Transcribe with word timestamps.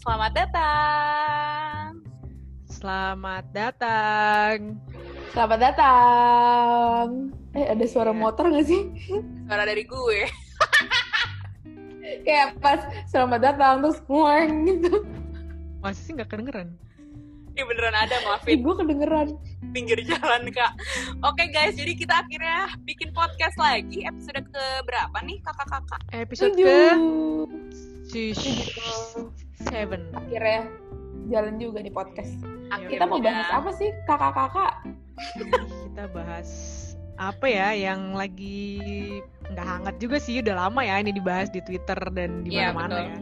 Selamat 0.00 0.32
datang. 0.32 1.88
Selamat 2.64 3.44
datang. 3.52 4.56
Selamat 5.30 5.58
datang. 5.60 7.06
Eh 7.52 7.66
ada 7.68 7.84
suara 7.84 8.08
Iya. 8.08 8.16
motor 8.16 8.48
gak 8.48 8.66
sih? 8.66 8.82
Suara 9.44 9.68
dari 9.68 9.84
gue. 9.84 10.20
Kayak 12.26 12.56
pas 12.58 12.80
selamat 13.06 13.40
datang 13.44 13.74
terus 13.84 14.00
nguang 14.08 14.50
gitu. 14.66 15.04
Masih 15.80 16.02
sih 16.02 16.12
nggak 16.16 16.28
kedengeran. 16.28 16.68
Ini 17.50 17.66
beneran 17.66 17.92
ada, 17.92 18.14
Ih 18.14 18.24
maafin. 18.24 18.56
gue 18.62 18.74
kedengeran. 18.78 19.28
Pinggir 19.74 19.98
jalan, 20.06 20.48
Kak. 20.48 20.72
Oke, 21.20 21.50
guys. 21.50 21.76
Jadi 21.76 21.92
kita 21.92 22.22
akhirnya 22.22 22.72
bikin 22.86 23.10
podcast 23.12 23.58
lagi. 23.58 24.06
Episode 24.06 24.48
ke 24.48 24.64
berapa 24.86 25.18
nih, 25.26 25.42
kakak-kakak? 25.44 26.00
Episode 26.14 26.54
Tujuh. 26.54 26.64
ke 26.64 26.78
Tujuh. 28.10 29.49
Seven. 29.66 30.00
Akhirnya 30.12 30.60
jalan 31.28 31.54
juga 31.56 31.78
di 31.80 31.90
podcast. 31.90 32.32
Akhirnya. 32.68 32.90
Kita 32.90 33.04
mau 33.04 33.18
bahas 33.18 33.48
apa 33.50 33.70
sih 33.72 33.90
kakak-kakak? 34.04 34.72
Kita 35.84 36.04
bahas 36.10 36.48
apa 37.20 37.44
ya 37.44 37.76
yang 37.76 38.16
lagi 38.16 39.20
nggak 39.44 39.66
hangat 39.66 39.94
juga 40.00 40.16
sih 40.16 40.40
udah 40.40 40.56
lama 40.56 40.80
ya 40.80 40.96
ini 40.96 41.12
dibahas 41.12 41.52
di 41.52 41.60
Twitter 41.60 41.98
dan 42.10 42.40
di 42.40 42.56
Iya, 42.56 42.72
mana-mana 42.72 42.88
betul. 42.88 43.04
ya. 43.04 43.18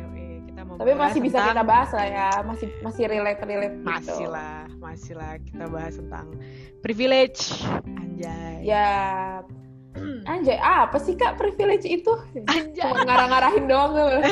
Yoi, 0.00 0.24
kita 0.48 0.60
mau 0.64 0.74
Tapi 0.80 0.92
masih 0.96 1.20
bisa 1.20 1.36
tentang- 1.36 1.50
kita 1.52 1.64
bahas 1.66 1.90
lah 1.92 2.06
ya. 2.08 2.28
Masih 2.40 2.68
masih 2.80 3.04
relate 3.04 3.40
relate 3.44 3.76
gitu. 3.76 3.84
Masih 3.84 4.26
lah, 4.26 4.64
masih 4.80 5.14
lah 5.14 5.32
kita 5.36 5.64
bahas 5.68 5.94
tentang 6.00 6.26
privilege 6.80 7.60
anjay. 7.84 8.64
Ya. 8.64 8.88
Anjay, 10.26 10.58
ah, 10.58 10.90
apa 10.90 10.98
sih 11.00 11.14
kak 11.16 11.38
privilege 11.40 11.86
itu? 11.86 12.12
Anjay. 12.46 12.84
Cuma 12.84 13.06
ngarah-ngarahin 13.06 13.64
doang. 13.70 13.92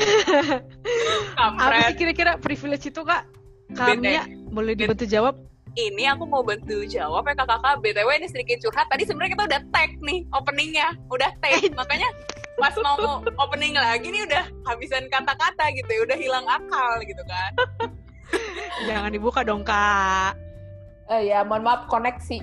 Apa 1.39 1.91
sih 1.91 1.95
kira-kira 1.99 2.37
privilege 2.39 2.91
itu 2.91 3.01
kak? 3.03 3.25
Kami 3.73 4.21
boleh 4.53 4.77
dibantu 4.77 5.09
jawab? 5.09 5.35
Ini 5.75 6.15
aku 6.15 6.31
mau 6.31 6.47
bantu 6.47 6.87
jawab 6.87 7.27
ya 7.27 7.35
kakak-kakak. 7.35 7.83
BTW 7.83 8.09
ini 8.23 8.29
sedikit 8.31 8.63
curhat. 8.63 8.87
Tadi 8.87 9.03
sebenarnya 9.11 9.33
kita 9.35 9.45
udah 9.51 9.61
tag 9.75 9.91
nih 10.07 10.23
openingnya. 10.31 10.95
Udah 11.11 11.31
tag. 11.43 11.75
Makanya 11.75 12.09
pas 12.55 12.75
mau 12.79 13.19
opening 13.27 13.75
lagi 13.75 14.07
nih 14.07 14.23
udah 14.23 14.45
habisan 14.71 15.11
kata-kata 15.11 15.75
gitu 15.75 15.91
ya. 15.91 16.01
Udah 16.07 16.19
hilang 16.19 16.47
akal 16.47 17.03
gitu 17.03 17.23
kan. 17.27 17.53
Jangan 18.89 19.11
dibuka 19.11 19.43
dong 19.43 19.67
kak. 19.67 20.39
Eh 21.11 21.35
ya, 21.35 21.43
mohon 21.43 21.67
maaf 21.67 21.91
koneksi. 21.91 22.39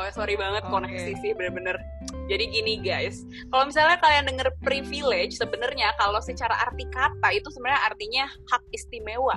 Oh 0.00 0.08
sorry 0.16 0.32
banget 0.32 0.64
Oke. 0.64 0.72
koneksi 0.72 1.12
sih 1.20 1.36
bener-bener. 1.36 1.76
Jadi 2.24 2.44
gini 2.48 2.80
guys, 2.80 3.20
kalau 3.52 3.68
misalnya 3.68 4.00
kalian 4.00 4.24
denger 4.32 4.48
privilege, 4.64 5.36
sebenarnya 5.36 5.92
kalau 6.00 6.24
secara 6.24 6.56
arti 6.56 6.88
kata 6.88 7.28
itu 7.36 7.52
sebenarnya 7.52 7.82
artinya 7.84 8.24
hak 8.48 8.64
istimewa. 8.72 9.36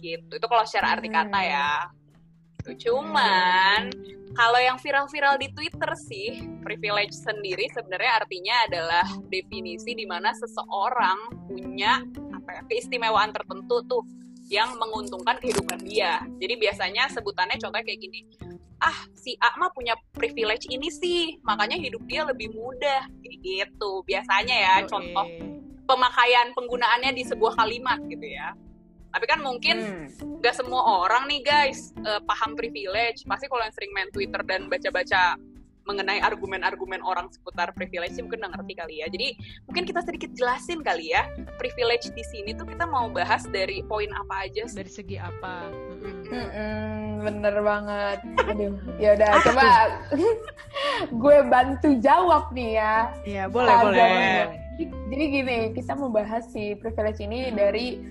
Gitu. 0.00 0.40
Itu 0.40 0.46
kalau 0.48 0.64
secara 0.64 0.96
arti 0.96 1.12
kata 1.12 1.40
ya. 1.44 1.70
Gitu. 2.64 2.88
Cuman 2.88 3.92
kalau 4.32 4.56
yang 4.56 4.80
viral-viral 4.80 5.36
di 5.36 5.52
Twitter 5.52 5.92
sih, 6.00 6.48
privilege 6.64 7.12
sendiri 7.12 7.68
sebenarnya 7.76 8.24
artinya 8.24 8.54
adalah 8.64 9.06
definisi 9.28 9.92
di 9.92 10.08
mana 10.08 10.32
seseorang 10.32 11.44
punya 11.44 12.00
apa 12.32 12.50
ya, 12.56 12.62
keistimewaan 12.72 13.36
tertentu 13.36 13.84
tuh 13.84 14.02
yang 14.48 14.80
menguntungkan 14.80 15.36
kehidupan 15.44 15.84
dia. 15.84 16.24
Jadi 16.40 16.54
biasanya 16.56 17.12
sebutannya 17.12 17.60
contohnya 17.60 17.84
kayak 17.84 18.00
gini 18.00 18.24
ah 18.82 18.98
si 19.14 19.38
A 19.38 19.54
mah 19.56 19.70
punya 19.70 19.94
privilege 20.12 20.66
ini 20.68 20.90
sih 20.90 21.38
makanya 21.42 21.78
hidup 21.78 22.02
dia 22.06 22.26
lebih 22.26 22.52
mudah 22.52 23.06
gitu 23.22 24.02
biasanya 24.04 24.56
ya 24.56 24.74
Yoi. 24.82 24.88
contoh 24.90 25.26
pemakaian 25.84 26.52
penggunaannya 26.56 27.12
di 27.12 27.22
sebuah 27.24 27.60
kalimat 27.60 28.00
gitu 28.08 28.24
ya 28.24 28.56
tapi 29.14 29.24
kan 29.30 29.38
mungkin 29.40 29.76
Hmm. 29.78 30.42
nggak 30.42 30.54
semua 30.58 31.06
orang 31.06 31.30
nih 31.30 31.40
guys 31.46 31.94
eh, 32.02 32.20
paham 32.26 32.58
privilege 32.58 33.22
pasti 33.24 33.46
kalau 33.46 33.62
yang 33.62 33.74
sering 33.74 33.92
main 33.94 34.10
Twitter 34.10 34.42
dan 34.42 34.66
baca-baca 34.66 35.38
mengenai 35.84 36.20
argumen-argumen 36.20 37.00
orang 37.04 37.28
seputar 37.30 37.72
privilege 37.76 38.16
sih 38.16 38.22
mungkin 38.24 38.44
udah 38.44 38.52
ngerti 38.56 38.72
kali 38.76 38.94
ya 39.04 39.06
jadi 39.08 39.28
mungkin 39.68 39.84
kita 39.84 40.00
sedikit 40.04 40.30
jelasin 40.36 40.80
kali 40.80 41.12
ya 41.12 41.28
privilege 41.60 42.10
di 42.12 42.24
sini 42.24 42.56
tuh 42.56 42.68
kita 42.68 42.88
mau 42.88 43.08
bahas 43.12 43.44
dari 43.48 43.84
poin 43.86 44.10
apa 44.16 44.48
aja 44.48 44.64
sih 44.68 44.80
Dari 44.80 44.90
segi 44.90 45.16
apa? 45.20 45.70
Mm-mm, 46.04 47.22
bener 47.22 47.54
banget. 47.62 48.18
Aduh, 48.50 48.74
ya 48.98 49.14
udah 49.16 49.30
coba 49.44 49.64
gue 51.22 51.36
bantu 51.46 51.88
jawab 52.02 52.50
nih 52.52 52.70
ya. 52.80 52.96
Iya 53.24 53.44
boleh 53.48 53.74
boleh. 53.80 54.10
Jadi, 54.74 54.84
jadi 55.14 55.24
gini, 55.30 55.58
kita 55.72 55.94
membahas 55.94 56.50
si 56.50 56.74
privilege 56.74 57.22
ini 57.22 57.54
dari 57.54 58.02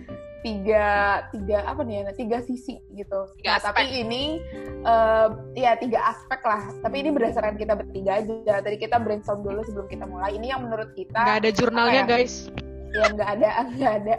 tiga 0.44 0.88
tiga 1.32 1.64
apa 1.64 1.82
nih 1.88 2.04
ya 2.04 2.14
tiga 2.14 2.38
sisi 2.44 2.78
gitu. 2.94 3.32
Tiga 3.40 3.56
Nah, 3.56 3.60
tapi 3.64 3.88
ini 3.90 4.44
eh, 4.84 5.28
ya 5.56 5.80
tiga 5.80 6.14
aspek 6.14 6.44
lah. 6.44 6.62
Tapi 6.84 6.96
ini 7.00 7.10
berdasarkan 7.16 7.56
kita 7.56 7.74
bertiga 7.80 8.20
aja. 8.20 8.60
Tadi 8.60 8.78
kita 8.78 9.00
brainstorm 9.00 9.42
dulu 9.42 9.64
sebelum 9.64 9.88
kita 9.88 10.06
mulai. 10.06 10.36
Ini 10.36 10.54
yang 10.54 10.68
menurut 10.68 10.92
kita 10.94 11.24
Nggak 11.24 11.40
ada 11.40 11.52
jurnalnya 11.56 12.04
ya? 12.04 12.12
guys. 12.12 12.52
ya 12.94 13.10
nggak 13.10 13.30
ada 13.42 13.50
nggak 13.74 13.94
ada 14.06 14.16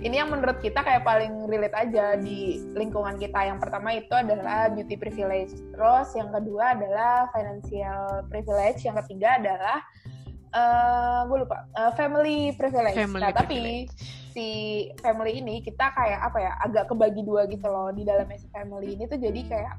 ini 0.00 0.16
yang 0.16 0.32
menurut 0.32 0.58
kita 0.64 0.80
kayak 0.80 1.04
paling 1.04 1.44
relate 1.50 1.76
aja 1.76 2.16
di 2.16 2.64
lingkungan 2.72 3.20
kita 3.20 3.44
yang 3.44 3.60
pertama 3.60 3.92
itu 3.92 4.12
adalah 4.12 4.72
beauty 4.72 4.96
privilege 4.96 5.52
terus 5.74 6.08
yang 6.16 6.32
kedua 6.32 6.78
adalah 6.78 7.28
financial 7.36 8.24
privilege 8.32 8.80
yang 8.88 8.96
ketiga 9.04 9.36
adalah 9.36 9.78
eh 10.56 11.20
gue 11.28 11.38
lupa 11.44 11.56
eh, 11.76 11.92
family 11.98 12.56
privilege 12.56 12.96
Family 12.96 13.20
nah 13.20 13.32
tapi 13.34 13.84
si 14.36 14.48
family 15.00 15.40
ini 15.40 15.64
kita 15.64 15.96
kayak 15.96 16.20
apa 16.20 16.38
ya 16.44 16.52
agak 16.60 16.92
kebagi 16.92 17.24
dua 17.24 17.48
gitu 17.48 17.64
loh 17.64 17.88
di 17.88 18.04
dalamnya 18.04 18.36
si 18.36 18.52
family 18.52 18.92
ini 18.92 19.08
tuh. 19.08 19.16
Jadi 19.16 19.40
kayak 19.48 19.74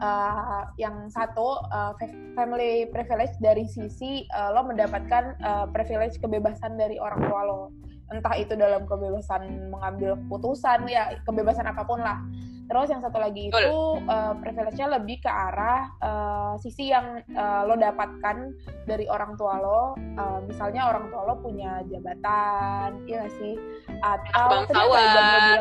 eh, 0.00 0.62
yang 0.80 1.12
satu 1.12 1.60
fa- 1.68 2.16
family 2.32 2.88
privilege 2.88 3.36
dari 3.44 3.68
sisi 3.68 4.24
eh, 4.24 4.50
lo 4.56 4.64
mendapatkan 4.64 5.36
eh, 5.36 5.66
privilege 5.76 6.16
kebebasan 6.24 6.80
dari 6.80 6.96
orang 6.96 7.20
tua 7.28 7.40
lo. 7.44 7.60
Entah 8.08 8.32
itu 8.40 8.56
dalam 8.56 8.88
kebebasan 8.88 9.68
mengambil 9.68 10.16
keputusan 10.16 10.88
ya 10.88 11.20
kebebasan 11.28 11.68
apa 11.68 11.84
pun 11.84 12.00
lah 12.00 12.24
terus 12.68 12.88
yang 12.88 13.00
satu 13.00 13.16
lagi 13.16 13.48
itu 13.48 13.76
eh, 14.04 14.32
privilege-nya 14.38 14.88
lebih 14.92 15.16
ke 15.18 15.30
arah 15.30 15.88
eh, 15.98 16.52
sisi 16.60 16.92
yang 16.92 17.24
eh, 17.24 17.62
lo 17.64 17.74
dapatkan 17.74 18.36
dari 18.84 19.08
orang 19.08 19.34
tua 19.34 19.56
lo. 19.56 19.82
Eh, 19.96 20.38
misalnya 20.44 20.86
orang 20.86 21.08
tua 21.08 21.22
lo 21.24 21.34
punya 21.40 21.80
jabatan 21.88 23.02
ya 23.04 23.24
nggak 23.24 23.34
sih? 23.36 23.54
Atau 24.00 24.64
tadi 24.64 24.76
apa 24.76 24.96
ya 24.96 25.12
bangsawan. 25.16 25.60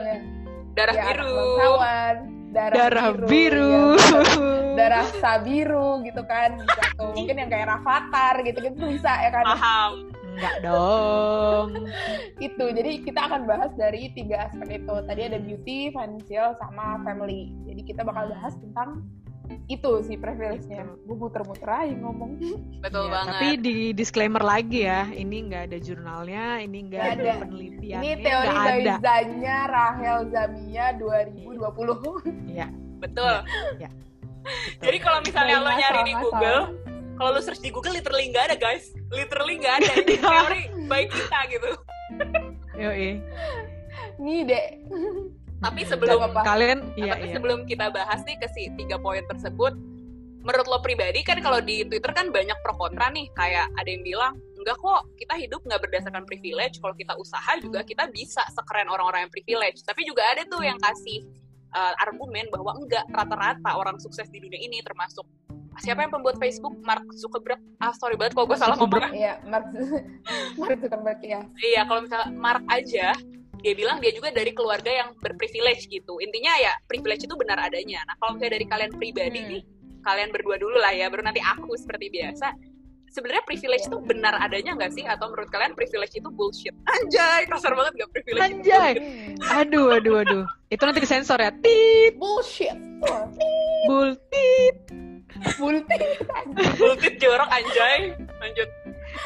Darah 0.78 0.94
Ya, 0.94 1.04
biru. 1.10 1.26
bangsawan, 1.34 2.16
darah, 2.54 2.76
Darah 2.78 3.08
biru. 3.26 3.72
ya, 3.98 4.22
darah 4.78 5.06
sabiru 5.18 5.90
gitu 6.06 6.22
kan 6.24 6.54
bisa 6.60 6.84
tuh. 6.94 7.10
Mungkin 7.18 7.36
yang 7.36 7.50
kayak 7.50 7.66
Rafathar 7.68 8.46
gitu 8.46 8.60
gitu 8.62 8.78
bisa 8.86 9.10
ya 9.26 9.32
kan? 9.34 9.44
Paham 9.48 9.92
Enggak 10.38 10.56
dong. 10.62 11.90
itu 12.38 12.66
jadi 12.70 12.92
kita 13.02 13.20
akan 13.26 13.50
bahas 13.50 13.74
dari 13.74 14.14
tiga 14.14 14.48
aspek 14.48 14.86
itu. 14.86 14.96
Tadi 15.10 15.22
ada 15.26 15.40
beauty 15.42 15.90
financial 15.90 16.54
sama 16.62 17.02
family. 17.02 17.50
Jadi 17.66 17.82
kita 17.82 18.06
bakal 18.06 18.30
bahas 18.30 18.54
tentang 18.62 19.02
itu 19.72 19.92
sih 20.04 20.20
privilege-nya. 20.20 20.84
Gue 21.08 21.16
muter-muter 21.16 21.68
aja 21.72 21.96
ngomong. 21.98 22.36
Betul 22.84 23.08
Iya, 23.08 23.14
banget. 23.16 23.34
Tapi 23.34 23.50
di 23.64 23.76
disclaimer 23.96 24.44
lagi 24.44 24.84
ya, 24.84 25.08
ini 25.10 25.48
nggak 25.48 25.72
ada 25.72 25.78
jurnalnya, 25.80 26.46
ini 26.62 26.78
nggak 26.92 27.02
ada, 27.02 27.16
ada. 27.16 27.34
penelitiannya, 27.48 28.04
ini 28.04 28.24
teori. 28.24 28.56
Baizanya 28.84 29.58
Rahel 29.72 30.20
Zamia 30.30 30.88
2020 31.00 32.52
Iya, 32.52 32.68
betul. 33.00 33.34
Betul. 33.80 33.90
Jadi 34.80 34.98
kalau 35.04 35.20
misalnya 35.24 35.60
lo 35.60 35.72
nyari 35.76 36.02
di 36.08 36.14
Google, 36.16 36.87
kalau 37.18 37.34
lo 37.34 37.42
search 37.42 37.60
di 37.60 37.74
Google 37.74 37.98
literally 37.98 38.30
nggak 38.30 38.54
ada 38.54 38.58
guys, 38.58 38.94
literally 39.10 39.58
nggak 39.58 39.76
ada 39.84 39.92
ini 40.06 40.16
teori 40.24 40.62
baik 40.86 41.10
kita 41.10 41.40
gitu. 41.50 41.70
Yoi. 42.78 43.10
ngide 44.18 44.62
Tapi 45.58 45.82
Nggak 45.82 45.90
sebelum 45.90 46.20
apa-apa. 46.22 46.42
kalian, 46.46 46.80
iya 46.94 47.18
tapi 47.18 47.26
iya. 47.30 47.34
sebelum 47.34 47.60
kita 47.66 47.90
bahas 47.90 48.22
nih 48.30 48.38
ke 48.38 48.48
si 48.54 48.70
tiga 48.78 49.02
poin 49.02 49.26
tersebut, 49.26 49.74
menurut 50.46 50.68
lo 50.70 50.78
pribadi 50.86 51.26
kan 51.26 51.42
kalau 51.42 51.58
di 51.58 51.82
Twitter 51.82 52.14
kan 52.14 52.30
banyak 52.30 52.54
pro 52.62 52.78
kontra 52.78 53.10
nih, 53.10 53.26
kayak 53.34 53.66
ada 53.74 53.90
yang 53.90 54.06
bilang 54.06 54.34
enggak 54.54 54.78
kok 54.78 55.10
kita 55.18 55.34
hidup 55.34 55.66
nggak 55.66 55.82
berdasarkan 55.82 56.30
privilege, 56.30 56.78
kalau 56.78 56.94
kita 56.94 57.18
usaha 57.18 57.58
juga 57.58 57.82
kita 57.82 58.06
bisa 58.14 58.46
sekeren 58.54 58.86
orang-orang 58.86 59.26
yang 59.26 59.34
privilege. 59.34 59.82
Tapi 59.82 60.06
juga 60.06 60.30
ada 60.30 60.46
tuh 60.46 60.62
yang 60.62 60.78
kasih 60.78 61.26
uh, 61.74 61.94
argumen 62.06 62.46
bahwa 62.54 62.78
enggak 62.78 63.06
rata-rata 63.10 63.72
orang 63.74 63.98
sukses 63.98 64.30
di 64.30 64.38
dunia 64.38 64.62
ini 64.62 64.86
termasuk 64.86 65.26
siapa 65.78 66.02
yang 66.02 66.12
pembuat 66.12 66.38
Facebook 66.38 66.76
Mark 66.82 67.06
Zuckerberg 67.14 67.60
ah 67.78 67.94
sorry 67.94 68.16
banget 68.16 68.34
kalau 68.34 68.46
gue 68.46 68.58
salah 68.58 68.76
ngomong 68.76 69.12
Iya, 69.12 69.38
Mark 69.46 69.66
Mark 70.60 70.78
Zuckerberg 70.78 71.20
ya. 71.22 71.42
Iya, 71.58 71.82
kalau 71.84 72.02
misalnya 72.02 72.28
Mark 72.34 72.64
aja, 72.68 73.14
dia 73.58 73.74
bilang 73.74 73.98
dia 73.98 74.12
juga 74.12 74.30
dari 74.30 74.52
keluarga 74.52 74.90
yang 74.90 75.14
berprivilege 75.18 75.86
gitu. 75.88 76.18
Intinya 76.18 76.54
ya 76.58 76.74
privilege 76.86 77.24
itu 77.24 77.34
benar 77.34 77.58
adanya. 77.60 78.02
Nah, 78.06 78.18
kalau 78.18 78.36
misalnya 78.36 78.54
dari 78.56 78.66
kalian 78.66 78.92
pribadi 78.94 79.40
Hmm. 79.40 79.50
nih, 79.54 79.62
kalian 80.02 80.30
berdua 80.30 80.56
dulu 80.56 80.78
lah 80.78 80.92
ya, 80.92 81.08
baru 81.08 81.22
nanti 81.22 81.40
aku 81.40 81.74
seperti 81.76 82.10
biasa. 82.10 82.50
sebenarnya 83.08 83.40
privilege 83.48 83.88
itu 83.88 83.98
benar 84.04 84.36
adanya 84.38 84.76
nggak 84.76 84.92
sih 84.94 85.02
atau 85.02 85.32
menurut 85.32 85.48
kalian 85.48 85.74
privilege 85.74 86.12
itu 86.14 86.28
bullshit 86.28 86.76
anjay 86.86 87.48
kasar 87.48 87.72
banget 87.72 88.04
gak 88.04 88.12
privilege 88.14 88.52
itu 88.52 88.68
Anjay. 88.68 88.94
Aduh, 89.64 89.96
aduh, 89.96 90.22
aduh. 90.22 90.44
Itu 90.68 90.84
nanti 90.84 91.00
kesensor 91.02 91.40
ya. 91.40 91.50
Tit, 91.56 92.20
bullshit 92.20 92.76
Wah, 93.02 93.26
bul, 95.60 95.84
tit. 95.86 96.02
bullshit 96.48 96.76
bullshit 96.80 97.16
jorok 97.20 97.50
anjay 97.50 98.16
lanjut 98.40 98.70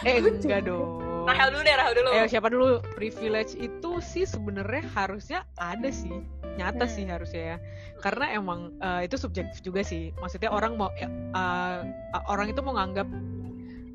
Eh, 0.05 0.17
enggak 0.21 0.65
dong. 0.65 1.01
Rahel 1.25 1.53
dulu 1.53 1.61
deh 1.61 1.75
Rahel 1.77 1.93
dulu 1.93 2.09
Eh, 2.13 2.25
siapa 2.25 2.47
dulu? 2.49 2.67
Privilege 2.97 3.53
itu 3.57 3.91
sih 4.01 4.25
sebenarnya 4.25 4.85
harusnya 4.93 5.39
ada 5.57 5.89
sih. 5.89 6.13
Nyata 6.57 6.85
Hmm. 6.85 6.93
sih 6.93 7.03
harusnya 7.05 7.43
ya. 7.43 7.57
Karena 7.99 8.33
emang 8.33 8.73
eh, 8.77 9.05
itu 9.05 9.17
subjektif 9.17 9.61
juga 9.61 9.81
sih. 9.81 10.09
Maksudnya 10.17 10.49
orang 10.49 10.77
mau 10.77 10.89
ya, 10.97 11.09
eh, 11.09 11.79
orang 12.25 12.49
itu 12.49 12.61
mau 12.61 12.73
nganggap 12.73 13.05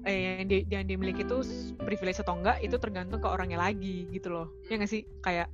eh, 0.07 0.39
yang, 0.43 0.47
di, 0.47 0.59
yang 0.71 0.85
dimiliki 0.87 1.27
itu 1.27 1.43
privilege 1.83 2.23
atau 2.23 2.39
enggak 2.39 2.63
itu 2.63 2.79
tergantung 2.79 3.19
ke 3.19 3.27
orangnya 3.27 3.59
lagi 3.59 4.07
gitu 4.11 4.31
loh. 4.31 4.47
Ya 4.71 4.79
nggak 4.79 4.91
sih? 4.91 5.03
Kayak 5.19 5.51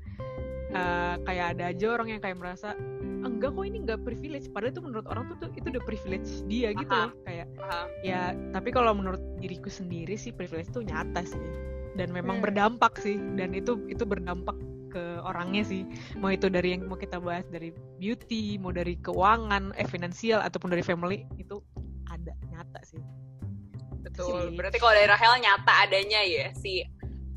eh, 0.73 1.15
kayak 1.29 1.47
ada 1.57 1.65
aja 1.71 1.87
orang 1.93 2.09
yang 2.17 2.21
kayak 2.21 2.39
merasa 2.41 2.75
enggak 3.23 3.55
kok 3.55 3.65
ini 3.65 3.79
enggak 3.87 4.01
privilege 4.03 4.51
padahal 4.51 4.73
itu 4.75 4.83
menurut 4.83 5.07
orang 5.07 5.25
tuh, 5.39 5.51
itu 5.55 5.67
udah 5.71 5.85
privilege 5.87 6.31
dia 6.51 6.75
gitu 6.75 6.91
loh 6.91 7.13
kayak 7.23 7.47
Paham. 7.55 7.87
ya 8.03 8.35
tapi 8.51 8.69
kalau 8.75 8.93
menurut 8.97 9.23
diriku 9.39 9.71
sendiri 9.71 10.19
sih 10.19 10.35
privilege 10.35 10.75
itu 10.75 10.83
nyata 10.83 11.23
sih 11.23 11.39
dan 11.95 12.11
memang 12.11 12.41
Hmm. 12.41 12.45
berdampak 12.51 12.99
sih 12.99 13.21
dan 13.39 13.53
itu 13.55 13.79
itu 13.87 14.03
berdampak 14.03 14.57
ke 14.91 15.23
orangnya 15.25 15.63
sih 15.65 15.87
mau 16.21 16.29
itu 16.29 16.53
dari 16.53 16.77
yang 16.77 16.85
mau 16.85 16.99
kita 16.99 17.17
bahas 17.17 17.47
dari 17.49 17.73
beauty 17.97 18.59
mau 18.61 18.75
dari 18.75 18.99
keuangan 19.01 19.73
eh 19.79 19.89
finansial 19.89 20.43
ataupun 20.45 20.69
dari 20.75 20.85
family 20.85 21.25
itu 21.41 21.63
ada 22.13 22.33
nyata 22.53 22.81
sih 22.85 23.01
betul 24.03 24.51
Sih. 24.51 24.57
berarti 24.59 24.77
kalau 24.77 24.93
dari 24.93 25.09
Rahel 25.09 25.41
nyata 25.41 25.73
adanya 25.89 26.21
ya 26.27 26.51
si 26.59 26.83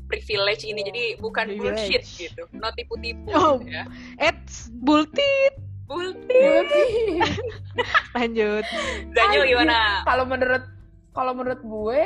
privilege 0.06 0.62
ini 0.62 0.80
jadi 0.82 1.02
bukan 1.18 1.50
Privilege. 1.50 1.76
bullshit 1.76 2.04
gitu 2.06 2.42
no 2.54 2.70
tipu-tipu 2.72 3.28
Oh. 3.30 3.58
gitu 3.58 3.70
ya. 3.70 3.84
Eits, 4.16 4.70
bultit 4.72 5.54
bullshit. 5.86 6.66
Lanjut. 8.16 8.64
Daniel 9.12 9.44
gimana? 9.44 10.02
Kalau 10.02 10.24
menurut 10.24 10.64
kalau 11.10 11.32
menurut 11.32 11.62
gue 11.62 12.02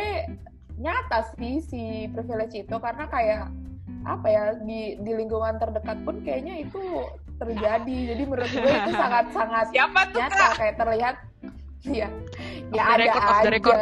nyata 0.76 1.32
sih 1.36 1.60
si 1.60 1.82
privilege 2.10 2.56
itu 2.56 2.76
karena 2.76 3.04
kayak 3.06 3.52
apa 4.00 4.26
ya 4.26 4.44
di 4.60 4.96
di 4.96 5.12
lingkungan 5.12 5.60
terdekat 5.60 6.00
pun 6.04 6.24
kayaknya 6.24 6.64
itu 6.64 6.80
terjadi. 7.36 7.98
Jadi 8.16 8.22
menurut 8.24 8.48
gue 8.48 8.68
itu 8.70 8.92
sangat 8.92 9.26
sangat 9.32 9.66
siapa 9.72 10.00
tuh 10.08 10.20
nyata 10.20 10.36
kak? 10.36 10.52
kayak 10.56 10.74
terlihat 10.76 11.16
ya 11.88 12.08
ya 12.70 12.82
ada 12.94 13.04
record, 13.08 13.24
aja. 13.24 13.48
record. 13.50 13.78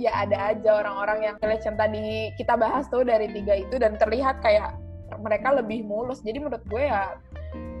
ya 0.00 0.12
ada 0.24 0.36
aja 0.54 0.70
orang-orang 0.80 1.18
yang 1.28 1.36
yang 1.40 1.76
tadi 1.76 2.32
kita 2.40 2.54
bahas 2.56 2.88
tuh 2.88 3.04
dari 3.04 3.28
tiga 3.30 3.60
itu 3.60 3.76
dan 3.76 4.00
terlihat 4.00 4.40
kayak 4.40 4.74
mereka 5.20 5.54
lebih 5.54 5.84
mulus. 5.84 6.24
Jadi 6.24 6.42
menurut 6.42 6.64
gue 6.66 6.88
ya 6.88 7.14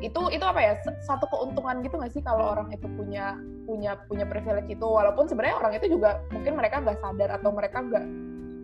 itu 0.04 0.20
itu 0.30 0.44
apa 0.44 0.60
ya 0.60 0.72
satu 1.02 1.24
keuntungan 1.32 1.80
gitu 1.80 1.96
nggak 1.96 2.12
sih 2.12 2.20
kalau 2.20 2.52
orang 2.52 2.68
itu 2.70 2.84
punya 2.94 3.40
punya 3.64 3.98
punya 4.06 4.28
privilege 4.28 4.68
itu? 4.70 4.86
Walaupun 4.86 5.26
sebenarnya 5.26 5.56
orang 5.58 5.72
itu 5.80 5.86
juga 5.98 6.20
mungkin 6.30 6.52
mereka 6.60 6.84
nggak 6.84 6.98
sadar 7.00 7.30
atau 7.40 7.50
mereka 7.50 7.78
nggak 7.82 8.06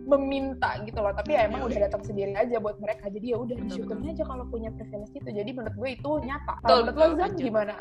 meminta 0.05 0.69
gitu 0.85 0.99
loh. 1.01 1.11
Tapi 1.11 1.35
ya 1.35 1.49
emang 1.49 1.67
udah 1.67 1.79
datang 1.89 2.03
sendiri 2.05 2.37
aja 2.37 2.61
buat 2.61 2.77
mereka. 2.79 3.09
Jadi 3.09 3.33
ya 3.33 3.37
udah 3.41 3.57
disyukurin 3.67 4.05
aja 4.11 4.23
kalau 4.23 4.45
punya 4.47 4.69
privilege 4.71 5.11
itu. 5.17 5.29
Jadi 5.33 5.49
menurut 5.51 5.75
gue 5.75 5.89
itu 5.97 6.11
nyata. 6.23 6.55
Kalau 6.63 6.77
menurut 6.85 6.95
lo 6.95 7.07
Zan 7.17 7.31
gimana? 7.35 7.75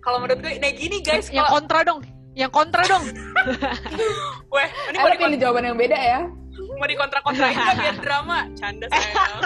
Kalau 0.00 0.18
menurut 0.22 0.38
gue 0.40 0.52
nah 0.62 0.72
gini 0.72 0.98
guys 1.02 1.28
yang 1.30 1.50
kontra 1.50 1.82
dong 1.82 2.00
yang 2.36 2.52
kontra 2.52 2.84
dong. 2.84 3.04
Weh 4.54 4.68
ini 4.92 4.96
mau 5.00 5.16
pilih 5.16 5.38
jawaban 5.40 5.72
yang 5.72 5.78
beda 5.80 5.96
ya. 5.96 6.20
Mau 6.76 6.84
di 6.84 6.96
kontra 6.96 7.24
kontra 7.24 7.48
juga 7.48 7.72
biar 7.80 7.96
drama. 8.04 8.38
Canda 8.54 8.86
sayang. 8.92 9.40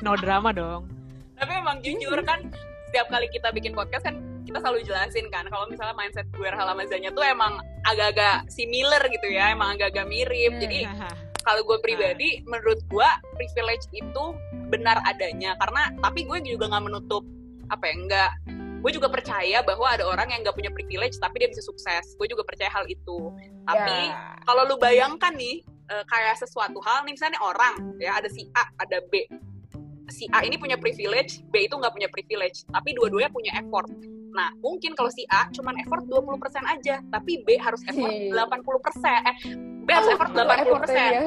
No 0.04 0.16
drama 0.16 0.50
dong. 0.56 0.88
Tapi 1.36 1.52
emang 1.60 1.84
jujur 1.84 2.18
kan 2.24 2.48
setiap 2.88 3.12
kali 3.12 3.28
kita 3.28 3.52
bikin 3.52 3.76
podcast 3.76 4.08
kan 4.08 4.16
kita 4.48 4.64
selalu 4.64 4.80
jelasin 4.88 5.28
kan 5.28 5.44
kalau 5.52 5.68
misalnya 5.68 5.92
mindset 5.92 6.24
gue 6.32 6.48
Rahel 6.48 6.72
sama 6.72 6.88
Zanya 6.88 7.12
tuh 7.12 7.20
emang 7.20 7.60
agak-agak 7.84 8.48
similar 8.48 9.04
gitu 9.12 9.28
ya 9.28 9.52
emang 9.52 9.76
agak-agak 9.76 10.08
mirip. 10.08 10.56
Hmm. 10.56 10.62
jadi 10.64 10.78
kalau 11.46 11.60
gue 11.68 11.78
pribadi 11.84 12.40
menurut 12.48 12.80
gue 12.88 13.08
privilege 13.36 13.84
itu 13.92 14.24
benar 14.72 15.04
adanya. 15.04 15.52
Karena 15.60 15.92
tapi 16.00 16.24
gue 16.24 16.40
juga 16.40 16.72
nggak 16.72 16.84
menutup 16.88 17.20
apa 17.68 17.84
ya 17.84 17.94
enggak 18.00 18.30
gue 18.78 18.92
juga 18.94 19.10
percaya 19.10 19.58
bahwa 19.66 19.86
ada 19.90 20.06
orang 20.06 20.30
yang 20.30 20.40
nggak 20.46 20.54
punya 20.54 20.70
privilege 20.70 21.18
tapi 21.18 21.42
dia 21.42 21.48
bisa 21.50 21.62
sukses. 21.62 22.14
Gue 22.14 22.30
juga 22.30 22.46
percaya 22.46 22.70
hal 22.70 22.86
itu. 22.86 23.34
Tapi 23.66 23.98
Ya. 24.10 24.38
kalau 24.46 24.62
lu 24.64 24.78
bayangkan 24.78 25.34
nih 25.34 25.62
eh, 25.88 26.04
kayak 26.06 26.36
sesuatu 26.38 26.78
hal 26.84 27.02
nih 27.08 27.16
misalnya 27.16 27.40
orang 27.40 27.96
ya 27.98 28.20
ada 28.20 28.28
si 28.30 28.46
A 28.54 28.68
ada 28.78 29.02
B. 29.10 29.26
Si 30.08 30.24
A 30.32 30.40
ini 30.46 30.56
punya 30.56 30.80
privilege 30.80 31.44
B 31.52 31.68
itu 31.68 31.74
nggak 31.76 31.92
punya 31.92 32.08
privilege. 32.08 32.64
Tapi 32.70 32.96
dua-duanya 32.96 33.28
punya 33.28 33.52
effort 33.58 33.90
nah 34.38 34.54
mungkin 34.62 34.94
kalau 34.94 35.10
si 35.10 35.26
A 35.26 35.50
cuman 35.50 35.74
effort 35.82 36.06
20% 36.06 36.22
aja 36.62 37.02
tapi 37.10 37.42
B 37.42 37.58
harus 37.58 37.82
effort 37.90 38.14
Iya. 38.14 38.46
80% 38.46 39.26
eh 39.26 39.36
B 39.82 39.88
harus 39.90 40.08
effort 40.14 40.30
Oh, 40.30 40.46
80% 40.46 40.62
effortnya 40.62 41.06
ya. 41.10 41.22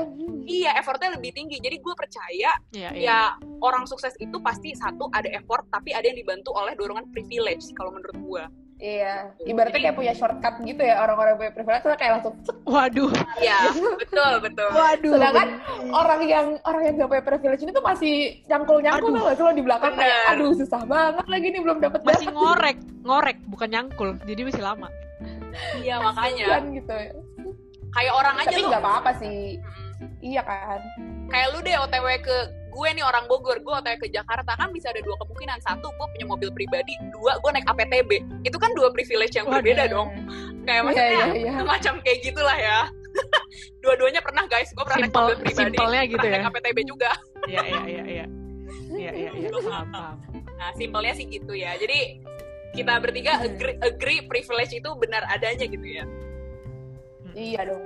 iya 0.45 0.71
effortnya 0.77 1.17
lebih 1.17 1.33
tinggi. 1.33 1.57
Jadi 1.57 1.81
gue 1.81 1.93
percaya 1.97 2.51
ya, 2.69 2.89
ya 2.93 3.33
orang 3.59 3.89
sukses 3.89 4.13
itu 4.21 4.37
pasti 4.39 4.77
satu 4.77 5.09
ada 5.11 5.27
effort 5.33 5.65
tapi 5.73 5.91
ada 5.91 6.05
yang 6.05 6.15
dibantu 6.15 6.53
oleh 6.53 6.77
dorongan 6.77 7.09
privilege 7.09 7.73
kalau 7.73 7.89
menurut 7.89 8.15
gue 8.15 8.43
Iya, 8.81 9.29
ibaratnya 9.45 9.77
kayak 9.77 9.93
punya 9.93 10.13
shortcut 10.17 10.57
gitu 10.65 10.81
ya 10.81 11.05
orang-orang 11.05 11.37
yang 11.37 11.39
punya 11.45 11.53
privilege 11.53 11.83
tuh 11.85 11.93
kayak 12.01 12.11
langsung 12.17 12.33
cek. 12.41 12.57
waduh. 12.65 13.11
Iya 13.37 13.57
betul 14.01 14.33
betul. 14.41 14.69
Waduh. 14.73 15.13
Sedangkan 15.21 15.47
orang 15.93 16.21
yang 16.25 16.47
orang 16.65 16.83
yang 16.89 16.93
gak 16.97 17.09
punya 17.13 17.23
privilege 17.29 17.61
ini 17.61 17.71
tuh 17.77 17.85
masih 17.85 18.15
nyangkul-nyangkul 18.49 19.13
Aduh. 19.13 19.17
tau 19.21 19.27
gak 19.29 19.35
sih 19.37 19.43
lo 19.45 19.51
di 19.53 19.63
belakang 19.63 19.93
kayak 19.93 20.17
Bener. 20.17 20.33
aduh 20.33 20.51
susah 20.57 20.81
banget 20.89 21.25
lagi 21.29 21.47
nih 21.53 21.61
belum 21.61 21.77
dapet 21.77 22.01
masih 22.01 22.27
ngorek 22.33 22.77
ngorek 23.05 23.37
bukan 23.45 23.69
nyangkul. 23.69 24.09
Jadi 24.25 24.41
masih 24.49 24.63
lama. 24.65 24.87
Iya 25.77 25.95
makanya. 26.01 26.45
Kan 26.57 26.63
gitu 26.73 26.93
ya. 26.97 27.11
kayak 27.91 28.13
orang 28.17 28.35
aja 28.41 28.49
Tapi 28.49 28.61
nggak 28.65 28.81
apa-apa 28.81 29.11
sih. 29.21 29.39
Iya 30.19 30.41
kan. 30.41 30.79
kayak 31.27 31.47
lu 31.49 31.59
deh 31.59 31.75
OTW 31.77 32.07
ke 32.19 32.37
gue 32.67 32.89
nih 32.91 33.01
orang 33.01 33.25
Bogor. 33.25 33.57
Gue 33.57 33.73
OTW 33.73 33.95
ke 33.97 34.09
Jakarta. 34.09 34.51
Kan 34.51 34.69
bisa 34.69 34.89
ada 34.89 34.99
dua 34.99 35.15
kemungkinan. 35.17 35.57
Satu 35.59 35.89
gue 35.89 36.07
punya 36.09 36.25
mobil 36.25 36.49
pribadi. 36.49 36.93
Dua 37.09 37.37
gue 37.37 37.51
naik 37.51 37.65
APTB 37.65 38.11
itu 38.41 38.57
kan 38.57 38.71
dua 38.71 38.89
privilege 38.89 39.33
yang 39.33 39.45
Waduh. 39.45 39.57
berbeda 39.57 39.83
dong. 39.87 40.09
Kayak 40.61 40.67
Iya 40.67 40.81
maksudnya 40.83 41.09
iya 41.09 41.25
iya. 41.33 41.51
macam 41.63 41.93
kayak 41.99 42.19
gitulah 42.21 42.53
ya. 42.53 42.79
Dua-duanya 43.81 44.19
pernah 44.19 44.45
guys. 44.45 44.69
Gue 44.71 44.83
pernah 44.83 44.99
naik 44.99 45.09
Simpel- 45.09 45.23
mobil 45.25 45.37
pribadi. 45.39 45.57
Simpelnya 45.67 46.01
gitu 46.05 46.17
pernah 46.17 46.29
ya. 46.29 46.37
naik 46.37 46.51
APTB 46.51 46.77
juga. 46.85 47.11
Iya 47.43 47.61
iya 47.63 47.81
iya 47.85 48.03
iya. 48.05 48.25
Iya 48.91 49.11
iya 49.13 49.31
iya. 49.33 49.49
Nah 50.59 50.69
simpelnya 50.75 51.13
sih 51.13 51.25
gitu 51.25 51.53
ya. 51.53 51.73
Jadi 51.73 52.21
kita 52.71 52.93
bertiga 52.99 53.35
agree, 53.37 53.75
agree 53.81 54.21
privilege 54.23 54.71
itu 54.71 54.89
benar 54.95 55.25
adanya 55.25 55.65
gitu 55.65 55.83
ya. 55.83 56.05
Iya 57.31 57.61
dong. 57.65 57.83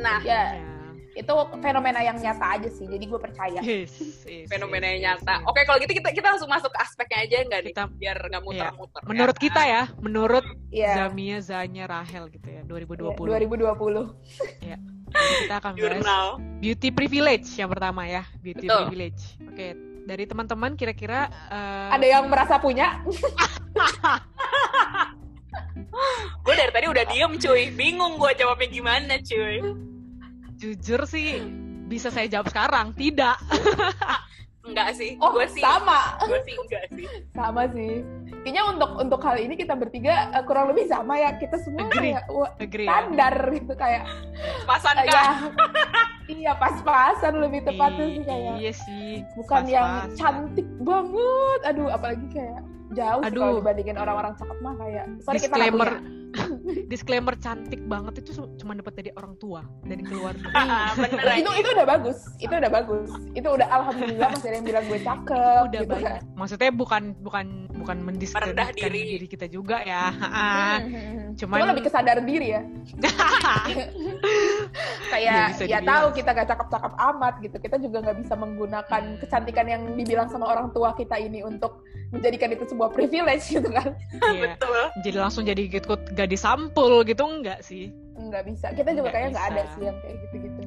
nah 0.00 0.22
Ya 0.22 0.56
Ya. 0.56 0.69
Itu 1.18 1.32
fenomena 1.58 2.00
yang 2.00 2.16
nyata 2.16 2.46
aja 2.58 2.68
sih. 2.70 2.86
Jadi 2.86 3.04
gue 3.06 3.20
percaya. 3.20 3.60
Yes, 3.60 3.90
yes, 4.26 4.46
fenomena 4.46 4.86
yes, 4.86 4.92
yang 4.94 5.02
nyata 5.10 5.34
yes. 5.42 5.48
oke 5.48 5.60
kalau 5.66 5.78
gitu 5.82 5.92
kita 5.98 6.08
kita 6.14 6.26
langsung 6.34 6.50
masuk 6.50 6.70
ke 6.70 6.78
aspeknya 6.80 7.18
aja 7.22 7.36
nggak 7.46 7.60
nih 7.60 7.72
Kita- 7.74 7.90
biar 7.98 8.18
nggak 8.30 8.42
muter-muter 8.42 9.00
menurut 9.06 9.36
ya. 9.36 9.42
kita 9.42 9.62
ya 9.66 9.82
menurut 9.98 10.44
Iya. 10.70 10.92
Zamia 10.94 11.38
Zanya 11.42 11.84
Rahel 11.90 12.24
gitu 12.30 12.46
ya 12.46 12.62
2020 12.62 13.26
Iya, 13.26 13.38
2020. 13.42 14.06
Jadi 15.10 15.34
kita 15.42 15.54
akan 15.58 15.72
bahas 15.74 15.82
jurnal 15.82 16.24
beauty 16.62 16.88
privilege 16.94 17.48
yang 17.58 17.66
pertama 17.66 18.06
ya 18.06 18.22
beauty 18.38 18.70
Betul. 18.70 18.78
privilege 18.86 19.22
oke 19.42 19.66
dari 20.06 20.24
teman-teman 20.26 20.78
kira-kira 20.78 21.26
eh, 21.50 21.88
Ada 21.94 22.06
yang 22.06 22.24
merasa 22.30 22.56
punya? 22.62 23.02
gue 26.40 26.54
dari 26.56 26.70
tadi 26.72 26.86
udah 26.86 27.04
diem 27.10 27.32
cuy 27.36 27.62
bingung 27.74 28.16
gue 28.16 28.30
jawabnya 28.38 28.68
gimana 28.70 29.14
cuy 29.20 29.58
jujur 30.60 31.00
sih 31.08 31.40
bisa 31.88 32.12
saya 32.12 32.28
jawab 32.28 32.46
sekarang 32.46 32.92
tidak 32.92 33.40
enggak 34.68 34.92
sih 34.92 35.16
Oh, 35.18 35.32
gue 35.32 35.48
sih 35.48 35.58
sama. 35.58 36.20
gue 36.20 36.36
sih 36.44 36.54
enggak 36.54 36.84
sih 36.92 37.06
Sama 37.32 37.64
sih. 37.72 38.04
Kayaknya 38.44 38.62
untuk 38.68 38.90
untuk 38.96 39.18
kali 39.18 39.48
ini 39.48 39.56
kita 39.56 39.72
bertiga 39.72 40.30
eh, 40.30 40.44
kurang 40.44 40.68
lebih 40.70 40.84
sama 40.84 41.16
ya. 41.16 41.32
Kita 41.34 41.56
semua 41.58 41.88
Agree. 41.88 42.12
kayak 42.12 42.24
wah, 42.28 42.50
agree 42.56 42.84
ya 42.84 42.92
standar 42.92 43.34
gitu 43.50 43.72
kayak 43.74 44.02
pasan 44.68 44.96
eh, 44.96 45.04
kan 45.08 45.10
ya. 45.10 45.24
iya 46.30 46.52
pas-pasan 46.54 47.34
lebih 47.40 47.60
tepatnya 47.64 48.06
sih 48.06 48.22
kayak. 48.22 48.54
iya 48.60 48.72
sih 48.72 49.10
bukan 49.34 49.62
yang 49.66 49.88
pas-pasan. 50.06 50.14
cantik 50.14 50.68
banget 50.78 51.60
aduh 51.66 51.88
apalagi 51.90 52.26
kayak 52.30 52.60
jauh 52.92 53.20
sih 53.20 53.28
Aduh. 53.32 53.40
kalau 53.40 53.54
dibandingin 53.64 53.96
orang-orang 53.96 54.32
cakep 54.36 54.58
mah 54.60 54.74
kayak 54.76 55.04
sorry 55.20 55.36
kita 55.36 55.46
disclaimer 55.50 55.90
punya. 55.90 56.49
Disclaimer 56.86 57.32
cantik 57.36 57.80
banget 57.86 58.20
itu 58.20 58.30
cuma 58.56 58.74
dapat 58.74 58.92
dari 58.94 59.10
orang 59.14 59.34
tua 59.36 59.62
dari 59.82 60.02
keluarga 60.02 60.44
Ah, 60.58 60.92
bener 60.92 61.22
aja. 61.22 61.38
itu 61.38 61.50
itu 61.56 61.68
udah 61.72 61.86
bagus 61.86 62.18
itu 62.36 62.52
udah 62.52 62.70
bagus 62.70 63.08
itu 63.32 63.48
udah 63.48 63.68
alhamdulillah 63.70 64.28
masih 64.30 64.48
ada 64.48 64.56
yang 64.56 64.66
bilang 64.66 64.84
gue 64.84 65.00
cakep 65.00 65.62
udah 65.66 65.80
gitu 65.80 65.90
banyak 65.90 66.12
kan. 66.12 66.22
maksudnya 66.36 66.70
bukan 66.70 67.02
bukan 67.20 67.46
bukan 67.80 67.96
mendiskreditkan 68.04 68.76
diri. 68.76 69.02
diri. 69.16 69.26
kita 69.26 69.46
juga 69.46 69.80
ya 69.80 70.12
Hmm, 70.12 70.22
Ah, 70.22 70.76
hmm, 70.78 70.92
hmm. 70.92 71.28
cuman 71.40 71.56
Cuma 71.58 71.70
lebih 71.72 71.84
kesadaran 71.88 72.24
diri 72.24 72.48
ya. 72.52 72.62
Kayak 75.10 75.56
ya 75.58 75.78
dibilang. 75.80 75.86
tahu 75.86 76.06
kita 76.14 76.30
gak 76.32 76.48
cakep-cakep 76.48 76.92
amat 77.10 77.34
gitu. 77.40 77.56
Kita 77.58 77.76
juga 77.76 77.96
nggak 78.00 78.18
bisa 78.22 78.34
menggunakan 78.36 79.02
kecantikan 79.18 79.66
yang 79.66 79.82
dibilang 79.96 80.28
sama 80.28 80.46
orang 80.46 80.70
tua 80.70 80.94
kita 80.94 81.18
ini 81.18 81.42
untuk 81.42 81.82
menjadikan 82.10 82.50
itu 82.50 82.64
sebuah 82.66 82.90
privilege 82.90 83.46
gitu 83.50 83.68
kan. 83.70 83.94
Iya. 84.30 84.40
Betul. 84.54 84.82
jadi 85.02 85.16
langsung 85.18 85.42
jadi 85.46 85.62
ikut 85.66 86.14
gadis 86.14 86.42
sampul 86.42 87.02
gitu 87.02 87.22
enggak 87.22 87.62
sih 87.62 87.90
Nggak 88.14 88.42
bisa. 88.46 88.66
Kita 88.76 88.92
juga 88.92 89.08
kayaknya 89.10 89.30
nggak 89.32 89.46
ada 89.48 89.62
sih 89.72 89.82
yang 89.82 89.96
kayak 90.04 90.16
gitu-gitu. 90.28 90.60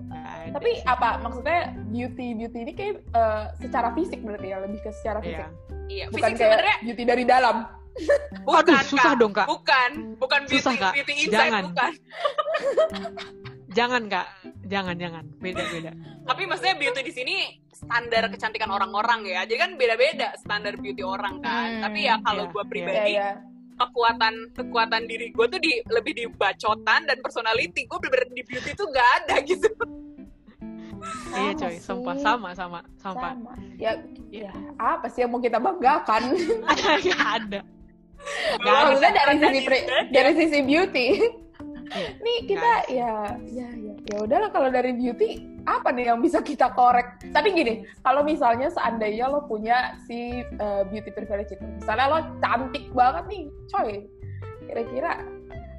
Tapi 0.54 0.70
sih. 0.72 0.86
apa 0.86 1.10
maksudnya 1.18 1.60
beauty 1.88 2.28
beauty 2.34 2.60
ini 2.62 2.72
kayak 2.72 2.96
eh, 3.04 3.44
secara 3.58 3.90
fisik 3.92 4.22
berarti 4.22 4.48
ya 4.48 4.58
lebih 4.60 4.80
ke 4.80 4.90
secara 4.94 5.20
Iya. 5.20 5.28
fisik. 5.28 5.50
Iya, 5.86 6.06
Bukan 6.08 6.14
fisik 6.24 6.34
kayak 6.36 6.50
sebenarnya 6.50 6.76
beauty 6.82 7.04
dari 7.04 7.24
dalam. 7.24 7.56
bukan 8.42 8.64
Waduh, 8.66 8.80
susah 8.84 9.06
Kak. 9.08 9.20
dong, 9.20 9.34
Kak. 9.34 9.46
Bukan, 9.46 9.92
bukan 10.18 10.40
beauty 10.46 10.58
Susah, 10.60 10.74
Kak. 10.80 10.94
beauty 10.94 11.14
inside 11.20 11.34
Jangan. 11.44 11.64
bukan. 11.68 11.92
jangan 13.74 14.06
kak 14.06 14.30
jangan 14.64 14.94
jangan 14.94 15.26
beda 15.40 15.64
beda 15.68 15.92
Tapi 16.24 16.42
maksudnya 16.46 16.78
beauty 16.78 17.02
di 17.02 17.10
sini 17.12 17.36
standar 17.74 18.30
kecantikan 18.30 18.70
orang-orang 18.70 19.26
ya. 19.26 19.44
Jadi 19.44 19.58
kan 19.58 19.72
beda-beda 19.74 20.38
standar 20.38 20.78
beauty 20.78 21.02
orang 21.02 21.42
kan. 21.42 21.68
Hmm, 21.72 21.82
Tapi 21.84 22.00
ya 22.02 22.16
kalau 22.22 22.46
iya, 22.46 22.52
gue 22.52 22.62
Ya 22.62 22.70
pribadi 22.70 23.12
ya. 23.14 23.30
kekuatan 23.76 24.34
kekuatan 24.54 25.02
diri 25.04 25.28
gue 25.30 25.46
tuh 25.48 25.58
di 25.58 25.82
lebih 25.88 26.14
di 26.14 26.26
bacotan 26.30 27.02
dan 27.04 27.18
personality 27.20 27.84
gue 27.84 27.98
bener-bener 28.00 28.30
di 28.32 28.44
beauty 28.44 28.72
tuh 28.72 28.88
gak 28.88 29.10
ada 29.20 29.36
gitu. 29.44 29.68
iya 31.34 31.52
Sama 31.52 31.60
coy 31.60 31.74
sih. 31.74 31.82
sumpah 31.82 32.16
sama 32.18 32.50
sama 32.54 32.80
sama 32.98 33.28
Sama. 33.34 33.52
Ya, 33.76 33.92
Iya. 34.30 34.50
ya 34.50 34.72
apa 34.78 35.06
sih 35.10 35.26
yang 35.26 35.32
mau 35.32 35.40
kita 35.40 35.58
banggakan? 35.58 36.22
nggak 36.64 37.30
ada 37.42 37.60
Nggak 38.56 38.76
ada. 38.78 38.98
Dari 39.04 39.36
sisi 39.52 39.70
dari 40.10 40.32
sisi 40.34 40.60
beauty. 40.62 41.08
Iya, 41.94 42.10
Nih 42.24 42.38
kita 42.50 42.72
ya 42.90 43.14
ya 43.46 43.68
ya 43.70 43.94
ya 44.02 44.16
udahlah 44.24 44.50
kalau 44.50 44.74
dari 44.74 44.96
beauty 44.96 45.46
apa 45.64 45.94
nih 45.94 46.10
yang 46.10 46.20
bisa 46.20 46.42
kita 46.42 46.74
korek? 46.74 47.22
Tapi 47.30 47.54
gini, 47.54 47.74
kalau 48.02 48.26
misalnya 48.26 48.72
seandainya 48.72 49.30
lo 49.30 49.46
punya 49.46 49.94
si 50.08 50.42
uh, 50.58 50.84
beauty 50.90 51.14
privilege 51.14 51.54
itu, 51.54 51.62
misalnya 51.62 52.06
lo 52.10 52.20
cantik 52.42 52.90
banget 52.92 53.24
nih, 53.30 53.44
coy, 53.70 53.92
kira-kira 54.66 55.22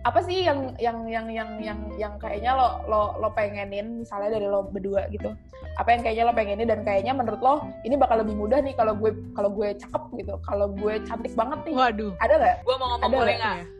apa 0.04 0.20
sih 0.20 0.44
yang 0.44 0.76
yang 0.76 1.08
yang 1.08 1.26
yang 1.32 1.50
yang 1.64 1.80
yang 1.96 2.14
kayaknya 2.20 2.52
lo 2.52 2.84
lo 2.84 3.16
lo 3.24 3.32
pengenin 3.32 4.04
misalnya 4.04 4.36
dari 4.36 4.44
lo 4.44 4.68
berdua 4.68 5.08
gitu? 5.08 5.32
Apa 5.80 5.96
yang 5.96 6.04
kayaknya 6.04 6.24
lo 6.28 6.32
pengenin 6.36 6.68
dan 6.68 6.80
kayaknya 6.84 7.12
menurut 7.16 7.40
lo 7.40 7.64
ini 7.88 7.96
bakal 7.96 8.20
lebih 8.20 8.36
mudah 8.36 8.60
nih 8.60 8.76
kalau 8.76 8.92
gue 8.92 9.16
kalau 9.32 9.48
gue 9.48 9.72
cakep 9.80 10.02
gitu 10.20 10.34
kalau 10.44 10.66
gue 10.76 10.94
cantik 11.08 11.32
banget 11.32 11.58
nih? 11.64 11.74
Waduh. 11.74 12.12
Ada 12.20 12.34
nggak? 12.36 12.56
Gue 12.68 12.74
mau 12.76 12.88
ngomong 12.92 13.08
Ada 13.08 13.16
boleh 13.16 13.34
nggak? 13.40 13.56
nggak? 13.56 13.72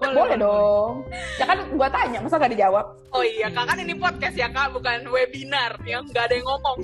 boleh, 0.00 0.36
dong. 0.40 0.92
Ya 1.36 1.44
kan 1.44 1.58
gue 1.60 1.88
tanya 1.92 2.18
masa 2.24 2.40
gak 2.40 2.52
dijawab? 2.56 2.86
Oh 3.12 3.22
iya, 3.22 3.52
kak 3.52 3.68
kan 3.68 3.78
ini 3.78 3.94
podcast 3.94 4.34
ya 4.34 4.48
kak, 4.48 4.72
bukan 4.72 5.06
webinar. 5.12 5.76
Yang 5.84 6.10
nggak 6.10 6.24
ada 6.24 6.34
yang 6.34 6.46
ngomong. 6.48 6.78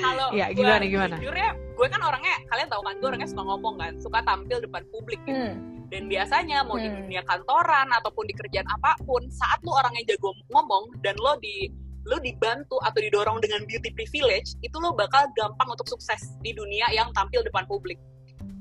Kalau 0.00 0.26
Iya, 0.30 0.46
gua 0.52 0.56
gimana, 0.56 0.84
gimana? 0.86 1.14
Jujurnya, 1.18 1.50
gue 1.56 1.86
kan 1.90 2.00
orangnya, 2.04 2.36
kalian 2.50 2.68
tahu 2.70 2.82
kan, 2.84 2.94
gue 2.98 3.08
orangnya 3.10 3.28
suka 3.28 3.42
ngomong 3.44 3.74
kan, 3.80 3.92
suka 3.98 4.18
tampil 4.22 4.58
depan 4.62 4.82
publik 4.92 5.20
gitu. 5.26 5.36
Hmm. 5.36 5.88
Dan 5.90 6.06
biasanya 6.06 6.62
mau 6.62 6.78
di 6.78 6.86
Hmm. 6.86 7.02
dunia 7.02 7.22
kantoran 7.26 7.90
ataupun 7.90 8.24
di 8.30 8.34
kerjaan 8.38 8.68
apa 8.70 8.94
pun, 9.02 9.26
saat 9.32 9.58
lu 9.66 9.74
orangnya 9.74 10.06
jago 10.06 10.30
ngomong 10.54 10.94
dan 11.02 11.18
lo 11.18 11.34
di 11.42 11.70
lo 12.08 12.16
dibantu 12.16 12.80
atau 12.80 12.96
didorong 12.96 13.44
dengan 13.44 13.60
beauty 13.68 13.92
privilege, 13.92 14.56
itu 14.64 14.72
lo 14.80 14.96
bakal 14.96 15.28
gampang 15.36 15.68
untuk 15.68 15.84
sukses 15.84 16.32
di 16.40 16.56
dunia 16.56 16.88
yang 16.96 17.12
tampil 17.12 17.44
depan 17.44 17.68
publik. 17.68 18.00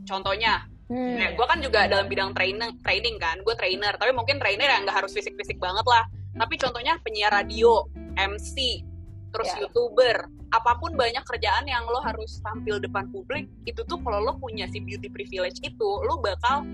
Contohnya, 0.03 0.65
Hmm. 0.89 1.21
Nah, 1.21 1.37
gue 1.37 1.45
kan 1.45 1.61
juga 1.61 1.85
dalam 1.85 2.09
bidang 2.09 2.33
training, 2.33 2.81
training 2.81 3.21
kan, 3.21 3.37
gue 3.45 3.53
trainer, 3.53 3.93
tapi 3.93 4.09
mungkin 4.09 4.41
trainer 4.41 4.65
yang 4.65 4.89
nggak 4.89 5.05
harus 5.05 5.13
fisik-fisik 5.13 5.61
banget 5.61 5.85
lah. 5.85 6.01
Tapi 6.33 6.57
contohnya 6.57 6.97
penyiar 7.05 7.29
radio, 7.29 7.85
MC, 8.17 8.81
terus 9.29 9.49
Ya. 9.53 9.65
youtuber, 9.65 10.25
apa 10.49 10.71
pun 10.81 10.97
banyak 10.97 11.21
kerjaan 11.21 11.69
yang 11.69 11.85
lo 11.85 12.01
harus 12.01 12.41
tampil 12.41 12.81
depan 12.81 13.05
publik, 13.13 13.45
itu 13.69 13.85
tuh 13.85 14.01
kalau 14.01 14.23
lo 14.23 14.33
punya 14.37 14.65
si 14.65 14.81
beauty 14.81 15.05
privilege 15.07 15.61
itu, 15.61 15.89
lo 16.01 16.17
bakal 16.17 16.65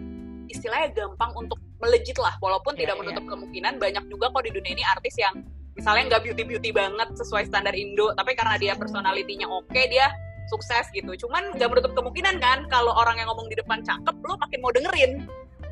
istilahnya 0.47 0.93
gampang 0.93 1.35
untuk 1.35 1.59
melejit 1.83 2.15
lah, 2.15 2.37
walaupun 2.39 2.77
Ya, 2.79 2.87
tidak 2.87 2.95
ya. 2.95 2.99
menutup 3.03 3.25
kemungkinan 3.27 3.73
banyak 3.81 4.03
juga 4.07 4.31
kok 4.31 4.43
di 4.47 4.51
dunia 4.55 4.71
ini 4.71 4.83
artis 4.85 5.15
yang 5.19 5.35
misalnya 5.75 6.15
nggak 6.15 6.23
beauty 6.23 6.43
beauty 6.47 6.69
banget 6.71 7.11
sesuai 7.19 7.51
standar 7.51 7.75
Indo, 7.75 8.15
tapi 8.15 8.31
karena 8.31 8.55
dia 8.55 8.73
personalitinya 8.79 9.51
oke, 9.51 9.81
dia 9.91 10.07
sukses 10.47 10.87
gitu. 10.93 11.27
Cuman 11.27 11.57
nggak 11.57 11.67
menutup 11.67 11.91
kemungkinan 11.97 12.39
kan 12.39 12.63
kalau 12.71 12.95
orang 12.95 13.19
yang 13.19 13.27
ngomong 13.27 13.51
di 13.51 13.57
depan 13.59 13.83
cakep, 13.83 14.15
lo 14.23 14.39
makin 14.39 14.59
mau 14.63 14.71
dengerin 14.71 15.11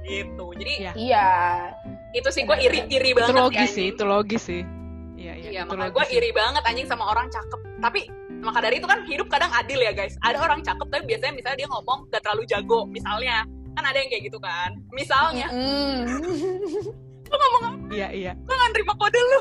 gitu. 0.03 0.45
Jadi 0.59 0.73
Iya. 0.83 0.91
iya 0.99 1.27
itu 2.11 2.27
sih 2.27 2.43
gue 2.43 2.57
iri 2.59 2.83
iri 2.91 3.15
itu 3.15 3.17
banget 3.17 3.39
logis 3.39 3.71
ya, 3.71 3.75
sih 3.79 3.85
itu 3.95 4.03
logis 4.03 4.43
sih 4.43 4.61
iya 5.23 5.33
iya 5.33 5.49
Iya, 5.49 5.61
makanya 5.63 5.89
gue 5.89 6.05
iri 6.11 6.29
banget 6.29 6.63
anjing 6.63 6.85
sama 6.85 7.07
orang 7.07 7.27
cakep. 7.27 7.59
Tapi 7.79 7.99
maka 8.39 8.59
dari 8.59 8.75
itu 8.77 8.85
kan 8.85 8.99
hidup 9.03 9.27
kadang 9.27 9.47
adil 9.49 9.79
ya 9.79 9.91
guys. 9.91 10.19
Ada 10.19 10.37
orang 10.37 10.59
cakep 10.59 10.87
tapi 10.89 11.03
biasanya 11.07 11.33
misalnya 11.33 11.57
dia 11.57 11.69
ngomong 11.71 11.99
gak 12.11 12.21
terlalu 12.21 12.43
jago. 12.43 12.83
Misalnya 12.85 13.47
kan 13.73 13.83
ada 13.83 13.97
yang 13.97 14.09
kayak 14.09 14.23
gitu 14.27 14.37
kan. 14.37 14.69
Misalnya 14.91 15.47
Hmm. 15.47 16.03
lu 17.23 17.35
ngomong 17.39 17.89
iya 17.89 18.13
iya 18.13 18.31
gue 18.35 18.53
gak 18.53 18.69
nerima 18.71 18.93
kode 18.93 19.17
lu. 19.17 19.39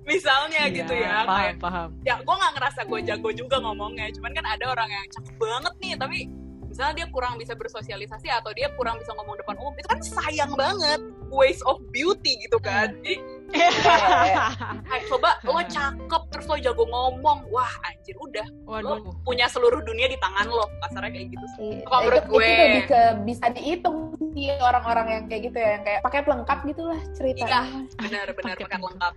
Misalnya 0.00 0.66
Iya, 0.66 0.74
gitu 0.74 0.94
ya. 0.96 1.22
paham 1.22 1.36
Kayak, 1.36 1.56
paham 1.60 1.88
ya 2.02 2.14
gue 2.18 2.34
nggak 2.34 2.52
ngerasa 2.56 2.80
gue 2.82 3.00
jago 3.04 3.30
juga 3.30 3.56
ngomongnya 3.58 4.08
cuman 4.10 4.32
kan 4.32 4.46
ada 4.48 4.64
orang 4.66 4.88
yang 4.88 5.06
cakep 5.08 5.34
banget 5.36 5.74
nih 5.78 5.92
tapi 5.94 6.18
misalnya 6.66 6.94
dia 6.96 7.06
kurang 7.06 7.34
bisa 7.36 7.52
bersosialisasi 7.52 8.26
atau 8.26 8.50
dia 8.50 8.72
kurang 8.74 8.96
bisa 8.96 9.12
ngomong 9.12 9.36
depan 9.36 9.54
umum 9.56 9.74
itu 9.76 9.86
kan 9.86 10.00
sayang 10.00 10.50
banget 10.54 10.98
waste 11.30 11.62
of 11.64 11.78
beauty 11.88 12.36
gitu 12.38 12.58
kan. 12.58 12.92
Jadi 12.98 13.18
kayak 13.50 15.04
coba 15.10 15.38
lo 15.42 15.58
cakep 15.60 16.22
terus 16.28 16.46
lo 16.46 16.56
jago 16.56 16.84
ngomong. 16.84 17.46
Wah 17.48 17.72
anjir 17.84 18.14
udah. 18.16 18.46
Waduh. 18.64 19.00
lo 19.00 19.16
punya 19.22 19.46
seluruh 19.46 19.80
dunia 19.80 20.06
di 20.06 20.18
tangan 20.18 20.46
lo 20.46 20.66
kasarnya 20.80 21.10
kayak 21.10 21.28
gitu 21.30 21.46
sih. 21.52 21.70
Iya, 21.72 21.84
Kalau 21.84 22.00
menurut 22.04 22.20
itu, 22.20 22.30
gue. 22.30 22.44
itu 22.44 22.54
lebih 22.60 22.84
ke 22.86 23.00
bisa 23.24 23.44
dihitung 23.48 23.96
sih 24.30 24.46
orang-orang 24.56 25.06
yang 25.08 25.24
kayak 25.26 25.42
gitu 25.46 25.56
ya 25.56 25.68
yang 25.72 25.84
kayak 25.84 26.00
paket 26.00 26.24
lengkap 26.24 26.58
gitulah 26.64 27.00
ceritanya. 27.12 27.60
Benar-benar 27.96 28.26
Paket 28.54 28.66
paket 28.66 28.68
lengkap. 28.68 28.82
lengkap 28.86 29.14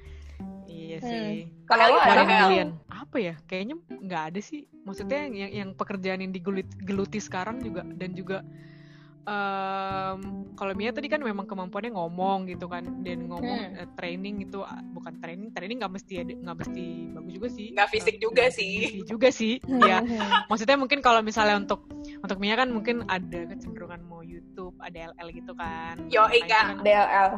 iya 0.65 0.98
Hmm. 1.00 1.10
sih. 1.10 1.34
Kalau 1.63 1.84
lo 1.86 1.96
Apalagi 1.96 2.13
ada 2.13 2.41
kalian 2.43 2.70
apa 2.88 3.17
ya? 3.20 3.34
Kayaknya 3.43 3.75
nggak 4.00 4.24
ada 4.29 4.39
sih. 4.39 4.62
Maksudnya 4.84 5.20
yang 5.24 5.34
yang, 5.36 5.51
yang 5.53 5.70
pekerjaan 5.74 6.20
yang 6.20 6.32
digeluti 6.32 7.17
sekarang 7.17 7.58
juga 7.60 7.82
dan 7.88 8.12
juga 8.12 8.41
em, 9.24 10.20
kalau 10.53 10.74
Mia 10.74 10.89
tadi 10.89 11.08
kan 11.08 11.20
memang 11.20 11.44
kemampuannya 11.44 11.92
ngomong 11.92 12.46
gitu 12.46 12.65
kan 12.65 12.84
dan 13.01 13.25
ngomong 13.25 13.42
Hmm. 13.63 13.77
eh, 13.77 13.89
training 13.94 14.42
itu 14.42 14.60
ah, 14.60 14.84
bukan 14.86 15.18
training 15.18 15.50
training 15.50 15.77
nggak 15.77 15.94
mesti 15.94 16.13
nggak 16.36 16.58
mesti 16.58 16.84
bagus 17.10 17.32
juga 17.32 17.48
sih 17.50 17.68
Nggak 17.72 17.89
fisik 17.89 18.15
juga 18.18 18.44
sih. 18.50 18.74
Fisik 18.82 19.06
juga 19.06 19.27
sih 19.30 19.53
ya 19.82 20.00
maksudnya 20.46 20.75
mungkin 20.75 21.00
kalau 21.00 21.20
misalnya 21.20 21.56
untuk 21.58 21.88
untuk 22.20 22.38
Mia 22.38 22.56
kan 22.56 22.68
mungkin 22.68 23.03
ada 23.06 23.48
kecenderungan 23.48 24.03
mau 24.03 24.22
YouTube 24.22 24.75
ada 24.77 25.12
LL 25.12 25.27
gitu 25.32 25.53
kan 25.53 25.96
Yo, 26.08 26.24
Ika. 26.25 26.48
kan- 26.74 26.80
DLL 26.82 27.32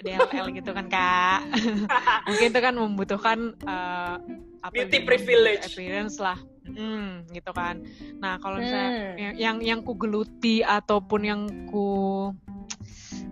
DLL 0.00 0.46
gitu 0.52 0.70
kan 0.70 0.86
kak 0.86 1.40
mungkin 2.28 2.46
itu 2.48 2.60
kan 2.60 2.74
membutuhkan 2.74 3.38
eh, 3.58 4.14
apa 4.60 4.70
Beauty 4.72 4.94
ya, 4.96 5.04
privilege. 5.04 5.64
appearance 5.68 6.16
lah 6.16 6.38
hmm, 6.64 7.30
gitu 7.30 7.50
kan 7.50 7.82
nah 8.18 8.38
kalau 8.38 8.58
misalnya 8.58 8.90
Hmm. 8.92 9.16
yang, 9.18 9.34
yang 9.36 9.56
yang 9.60 9.80
ku 9.80 9.92
geluti 9.94 10.60
ataupun 10.60 11.20
yang 11.22 11.40
ku 11.66 12.30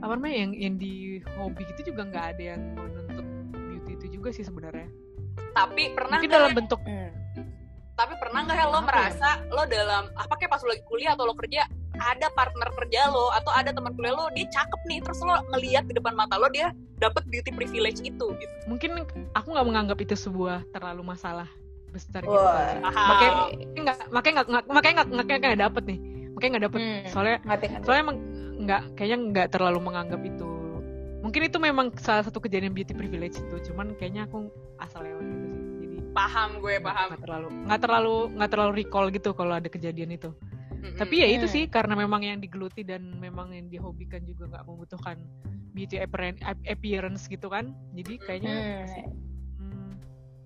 apa 0.00 0.12
namanya 0.16 0.37
yang 0.46 0.52
yang 0.56 0.75
di 0.76 0.94
hobi 1.37 1.62
gitu 1.75 1.92
juga 1.92 2.08
nggak 2.08 2.26
ada 2.37 2.42
yang 2.56 2.62
menuntut 2.75 3.26
beauty 3.52 3.92
itu 3.96 4.06
juga 4.16 4.28
sih 4.32 4.42
sebenarnya 4.42 4.88
tapi 5.52 5.92
pernah 5.92 6.16
mungkin 6.18 6.30
dalam 6.30 6.52
bentuk 6.52 6.80
Hmm. 6.82 7.10
tapi 7.94 8.16
pernah 8.16 8.49
nggak 8.49 8.56
ya 8.56 8.66
lo 8.66 8.72
Apa 8.72 8.80
ya? 8.80 8.87
merasa 8.88 9.30
lo 9.49 9.62
dalam 9.64 10.04
apa 10.14 10.34
kayak 10.34 10.50
pas 10.50 10.60
lo 10.64 10.72
lagi 10.72 10.84
kuliah 10.88 11.12
atau 11.12 11.28
lo 11.28 11.34
kerja 11.37 11.68
ada 12.00 12.32
partner 12.32 12.72
kerja 12.72 13.12
lo 13.12 13.28
atau 13.30 13.52
ada 13.52 13.76
teman 13.76 13.92
kuliah 13.92 14.16
lo 14.16 14.32
dia 14.32 14.49
cakep 14.49 14.80
nih 14.88 14.99
terus 15.04 15.20
lo 15.20 15.37
ngelihat 15.52 15.84
di 15.84 15.92
depan 15.92 16.16
mata 16.16 16.40
lo 16.40 16.49
dia 16.49 16.72
dapat 16.96 17.28
beauty 17.28 17.52
privilege 17.52 18.00
itu 18.00 18.26
gitu 18.40 18.54
mungkin 18.64 19.04
aku 19.37 19.46
nggak 19.52 19.66
menganggap 19.68 19.99
itu 20.00 20.16
sebuah 20.16 20.64
terlalu 20.72 21.04
masalah 21.04 21.49
besar 21.90 22.20
gitu. 22.23 22.32
Paham. 22.32 23.06
makanya 23.11 23.32
nggak 23.76 23.99
makanya 24.09 24.35
nggak 24.35 24.47
makanya 24.66 24.94
nggak 24.94 25.09
makanya 25.12 25.38
nggak 25.42 25.62
dapet 25.62 25.82
nih 25.87 25.99
makanya 26.30 26.50
nggak 26.50 26.64
dapet 26.66 26.80
Hmm. 26.80 27.04
soalnya 27.11 27.37
ngerti 27.42 27.66
ngerti 27.68 27.85
soalnya 27.85 28.02
emang 28.02 28.18
nggak 28.61 28.82
kayaknya 28.94 29.18
nggak 29.30 29.47
terlalu 29.50 29.78
menganggap 29.80 30.20
itu 30.23 30.49
mungkin 31.20 31.40
itu 31.44 31.59
memang 31.59 31.87
salah 31.97 32.25
satu 32.25 32.38
kejadian 32.38 32.73
beauty 32.73 32.92
privilege 32.92 33.37
itu 33.37 33.56
cuman 33.68 33.92
kayaknya 33.94 34.25
aku 34.25 34.49
asal 34.78 35.04
lewat 35.04 35.20
gitu 35.20 35.47
sih 35.47 35.62
jadi 35.78 35.97
paham 36.11 36.50
gue 36.59 36.75
paham 36.80 37.04
nggak 37.12 37.23
terlalu 37.23 37.47
nggak 37.66 37.80
terlalu 37.80 38.14
nggak 38.35 38.50
terlalu 38.50 38.73
recall 38.75 39.06
gitu 39.09 39.30
kalau 39.32 39.54
ada 39.54 39.68
kejadian 39.68 40.11
itu 40.11 40.30
Mm-mm. 40.73 40.97
tapi 40.97 41.20
ya 41.20 41.28
itu 41.28 41.44
Hmm. 41.44 41.52
sih 41.52 41.62
karena 41.68 41.92
memang 41.92 42.25
yang 42.25 42.40
digeluti 42.40 42.80
dan 42.82 43.04
memang 43.16 43.52
yang 43.52 43.68
dihobikan 43.68 44.25
juga 44.25 44.49
nggak 44.49 44.64
membutuhkan 44.64 45.20
beauty 45.70 46.00
appearance 46.00 46.40
appearance 46.64 47.28
gitu 47.28 47.47
kan 47.47 47.76
jadi 47.92 48.16
kayaknya 48.18 48.54
Hmm. 48.88 49.29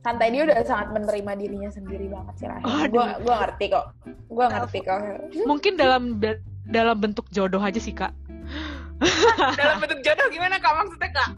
Santai 0.05 0.29
dia 0.29 0.45
udah 0.45 0.61
sangat 0.63 0.89
menerima 0.93 1.33
dirinya 1.41 1.71
sendiri 1.73 2.07
banget 2.13 2.35
sih 2.37 2.47
Rahel. 2.47 2.65
Aduh. 2.69 2.93
Gua 2.93 3.07
gua 3.25 3.35
ngerti 3.41 3.65
kok. 3.73 3.87
Gua 4.29 4.47
ngerti 4.53 4.79
kok. 4.85 4.99
Mungkin 5.49 5.73
dalam 5.75 6.21
dalam 6.69 6.97
bentuk 7.01 7.25
jodoh 7.33 7.59
aja 7.59 7.81
sih 7.81 7.97
kak. 7.97 8.13
Dalam 9.59 9.83
bentuk 9.83 10.01
jodoh 10.07 10.31
gimana 10.31 10.57
kak 10.63 10.71
maksudnya 10.71 11.11
kak? 11.11 11.31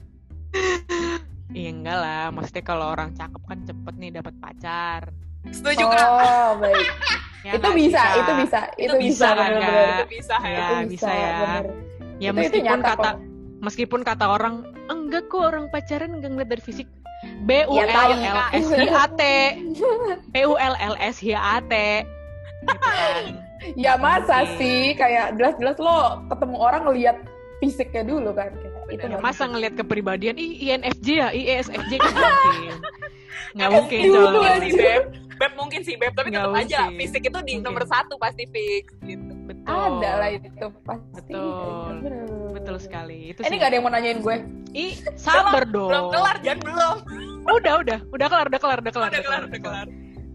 Iya 1.50 1.70
enggak 1.72 1.98
lah, 1.98 2.24
maksudnya 2.28 2.62
kalau 2.62 2.92
orang 2.92 3.16
cakep 3.16 3.42
kan 3.42 3.58
cepet 3.64 3.94
nih 3.96 4.10
dapat 4.12 4.34
pacar. 4.38 5.00
Setuju 5.48 5.88
kak? 5.88 6.04
Oh, 6.04 6.50
baik. 6.60 6.90
Ya 7.42 7.56
itu 7.56 7.64
sih, 7.64 7.76
bisa, 7.80 8.02
itu 8.18 8.32
bisa, 8.42 8.60
itu, 8.76 8.92
Itu 8.92 8.94
bisa, 8.98 9.08
bisa 9.08 9.28
kan, 9.32 9.50
bener-bener. 9.54 9.86
Kak? 9.86 9.96
Itu 9.96 10.06
bisa 10.10 10.34
ya. 10.36 10.50
Ya, 10.52 10.66
Itu 10.68 10.84
bisa 10.90 11.10
ya. 11.10 11.32
bener. 11.40 11.64
Ya 11.64 11.70
Itu- 11.72 12.20
itu 12.20 12.30
meskipun 12.36 12.66
nyata 12.66 12.86
kata 12.92 13.08
kok. 13.08 13.16
meskipun 13.56 14.00
kata 14.04 14.24
orang 14.28 14.54
enggak 14.86 15.24
kok 15.26 15.42
orang 15.42 15.64
pacaran 15.70 16.10
enggak 16.12 16.30
ngeliat 16.34 16.50
dari 16.50 16.62
fisik. 16.62 16.88
B 17.44 17.50
U 17.68 17.76
L 17.76 18.12
L. 18.16 18.36
S 18.56 18.68
H 18.72 18.88
A 18.88 19.04
T. 19.12 19.22
B 20.32 20.36
U 20.48 20.54
L 20.56 20.74
L 20.80 20.94
S 20.96 21.16
H 21.20 21.28
A 21.36 21.60
T. 21.60 21.72
Kan. 22.66 23.24
Ya 23.74 23.98
masa 23.98 24.46
sih 24.56 24.94
kayak 24.94 25.36
jelas-jelas 25.36 25.76
lo 25.82 26.22
ketemu 26.30 26.56
orang 26.56 26.82
ngelihat 26.86 27.16
fisiknya 27.58 28.04
dulu 28.04 28.30
kan 28.36 28.52
kayak 28.52 28.72
itu 28.86 29.06
Ya, 29.10 29.18
masa 29.18 29.50
ngelihat 29.50 29.74
kepribadian 29.82 30.38
ih 30.38 30.70
INFJ 30.70 31.08
ya, 31.10 31.28
ISFJ 31.34 31.92
kan 31.98 32.14
nggak 32.14 32.30
mungkin. 32.38 32.74
Nggak 33.56 33.66
Kan 33.66 33.70
mungkin. 33.74 34.00
Mungkin 34.06 34.60
sih 34.70 35.25
Beb. 35.36 35.52
Mungkin 35.54 35.80
sih 35.80 35.94
Beb, 35.94 36.12
tapi 36.12 36.28
tetap 36.30 36.52
aja 36.52 36.88
fisik 36.90 37.22
itu 37.22 37.38
di 37.38 37.54
Mungkin. 37.54 37.60
nomor 37.62 37.84
satu 37.84 38.14
pasti 38.16 38.44
fix 38.46 38.92
gitu. 39.00 39.32
Betul. 39.46 39.62
ada 39.68 40.10
lah 40.18 40.28
itu 40.32 40.48
pasti 40.82 41.32
Betul. 41.32 41.92
Bener. 42.00 42.26
Betul 42.52 42.76
sekali. 42.78 43.30
Itu 43.30 43.40
Eh, 43.40 43.46
ini 43.46 43.56
gak 43.56 43.68
ada 43.68 43.74
yang 43.74 43.84
mau 43.84 43.92
nanyain 43.92 44.18
gue 44.18 44.36
Ih, 44.72 44.94
sabar 45.14 45.64
dong. 45.64 45.88
Belum 45.88 46.04
kelar 46.10 46.36
Jan 46.40 46.58
belum. 46.58 46.96
Udah, 47.46 47.74
udah, 47.78 47.98
udah 48.06 48.26
kelar, 48.26 48.46
udah 48.46 48.60
kelar, 48.60 48.78
udah 48.78 48.92
kelar, 48.92 49.08
Udah 49.08 49.22
kelar, 49.22 49.42
udah 49.46 49.60
kelar. 49.60 49.88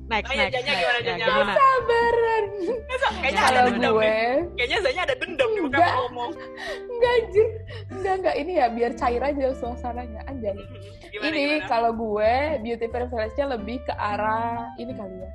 Next, 0.04 0.28
Oh, 0.28 0.34
ya, 0.34 0.44
next, 0.44 0.56
next. 0.58 0.68
gimana, 0.68 0.92
Ya, 0.92 1.04
Janya? 1.06 1.26
gimana? 1.26 1.54
sabaran 1.54 2.46
Kayaknya 3.14 3.32
Ya, 3.32 3.48
ada 3.48 3.62
dendam 3.64 3.94
gue 3.94 4.04
nih. 4.04 4.36
Kayaknya 4.52 4.78
Zanya 4.82 5.02
ada 5.02 5.16
dendam 5.16 5.50
nih 5.50 5.62
mau 5.62 5.72
ngomong. 6.02 6.32
enggak 6.90 7.12
anjir 7.14 7.48
enggak 7.90 8.14
enggak 8.20 8.36
ini 8.36 8.52
ya 8.54 8.66
biar 8.68 8.92
cair 8.94 9.22
aja 9.22 9.46
suasananya 9.54 10.22
anjay 10.26 10.52
Gimana, 11.12 11.28
ini 11.28 11.44
gimana? 11.60 11.68
kalau 11.68 11.92
gue 11.92 12.34
beauty 12.64 12.88
privilege-nya 12.88 13.46
lebih 13.52 13.78
ke 13.84 13.94
arah 13.94 14.72
ini 14.80 14.96
kali 14.96 15.16
ya. 15.20 15.32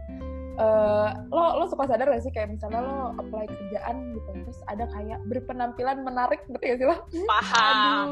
Eh, 0.57 1.09
lo 1.29 1.61
lo 1.61 1.65
suka 1.69 1.85
sadar 1.85 2.09
gak 2.09 2.25
sih? 2.25 2.33
Kayak 2.33 2.57
misalnya 2.57 2.81
lo 2.81 3.13
apply 3.21 3.45
kerjaan 3.45 4.17
gitu 4.17 4.31
terus 4.41 4.59
ada 4.73 4.89
kayak 4.89 5.21
berpenampilan 5.29 6.01
menarik 6.01 6.41
ngerti 6.49 6.65
gak 6.73 6.79
sih 6.81 6.87
lo? 6.89 6.97
Paham. 7.29 8.09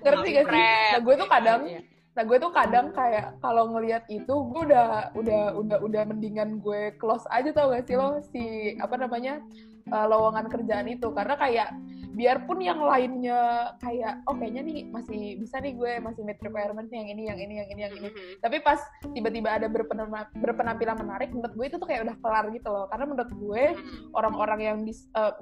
Ngerti 0.00 0.28
gak 0.32 0.46
sih? 0.48 0.64
Nah 0.64 1.00
gue 1.04 1.14
tuh 1.20 1.28
kadang 1.28 1.62
Iya. 1.68 1.80
nah 2.10 2.26
gue 2.26 2.42
tuh 2.42 2.50
kadang 2.50 2.90
kayak 2.90 3.38
kalau 3.38 3.70
ngelihat 3.70 4.02
itu 4.10 4.34
gue 4.50 4.62
udah 4.66 5.14
udah 5.14 5.42
udah 5.54 5.78
udah 5.78 6.02
mendingan 6.08 6.58
gue 6.58 6.90
close 6.96 7.22
aja 7.28 7.52
tau 7.52 7.68
gak 7.76 7.84
sih 7.84 8.00
lo? 8.00 8.16
Si 8.32 8.74
apa 8.80 8.96
namanya 8.96 9.44
eh, 9.92 10.06
lowongan 10.08 10.48
kerjaan 10.48 10.88
itu. 10.88 11.12
Karena 11.12 11.36
kayak 11.36 11.68
biarpun 12.10 12.58
yang 12.58 12.80
lainnya 12.80 13.40
kayak 13.78 14.26
oh 14.26 14.34
kayaknya 14.34 14.62
nih 14.62 14.78
masih 14.86 15.20
bisa 15.36 15.56
nih 15.58 15.72
gue 15.72 15.92
masih 15.98 16.22
meet 16.22 16.38
requirement 16.38 16.88
yang 16.88 17.06
ini 17.06 17.22
yang 17.26 17.38
ini 17.38 17.54
yang 17.56 17.68
ini 17.68 17.80
yang 17.80 17.94
ini 17.94 18.08
Mhm. 18.10 18.32
tapi 18.42 18.56
pas 18.60 18.80
tiba-tiba 19.10 19.48
ada 19.52 19.66
berpenampilan, 19.66 20.26
berpenampilan 20.34 20.96
menarik 20.98 21.30
menurut 21.30 21.54
gue 21.54 21.66
itu 21.66 21.76
tuh 21.76 21.86
kayak 21.86 22.02
udah 22.04 22.16
kelar 22.18 22.44
gitu 22.50 22.68
loh 22.68 22.86
karena 22.86 23.04
menurut 23.06 23.30
gue 23.30 23.62
Mhm. 23.72 23.96
orang-orang 24.12 24.60
yang 24.60 24.76
dis, 24.82 25.06
eh, 25.08 25.32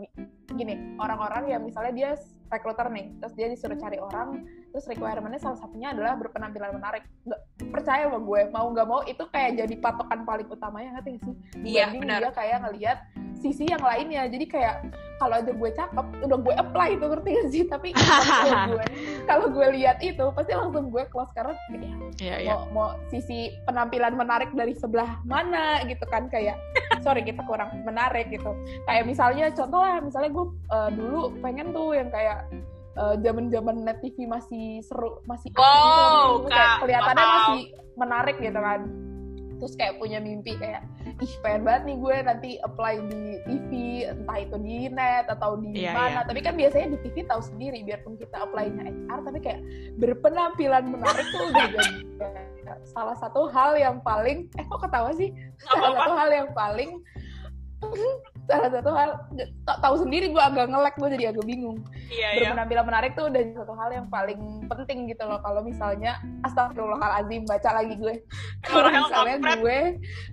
gini 0.50 0.75
orang-orang 0.96 1.44
yang 1.48 1.60
misalnya 1.62 1.92
dia 1.92 2.10
recruiter 2.48 2.88
nih 2.88 3.12
terus 3.18 3.32
dia 3.32 3.46
disuruh 3.46 3.76
cari 3.76 3.96
orang 3.96 4.28
terus 4.68 4.84
requirementnya 4.84 5.37
salah 5.38 5.58
satunya 5.58 5.92
adalah 5.92 6.16
berpenampilan 6.16 6.72
menarik 6.72 7.04
nggak 7.25 7.40
percaya 7.68 8.08
sama 8.08 8.20
gue 8.20 8.40
mau 8.48 8.66
nggak 8.68 8.88
mau 8.88 9.00
itu 9.04 9.20
kayak 9.28 9.60
jadi 9.60 9.75
patokan 9.76 10.25
paling 10.25 10.48
utamanya 10.48 10.96
ngerti 10.96 11.16
gak 11.16 11.22
sih 11.25 11.34
Iya, 11.76 11.84
benar. 11.92 12.18
dia 12.25 12.30
kayak 12.32 12.58
ngelihat 12.64 12.98
sisi 13.38 13.64
yang 13.71 13.83
lainnya. 13.83 14.26
Jadi 14.26 14.45
kayak 14.50 14.90
kalau 15.18 15.35
aja 15.38 15.50
gue 15.50 15.71
cakep 15.75 16.07
udah 16.26 16.38
gue 16.38 16.54
apply 16.54 16.88
itu 16.95 17.04
ngerti 17.07 17.28
gak 17.35 17.49
sih? 17.50 17.62
Tapi 17.66 17.88
kalau 17.99 18.75
gue 18.75 18.85
kalau 19.26 19.47
gue 19.50 19.68
lihat 19.78 19.99
itu 20.02 20.25
pasti 20.35 20.52
langsung 20.54 20.90
gue 20.90 21.04
close 21.11 21.33
karena 21.35 21.54
kayak 21.57 21.97
Iya, 22.18 22.37
iya. 22.42 22.50
mau 22.50 22.61
mau 22.75 22.88
sisi 23.11 23.54
penampilan 23.66 24.18
menarik 24.18 24.51
dari 24.55 24.74
sebelah 24.74 25.22
mana 25.22 25.87
gitu 25.87 26.03
kan 26.11 26.27
kayak 26.27 26.59
sorry 27.07 27.22
kita 27.22 27.42
kurang 27.46 27.70
menarik 27.87 28.27
gitu. 28.31 28.51
Kayak 28.90 29.07
misalnya 29.07 29.51
contoh 29.55 29.79
lah 29.79 30.03
misalnya 30.03 30.31
gue 30.35 30.46
uh, 30.74 30.90
dulu 30.90 31.35
pengen 31.38 31.70
tuh 31.70 31.94
yang 31.94 32.11
kayak 32.11 32.46
zaman 33.22 33.46
zaman 33.46 33.87
net 33.87 34.03
TV 34.03 34.27
masih 34.27 34.83
seru 34.83 35.22
masih 35.22 35.55
asik 35.55 35.62
Wow, 35.62 36.42
gitu 36.42 36.51
kayak 36.51 36.74
kelihatannya 36.83 37.27
masih 37.31 37.62
menarik 37.94 38.37
gitu 38.42 38.59
kan. 38.59 38.81
Terus 39.59 39.74
kayak 39.79 39.94
punya 40.03 40.18
mimpi 40.18 40.59
kayak 40.59 40.83
ih 41.18 41.33
pengen 41.42 41.66
banget 41.66 41.83
nih 41.90 41.96
gue 41.98 42.16
nanti 42.22 42.50
apply 42.62 42.94
di 43.11 43.22
TV 43.42 43.70
entah 44.07 44.38
itu 44.38 44.57
di 44.62 44.87
net 44.87 45.26
atau 45.26 45.59
di 45.59 45.74
Iya, 45.74 45.90
mana. 45.90 46.11
iya. 46.11 46.20
tapi 46.22 46.40
kan 46.40 46.54
biasanya 46.54 46.94
di 46.94 46.98
TV 47.02 47.26
tahu 47.26 47.42
sendiri 47.42 47.83
biarpun 47.83 48.14
kita 48.14 48.46
apply-nya 48.46 48.87
HR 48.87 49.20
tapi 49.26 49.38
kayak 49.42 49.61
berpenampilan 49.98 50.85
menarik 50.87 51.26
tuh 51.35 51.50
udah 51.50 51.66
jadi 51.74 51.94
salah 52.85 53.16
satu 53.18 53.48
hal 53.50 53.74
yang 53.74 53.98
paling 54.04 54.46
eh 54.54 54.64
kok 54.64 54.81
ketawa 54.85 55.11
sih? 55.16 55.33
Salah 55.64 55.90
satu 55.96 56.12
hal 56.14 56.28
yang 56.31 56.48
paling 56.52 57.00
salah 58.48 58.70
satu 58.74 58.90
hal 58.90 59.10
tak 59.62 59.78
tahu 59.78 59.94
sendiri 60.02 60.34
gue 60.34 60.42
agak 60.42 60.66
ngelek 60.66 60.94
gue 60.98 61.08
jadi 61.14 61.24
agak 61.30 61.46
bingung. 61.46 61.78
Iya, 62.10 62.28
iya. 62.34 62.40
berpenampilan 62.50 62.84
menarik 62.88 63.10
tuh 63.14 63.30
udah 63.30 63.42
satu 63.54 63.74
hal 63.78 63.90
yang 63.94 64.06
paling 64.10 64.40
penting 64.66 65.06
gitu 65.06 65.22
loh. 65.28 65.38
Kalau 65.44 65.60
misalnya 65.62 66.18
astagfirullahalazim 66.42 67.46
baca 67.46 67.70
lagi 67.78 67.94
gue. 67.94 68.14
Kalau 68.66 68.90
misalnya 68.90 69.36
gue 69.62 69.78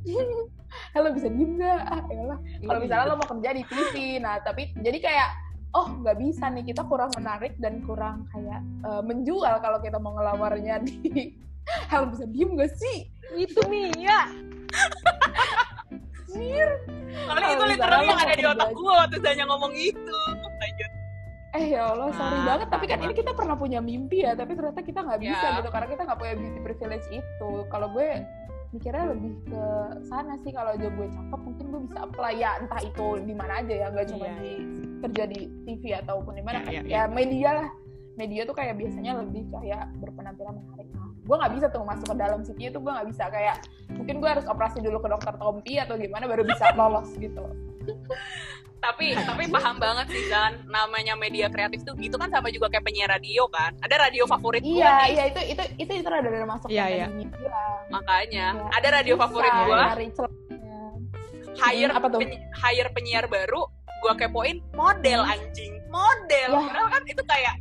halo 0.91 1.15
bisa 1.15 1.31
diem 1.31 1.55
gak 1.55 1.87
ah 1.87 2.03
elah 2.11 2.39
kalau 2.67 2.79
misalnya 2.83 3.07
lo 3.07 3.15
mau 3.15 3.29
kerja 3.31 3.55
di 3.55 3.63
TV 3.63 4.19
nah 4.19 4.43
tapi 4.43 4.75
jadi 4.75 4.97
kayak 4.99 5.29
oh 5.71 5.87
nggak 6.03 6.19
bisa 6.19 6.51
nih 6.51 6.67
kita 6.67 6.83
kurang 6.83 7.11
menarik 7.15 7.55
dan 7.63 7.79
kurang 7.83 8.27
kayak 8.35 8.59
eh, 8.83 9.01
menjual 9.03 9.55
kalau 9.63 9.79
kita 9.79 9.95
mau 9.99 10.15
ngelamarnya 10.19 10.83
di 10.83 11.31
halo 11.91 12.13
bisa 12.13 12.25
diem 12.29 12.53
gak 12.55 12.71
sih? 12.77 13.09
Itu 13.33 13.65
Mia. 13.65 14.29
Soalnya 16.35 17.49
itu 17.49 17.63
literally 17.65 18.05
yang 18.05 18.19
ada 18.19 18.35
di 18.35 18.45
otak 18.45 18.69
gue 18.71 18.91
waktu 18.93 19.17
Zanya 19.19 19.45
ngomong 19.45 19.73
itu. 19.73 20.17
Lanjut. 20.35 20.91
eh 21.55 21.71
ya 21.71 21.87
Allah 21.87 22.11
sorry 22.11 22.35
Ah, 22.35 22.45
banget. 22.45 22.67
Tapi 22.67 22.85
kan 22.85 22.99
ini 22.99 23.13
kita 23.13 23.31
pernah 23.31 23.55
punya 23.55 23.79
mimpi 23.79 24.21
ya 24.21 24.35
tapi 24.35 24.53
ternyata 24.53 24.81
kita 24.81 24.99
nggak 24.99 25.21
bisa 25.21 25.39
Ya. 25.41 25.55
gitu 25.55 25.69
karena 25.69 25.87
kita 25.87 26.01
nggak 26.03 26.19
punya 26.19 26.33
beauty 26.35 26.59
privilege 26.61 27.07
itu. 27.09 27.51
Kalau 27.65 27.87
gue 27.89 28.07
mikirnya 28.69 29.05
lebih 29.07 29.33
ke 29.45 29.63
sana 30.03 30.35
sih. 30.37 30.51
Kalau 30.51 30.75
aja 30.75 30.83
gue 30.85 31.07
cakep 31.07 31.39
mungkin 31.41 31.65
gue 31.65 31.81
bisa 31.87 31.97
apply. 32.01 32.33
Ya 32.35 32.59
entah 32.59 32.81
itu 32.81 33.07
di 33.21 33.31
mana 33.31 33.53
aja 33.57 33.71
ya 33.73 33.87
nggak 33.87 34.07
cuma 34.09 34.25
Iya, 34.25 34.35
di 34.35 34.51
kerja 34.99 35.23
di 35.25 35.39
TV 35.63 35.83
ataupun 35.97 36.33
di 36.33 36.43
mana. 36.43 36.59
Iya, 36.59 36.65
kan. 36.65 36.71
iya, 36.83 36.83
ya. 36.83 37.01
media 37.07 37.49
lah. 37.55 37.69
Media 38.15 38.41
tuh 38.43 38.55
kayak 38.55 38.75
biasanya 38.75 39.11
lebih 39.19 39.43
kayak 39.49 39.95
berpenampilan 39.95 40.55
menarik. 40.57 40.87
Nah, 40.91 41.07
gue 41.25 41.35
nggak 41.35 41.53
bisa 41.53 41.65
tuh 41.67 41.81
masuk 41.81 42.07
ke 42.07 42.15
dalam 42.15 42.39
CV 42.39 42.69
itu 42.69 42.77
gue 42.77 42.91
nggak 42.91 43.07
bisa 43.09 43.23
kayak 43.27 43.57
mungkin 43.89 44.15
gue 44.15 44.29
harus 44.29 44.45
operasi 44.45 44.77
dulu 44.79 44.97
ke 44.99 45.09
dokter 45.09 45.33
Tompi 45.33 45.73
atau 45.75 45.95
gimana 45.95 46.25
baru 46.25 46.41
bisa 46.41 46.69
lolos 46.73 47.09
gitu 47.15 47.41
Tapi 48.75 49.17
tapi 49.17 49.49
paham 49.49 49.81
banget 49.81 50.05
sih 50.07 50.29
Zan, 50.29 50.61
namanya 50.67 51.17
media 51.17 51.49
kreatif 51.49 51.81
tuh 51.81 51.97
gitu 51.97 52.15
kan 52.15 52.29
sama 52.29 52.53
juga 52.53 52.69
kayak 52.69 52.85
penyiar 52.85 53.09
radio 53.09 53.49
kan. 53.49 53.73
Ada 53.81 53.97
radio 53.99 54.29
favorit 54.29 54.61
gue 54.61 54.77
iya 54.77 55.09
iya 55.09 55.23
itu 55.25 55.41
itu 55.47 55.63
itu 55.81 55.91
itu 55.95 56.07
rada 56.07 56.21
rada 56.23 56.45
masuk 56.45 56.69
Iya, 56.69 56.85
iya. 56.91 57.07
makanya. 57.89 58.53
Iya. 58.53 58.69
Ada 58.75 58.87
radio 58.93 59.13
Bisa 59.15 59.23
favorit 59.25 59.51
gue, 59.57 59.79
hire 61.55 61.89
Hmm, 61.89 61.97
apa 61.97 62.07
tuh? 62.09 62.19
penyi- 62.21 62.41
hire 62.53 62.89
penyiar 62.91 63.25
baru, 63.25 63.61
gue 64.03 64.13
kepoin 64.15 64.61
model 64.71 65.21
anjing, 65.23 65.73
model. 65.87 66.49
Padahal 66.61 66.87
kan 66.91 67.03
itu 67.07 67.23
kayak 67.25 67.53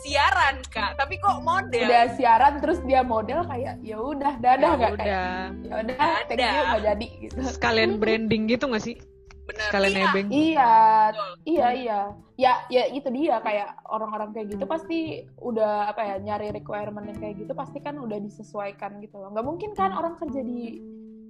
siaran 0.00 0.56
kak, 0.66 0.96
tapi 0.96 1.14
kok 1.16 1.40
model? 1.40 1.82
udah 1.82 2.04
siaran 2.14 2.54
terus 2.58 2.78
dia 2.82 3.00
model 3.00 3.44
kayak 3.44 3.78
ya 3.80 3.96
udah 3.96 4.32
dadah 4.36 4.66
Ya 4.66 4.76
nggak 4.76 4.92
kayak 4.92 4.96
udah. 4.96 5.32
ya 5.60 5.74
udah 5.78 5.96
thank 6.26 6.40
you 6.40 6.62
nggak 6.62 6.82
jadi 6.86 7.06
gitu 7.20 7.36
Sekalian 7.46 7.90
branding 7.96 8.42
gitu 8.46 8.64
gak 8.66 8.80
sih? 8.80 8.96
Bener. 9.42 9.66
Sekalian 9.66 9.90
Iya. 9.90 10.00
nebeng. 10.04 10.28
iya 10.30 10.72
Betul. 11.10 11.30
iya 11.44 11.68
iya 11.74 12.00
ya 12.34 12.52
ya 12.68 12.82
itu 12.88 13.08
dia 13.10 13.36
kayak 13.38 13.68
orang-orang 13.84 14.30
kayak 14.30 14.46
gitu 14.48 14.64
pasti 14.64 14.98
udah 15.36 15.90
apa 15.90 16.00
ya 16.02 16.14
nyari 16.18 16.48
requirement 16.50 17.04
yang 17.04 17.18
kayak 17.18 17.34
gitu 17.36 17.52
pasti 17.52 17.78
kan 17.78 17.94
udah 17.96 18.16
disesuaikan 18.16 18.96
gitu 18.98 19.16
loh 19.16 19.28
nggak 19.28 19.44
mungkin 19.44 19.70
kan 19.72 19.90
orang 19.90 20.16
kerja 20.16 20.40
di 20.40 20.78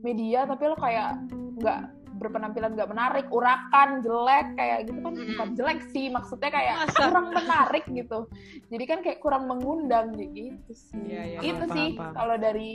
media 0.00 0.44
tapi 0.44 0.62
lo 0.64 0.76
kayak 0.76 1.16
nggak 1.56 1.80
berpenampilan 2.20 2.70
nggak 2.70 2.86
menarik 2.86 3.26
urakan 3.28 3.88
jelek 3.98 4.46
kayak 4.54 4.78
gitu 4.84 5.00
kan 5.00 5.12
bukan 5.16 5.48
jelek 5.54 5.80
sih 5.88 6.06
maksudnya 6.06 6.50
kayak 6.50 6.74
Masa? 6.78 7.00
kurang 7.02 7.26
menarik 7.32 7.84
gitu 7.88 8.18
jadi 8.68 8.84
kan 8.86 8.98
kayak 9.00 9.18
kurang 9.18 9.44
mengundang 9.46 10.12
gitu 10.14 10.70
sih 10.70 11.00
Iya, 11.02 11.22
iya, 11.26 11.38
itu 11.42 11.56
paham, 11.58 11.72
sih 11.72 11.88
paham, 11.90 11.98
paham. 11.98 12.12
kalau 12.14 12.36
dari 12.36 12.70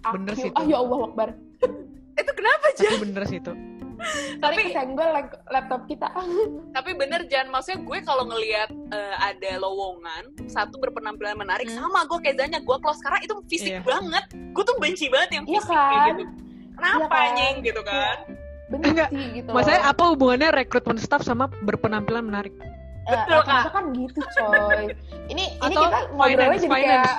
aku 0.00 0.14
Bener 0.16 0.34
sih 0.34 0.50
ah 0.50 0.60
itu. 0.60 0.68
ya 0.68 0.76
Allah 0.76 0.98
Akbar 1.04 1.28
Itu 2.18 2.32
kenapa 2.34 2.66
Tapi 2.68 2.82
Jan? 2.82 2.98
bener 3.00 3.22
sih 3.24 3.38
itu. 3.38 3.52
Tapi 4.36 4.42
Tapi- 4.42 4.62
kesenggol 4.68 5.08
lap- 5.08 5.38
laptop 5.48 5.86
kita. 5.86 6.10
Tapi 6.74 6.90
bener 6.92 7.22
Jan, 7.24 7.46
maksudnya 7.46 7.78
gue 7.80 7.98
kalau 8.00 8.26
ngelihat 8.26 8.74
eh, 8.90 9.14
ada 9.16 9.50
lowongan 9.56 10.22
satu 10.44 10.78
berpenampilan 10.78 11.34
menarik 11.36 11.66
Hmm. 11.68 11.78
sama 11.80 12.02
gue 12.04 12.18
kayak 12.20 12.36
Zanya, 12.36 12.58
gue 12.58 12.76
close 12.76 12.98
karena 12.98 13.18
itu 13.20 13.34
fisik 13.46 13.70
Iya. 13.70 13.80
banget. 13.82 14.24
Gue 14.50 14.64
tuh 14.64 14.76
benci 14.76 15.06
banget 15.06 15.30
yang 15.32 15.44
Iya 15.44 15.54
fisik 15.56 15.70
kayak 15.72 15.94
kan? 15.94 16.14
gitu. 16.16 16.24
Kenapa 16.74 16.98
Iya 16.98 17.06
kan? 17.08 17.22
anjing 17.24 17.54
gitu 17.60 17.82
kan? 17.82 18.16
Bener 18.68 18.86
Enggak. 18.86 19.08
sih 19.08 19.24
gitu. 19.34 19.50
Maksudnya 19.50 19.82
apa 19.82 20.02
hubungannya 20.06 20.48
rekrutmen 20.54 20.96
staff 20.96 21.22
sama 21.22 21.48
berpenampilan 21.62 22.20
menarik? 22.22 22.52
Eh, 23.04 23.16
Betul, 23.16 23.40
rata-rata 23.40 23.70
kan 23.70 23.84
gitu 23.90 24.20
coy. 24.20 24.92
Ini 25.26 25.32
ini 25.32 25.44
Atau 25.58 25.82
kita 25.82 25.98
ngobrolnya 26.10 26.36
finance, 26.52 26.60
jadi 26.60 26.68
kayak 26.68 27.12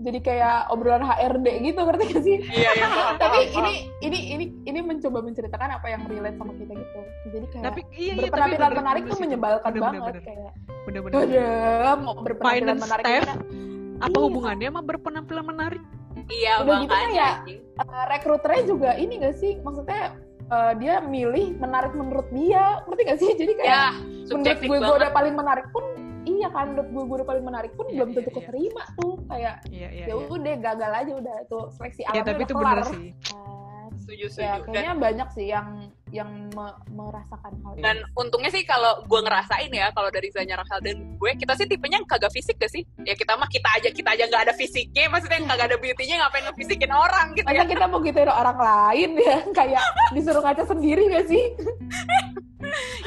jadi 0.00 0.18
kayak 0.22 0.56
obrolan 0.68 1.00
HRD 1.02 1.46
gitu 1.62 1.80
ngerti 1.82 2.04
gak 2.06 2.22
sih? 2.22 2.36
Iya, 2.46 2.70
iya, 2.74 2.86
Tapi 3.22 3.38
ini 3.50 3.72
ini 4.00 4.18
ini 4.30 4.44
ini 4.64 4.78
mencoba 4.80 5.20
menceritakan 5.20 5.70
apa 5.74 5.86
yang 5.88 6.04
relate 6.04 6.36
sama 6.36 6.52
kita 6.54 6.72
gitu. 6.74 7.00
Jadi 7.30 7.46
kayak 7.50 7.64
Tapi 7.66 7.80
iya 7.90 7.96
iya 7.96 8.12
tapi 8.12 8.20
berpenampilan 8.26 8.60
bener- 8.62 8.78
menarik 8.78 9.02
bener 9.02 9.10
tuh 9.10 9.20
menyebalkan 9.20 9.70
Bener, 9.70 9.82
banget 9.82 9.96
bener, 9.98 10.12
bener. 10.12 10.24
kayak. 10.26 10.52
Bener-bener. 10.80 11.14
Waduh, 11.14 11.96
mau 11.98 12.14
berpenampilan 12.18 12.56
Finance 12.56 12.82
menarik 12.82 13.04
staff 13.04 13.16
gimana? 13.18 13.34
Iya. 13.40 14.00
apa 14.00 14.18
hubungannya 14.18 14.66
sama 14.66 14.82
berpenampilan 14.82 15.44
menarik? 15.46 15.82
Iya, 16.26 16.52
Udah 16.58 16.76
gitu 16.78 16.92
kayak- 16.94 17.36
anjing. 17.38 17.58
Eh, 17.74 18.04
rekruternya 18.10 18.62
juga 18.66 18.90
ini 18.94 19.12
gak 19.18 19.36
sih? 19.36 19.52
Maksudnya 19.58 20.02
eh, 20.50 20.72
dia 20.76 20.94
milih 21.00 21.56
menarik 21.56 21.92
menurut 21.94 22.26
dia, 22.30 22.82
ngerti 22.84 23.02
gak 23.06 23.18
sih? 23.18 23.30
Jadi 23.34 23.52
kayak 23.54 23.66
Ya, 23.66 23.84
menurut 23.94 24.28
subjektif 24.28 24.66
gue 24.66 24.78
gue 24.78 24.96
udah 24.98 25.10
paling 25.10 25.34
menarik 25.34 25.66
pun 25.70 25.84
iya 26.22 26.48
kan 26.52 26.76
menurut 26.76 26.88
gue 26.92 27.02
gue 27.02 27.16
udah 27.22 27.28
paling 27.28 27.44
menarik 27.44 27.72
pun 27.74 27.86
Iya, 27.88 27.96
belum 28.04 28.08
iya, 28.10 28.16
tentu 28.20 28.30
iya. 28.30 28.36
keterima 28.38 28.82
tuh 28.92 29.12
kayak 29.24 29.54
Iya 29.72 29.88
iya. 29.88 30.04
ya 30.06 30.14
iya. 30.14 30.26
udah 30.28 30.54
gagal 30.60 30.92
aja 30.92 31.12
udah 31.16 31.36
itu 31.40 31.58
seleksi 31.74 32.00
Ya 32.00 32.08
alamnya 32.12 32.24
tapi 32.28 32.36
udah 32.36 32.44
itu 32.46 32.54
kelar. 32.54 32.68
bener 32.68 32.86
sih. 32.86 33.08
Kan. 33.24 33.59
Setuju, 33.98 34.26
ya 34.26 34.30
setuju. 34.30 34.42
Dan, 34.42 34.72
kayaknya 34.74 34.94
banyak 34.98 35.28
sih 35.34 35.46
yang 35.50 35.68
yang 36.10 36.30
me- 36.50 36.78
merasakan 36.90 37.54
hal 37.62 37.72
itu 37.78 37.86
dan 37.86 38.02
untungnya 38.18 38.50
sih 38.50 38.66
kalau 38.66 38.98
gue 39.06 39.20
ngerasain 39.22 39.70
ya, 39.70 39.94
kalau 39.94 40.10
dari 40.10 40.26
Zanya 40.34 40.58
Rahel 40.58 40.82
dan 40.82 40.96
gue, 41.14 41.30
kita 41.38 41.54
sih 41.54 41.70
tipenya 41.70 42.02
kagak 42.02 42.34
fisik 42.34 42.58
gak 42.58 42.70
sih? 42.70 42.82
Ya 43.06 43.14
kita 43.14 43.38
mah 43.38 43.46
kita 43.46 43.70
aja, 43.78 43.88
kita 43.94 44.10
aja 44.18 44.26
nggak 44.26 44.42
ada 44.50 44.54
fisiknya, 44.58 45.06
maksudnya 45.06 45.38
yang 45.38 45.48
kagak 45.50 45.66
ada 45.70 45.78
beauty-nya 45.78 46.16
ngapain 46.18 46.44
ngefisikin 46.50 46.90
orang 46.90 47.26
gitu 47.38 47.46
Masa 47.46 47.62
ya. 47.62 47.70
kita 47.70 47.84
mau 47.86 48.00
gituin 48.02 48.30
orang 48.30 48.58
lain 48.58 49.10
ya 49.18 49.38
kayak 49.58 49.84
disuruh 50.10 50.42
ngaca 50.42 50.64
sendiri 50.66 51.02
gak 51.14 51.26
sih? 51.30 51.44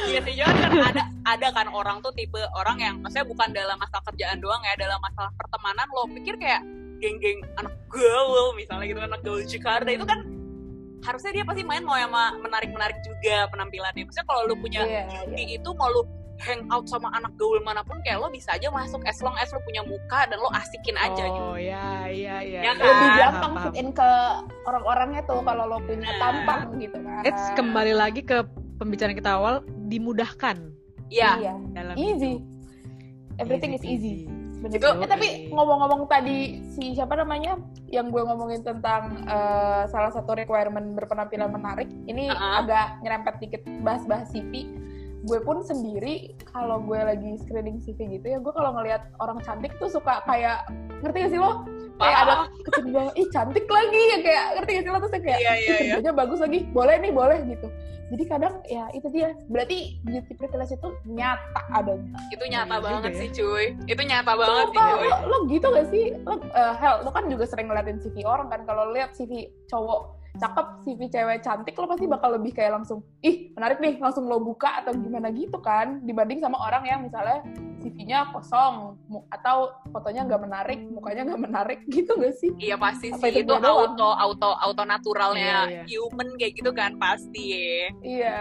Iya 0.10 0.20
sih, 0.26 0.34
jangan 0.36 0.58
kan 0.60 0.72
ada 0.96 1.04
ada 1.24 1.48
kan 1.56 1.68
orang 1.72 2.00
tuh 2.00 2.12
tipe 2.16 2.40
orang 2.56 2.78
yang 2.80 2.96
maksudnya 3.04 3.28
bukan 3.28 3.50
dalam 3.52 3.78
masalah 3.80 4.04
kerjaan 4.08 4.40
doang 4.40 4.64
ya, 4.64 4.74
dalam 4.80 5.00
masalah 5.04 5.32
pertemanan 5.36 5.88
lo 5.92 6.08
pikir 6.12 6.36
kayak 6.40 6.64
geng-geng 7.04 7.44
anak 7.60 7.76
gaul 7.92 8.56
misalnya 8.56 8.88
gitu 8.88 9.02
anak 9.04 9.20
gaul 9.28 9.44
Jakarta 9.44 9.92
itu 9.92 10.08
kan 10.08 10.24
harusnya 11.04 11.32
dia 11.36 11.44
pasti 11.44 11.64
main 11.64 11.84
mau 11.84 11.96
yang 11.96 12.12
menarik-menarik 12.40 12.98
juga 13.04 13.48
penampilannya. 13.52 14.08
Maksudnya 14.08 14.28
kalau 14.28 14.42
lu 14.48 14.56
punya 14.58 14.82
Iya, 14.88 15.04
beauty 15.28 15.60
itu 15.60 15.70
mau 15.76 15.92
lu 15.92 16.04
hang 16.42 16.66
out 16.74 16.90
sama 16.90 17.14
anak 17.14 17.32
gaul 17.38 17.62
mana 17.62 17.86
pun 17.86 18.02
kayak 18.02 18.20
lo 18.20 18.28
bisa 18.28 18.58
aja 18.58 18.68
masuk 18.68 19.00
as 19.06 19.22
long 19.22 19.38
as 19.38 19.48
lo 19.54 19.62
punya 19.64 19.86
muka 19.86 20.26
dan 20.28 20.42
lo 20.42 20.50
asikin 20.52 20.98
aja 20.98 21.24
gitu. 21.30 21.46
Oh 21.46 21.56
iya 21.56 22.10
iya 22.10 22.36
iya. 22.42 22.60
Ya 22.60 22.72
iya. 22.72 22.72
kan? 22.74 22.84
Lebih 22.84 23.10
gampang 23.22 23.54
fit 23.62 23.76
in 23.80 23.90
ke 23.94 24.10
orang-orangnya 24.66 25.22
tuh 25.24 25.40
kalau 25.46 25.64
lo 25.70 25.78
punya 25.86 26.10
Nah. 26.10 26.20
tampang 26.20 26.62
gitu 26.82 26.98
kan. 27.00 27.22
It's 27.24 27.46
kembali 27.54 27.94
lagi 27.94 28.22
ke 28.26 28.44
pembicaraan 28.82 29.16
kita 29.16 29.32
awal 29.38 29.62
dimudahkan 29.88 30.74
Iya, 31.14 31.32
Iya. 31.38 31.54
dalam 31.78 31.96
Easy. 31.96 32.42
hidup. 32.42 33.38
Everything 33.38 33.72
is 33.78 33.84
easy. 33.86 34.26
Bener. 34.64 34.80
Itu- 34.80 34.96
Eh, 34.96 35.10
tapi 35.10 35.28
ngomong-ngomong 35.52 36.08
tadi 36.08 36.38
si 36.66 36.96
siapa 36.96 37.14
namanya 37.14 37.60
yang 37.88 38.08
gue 38.08 38.24
ngomongin 38.24 38.64
tentang 38.64 39.28
eh, 39.28 39.84
salah 39.86 40.08
satu 40.10 40.32
requirement 40.34 40.96
berpenampilan 40.96 41.52
menarik, 41.52 41.92
ini 42.06 42.32
Uh-uh. 42.32 42.64
agak 42.64 43.04
nyerempet 43.04 43.36
dikit 43.40 43.62
bahas-bahas 43.84 44.32
CV. 44.32 44.72
Gue 45.24 45.40
pun 45.40 45.60
sendiri 45.60 46.32
kalau 46.46 46.80
gue 46.80 46.96
lagi 46.96 47.36
screening 47.38 47.80
CV 47.80 47.96
gitu 48.14 48.28
ya, 48.30 48.40
gue 48.40 48.52
kalau 48.52 48.72
ngelihat 48.74 49.08
orang 49.18 49.40
cantik 49.40 49.72
tuh 49.78 49.88
suka 49.88 50.24
kayak 50.24 50.68
ngerti 51.00 51.18
gak 51.22 51.32
sih 51.32 51.40
lo? 51.40 51.64
Kayak 51.94 52.18
ada 52.18 52.34
paham. 52.34 52.48
kecenderungan, 52.66 53.14
ih 53.14 53.28
cantik 53.30 53.66
lagi 53.68 54.02
ya 54.02 54.18
kayak 54.20 54.46
ngerti 54.54 54.70
gak 54.72 54.84
sih 54.84 54.92
lo 54.92 54.98
tuh 54.98 55.10
kayak 55.14 55.24
Iya, 55.38 55.54
iya, 55.54 55.76
"Ih, 55.78 56.02
iya. 56.02 56.12
bagus 56.12 56.40
lagi, 56.40 56.60
boleh 56.68 56.96
nih 56.98 57.12
boleh 57.12 57.38
gitu. 57.46 57.68
Jadi 58.14 58.30
kadang 58.30 58.54
ya 58.70 58.86
itu 58.94 59.10
dia, 59.10 59.34
berarti 59.50 59.98
beauty 60.06 60.38
privilege 60.38 60.78
itu 60.78 60.90
nyata 61.10 61.62
adanya. 61.74 62.14
Itu 62.30 62.46
nyata 62.46 62.78
Iya 62.78 62.86
banget 62.86 63.12
ya. 63.12 63.18
sih 63.18 63.30
cuy. 63.34 63.66
Itu 63.90 64.02
nyata 64.06 64.32
banget 64.38 64.66
sih 64.70 64.78
Sumpah, 64.78 64.90
cuy. 64.94 65.10
lo, 65.10 65.18
lo 65.26 65.38
gitu 65.50 65.68
gak 65.74 65.88
sih? 65.90 66.04
Lo, 66.22 66.34
eh, 66.38 66.74
Hel, 66.78 66.96
lo 67.02 67.10
kan 67.10 67.26
juga 67.26 67.50
sering 67.50 67.66
ngeliatin 67.66 67.98
CV 67.98 68.22
orang 68.22 68.54
kan. 68.54 68.62
Kalau 68.70 68.94
lihat 68.94 69.18
CV 69.18 69.50
cowok 69.66 70.22
cakep, 70.34 70.68
CV 70.82 71.00
cewek 71.14 71.40
cantik, 71.46 71.78
lo 71.78 71.86
pasti 71.86 72.10
bakal 72.10 72.36
lebih 72.38 72.58
kayak 72.58 72.82
langsung, 72.82 73.06
ih 73.22 73.54
menarik 73.54 73.78
nih, 73.78 74.02
langsung 74.02 74.26
lo 74.26 74.42
buka 74.42 74.82
atau 74.82 74.92
gimana 74.98 75.30
gitu 75.30 75.62
kan. 75.62 76.02
Dibanding 76.02 76.42
sama 76.42 76.58
orang 76.58 76.84
yang 76.90 77.00
misalnya 77.06 77.46
CV-nya 77.86 78.34
kosong, 78.34 78.98
atau 79.30 79.78
fotonya 79.94 80.26
nggak 80.26 80.42
menarik, 80.42 80.80
mukanya 80.90 81.22
nggak 81.30 81.44
menarik 81.46 81.80
gitu 81.96 82.18
gak 82.18 82.36
sih? 82.40 82.50
Iya 82.58 82.76
pasti 82.82 83.14
Apa 83.14 83.30
sih 83.30 83.46
itu 83.46 83.54
itu 83.54 83.54
auto 83.54 84.10
auto 84.16 84.50
auto 84.58 84.84
naturalnya 84.88 85.70
Iya, 85.70 85.84
iya. 85.84 85.84
human 85.86 86.30
kayak 86.40 86.54
gitu 86.58 86.72
kan 86.74 86.98
pasti 86.98 87.44
ya. 87.54 87.86
Iya, 88.02 88.40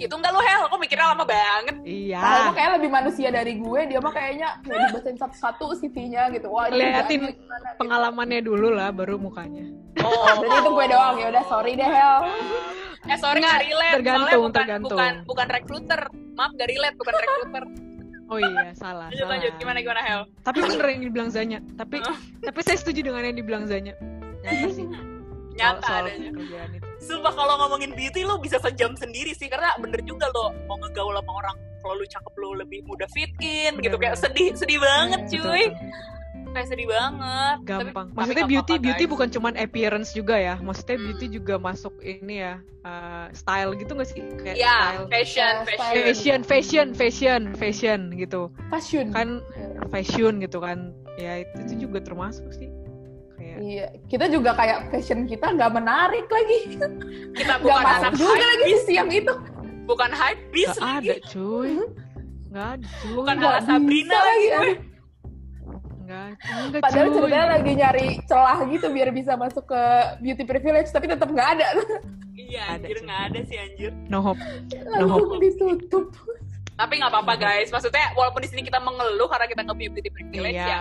iya, 0.00 0.08
iya. 0.08 0.08
Itu 0.08 0.14
enggak 0.16 0.32
lo 0.32 0.40
hell, 0.40 0.62
kok 0.64 0.80
mikirnya 0.80 1.06
lama 1.12 1.24
banget. 1.28 1.76
Iya. 1.84 2.18
Nah, 2.18 2.40
mah 2.48 2.54
kayak 2.56 2.70
lebih 2.80 2.90
manusia 2.90 3.28
dari 3.28 3.52
gue, 3.54 3.80
dia 3.84 4.00
mah 4.00 4.12
kayaknya 4.12 4.48
ya 4.64 4.76
dibacain 4.88 5.18
satu-satu 5.20 5.64
CV-nya 5.76 6.32
gitu. 6.32 6.48
Wah, 6.48 6.72
Liatin 6.72 7.20
gimana 7.28 7.68
gitu. 7.68 7.78
Pengalamannya 7.78 8.40
dulu 8.40 8.68
lah, 8.72 8.88
baru 8.88 9.20
mukanya. 9.20 9.68
Oh, 10.00 10.24
berarti 10.40 10.56
itu 10.56 10.70
gue 10.72 10.86
doang 10.88 11.16
ya 11.20 11.26
udah 11.28 11.44
sorry 11.44 11.72
deh 11.76 11.84
Hel. 11.84 12.16
Eh 13.04 13.16
sorry 13.16 13.40
Nggak, 13.40 13.52
nggak 13.52 13.64
relate, 13.68 13.94
tergantung, 13.96 14.28
bukan, 14.40 14.52
tergantung. 14.56 14.90
bukan 14.96 15.12
bukan 15.24 15.46
recruiter. 15.52 16.00
Maaf 16.36 16.50
gak 16.56 16.68
relate, 16.68 16.96
bukan 16.96 17.14
recruiter. 17.16 17.64
Oh 18.30 18.38
iya, 18.38 18.70
salah. 18.72 19.10
Lanjut 19.10 19.18
salah. 19.18 19.32
lanjut, 19.34 19.52
gimana 19.58 19.78
gimana 19.82 20.00
hell? 20.00 20.22
Tapi 20.40 20.58
bener 20.62 20.86
yang 20.86 21.02
dibilang 21.02 21.28
Zanya. 21.28 21.58
Tapi 21.74 21.98
Hah? 21.98 22.16
tapi 22.40 22.60
saya 22.62 22.78
setuju 22.78 23.00
dengan 23.02 23.26
yang 23.26 23.36
dibilang 23.36 23.64
Zanya. 23.66 23.92
Nyata 24.40 24.68
sih. 24.78 24.86
Nyata 25.58 25.82
soal, 25.82 25.82
soal 25.82 26.04
adanya. 26.06 26.30
itu. 26.30 26.89
Sumpah 27.00 27.32
kalau 27.32 27.54
ngomongin 27.58 27.90
beauty 27.90 28.22
lo 28.22 28.36
bisa 28.36 28.56
sejam 28.56 28.92
sendiri 28.94 29.32
sih 29.32 29.48
karena 29.48 29.72
bener 29.76 30.00
juga 30.00 30.28
lo 30.28 30.52
mau 30.64 30.76
ngegaul 30.78 31.16
sama 31.16 31.32
orang 31.34 31.56
kalau 31.80 31.94
lu 31.94 32.04
cakep 32.04 32.34
lo 32.36 32.48
lebih 32.54 32.84
mudah 32.84 33.08
fit 33.08 33.32
in 33.40 33.76
gitu 33.78 33.96
kayak 33.96 34.14
sedih 34.14 34.52
sedih 34.52 34.76
banget 34.78 35.20
Hmm, 35.22 35.32
cuy 35.32 35.64
Betul, 36.30 36.52
kayak 36.52 36.68
sedih 36.68 36.88
banget 36.88 37.56
Tapi- 37.56 37.66
Gampang. 37.66 38.06
tapi 38.06 38.16
Maksudnya 38.16 38.36
nggak 38.36 38.52
beauty 38.52 38.74
beauty 38.76 39.04
guys. 39.04 39.10
bukan 39.10 39.28
cuman 39.30 39.52
appearance 39.56 40.10
juga 40.12 40.34
ya. 40.36 40.54
Maksudnya 40.58 40.96
Hmm. 40.96 41.04
beauty 41.06 41.26
juga 41.30 41.54
masuk 41.56 41.94
ini 42.00 42.34
ya 42.38 42.52
uh, 42.82 43.26
style 43.32 43.70
gitu 43.74 43.92
gak 43.94 44.08
sih? 44.08 44.20
Kayak 44.36 44.56
ya 44.56 44.74
style. 44.74 45.06
fashion 45.06 45.54
Ya, 45.54 45.62
fashion 45.62 45.78
style. 45.78 45.94
Fashion, 46.04 46.40
fashion, 46.42 46.86
fashion, 46.92 47.40
fashion 47.54 48.00
gitu. 48.12 48.40
Fashion. 48.68 49.06
Kan 49.08 49.28
fashion 49.88 50.32
gitu 50.38 50.58
kan. 50.58 50.90
Ya 51.16 51.38
itu, 51.38 51.54
itu 51.62 51.74
juga 51.86 52.00
termasuk 52.00 52.50
sih. 52.50 52.68
Iya, 53.60 53.86
kita 54.08 54.24
juga 54.26 54.56
kayak 54.56 54.88
fashion 54.88 55.24
kita 55.24 55.52
nggak 55.52 55.68
menarik 55.70 56.24
lagi. 56.26 56.58
kita 57.36 57.52
Nggak 57.52 57.58
bukan 57.60 57.82
masuk 57.82 58.00
anak 58.00 58.12
juga 58.16 58.44
lagi 58.46 58.72
siang 58.82 59.10
itu. 59.10 59.34
bukan 59.84 60.10
hype 60.10 60.42
beast 60.48 60.74
Gak 60.74 60.86
lagi 60.96 61.08
ada 61.10 61.16
cuy. 61.28 61.70
Gak 62.48 62.66
ada 62.72 62.86
cuy. 62.96 63.12
Bukan 63.12 63.34
Gak 63.36 63.46
ala 63.46 63.60
Sabrina 63.60 64.18
lagi. 64.18 64.46
Enggak, 66.00 66.26
enggak 66.40 66.80
Padahal 66.80 67.06
cuy. 67.06 67.14
ceritanya 67.16 67.46
lagi 67.52 67.70
nyari 67.76 68.06
celah 68.24 68.58
gitu 68.66 68.86
biar 68.88 69.08
bisa 69.10 69.32
masuk 69.34 69.64
ke 69.64 69.82
beauty 70.18 70.44
privilege, 70.44 70.88
tapi 70.88 71.06
tetap 71.06 71.28
nggak 71.28 71.48
ada. 71.54 71.68
iya 72.34 72.62
Ada 72.72 72.82
anjir 72.82 72.96
nggak 72.98 73.20
ada 73.26 73.40
sih 73.44 73.56
anjir 73.56 73.90
No 74.06 74.18
hope. 74.20 74.40
Langsung 74.88 75.38
ditutup. 75.38 76.06
tapi 76.72 76.96
nggak 76.96 77.12
apa-apa 77.12 77.36
guys 77.36 77.68
maksudnya 77.68 78.08
walaupun 78.10 78.40
di 78.40 78.48
sini 78.48 78.64
kita 78.64 78.80
mengeluh 78.80 79.28
karena 79.28 79.44
kita 79.44 79.60
nge 79.60 79.74
beauty 79.76 80.00
privilege 80.08 80.56
ya 80.56 80.64
Iya. 80.64 80.80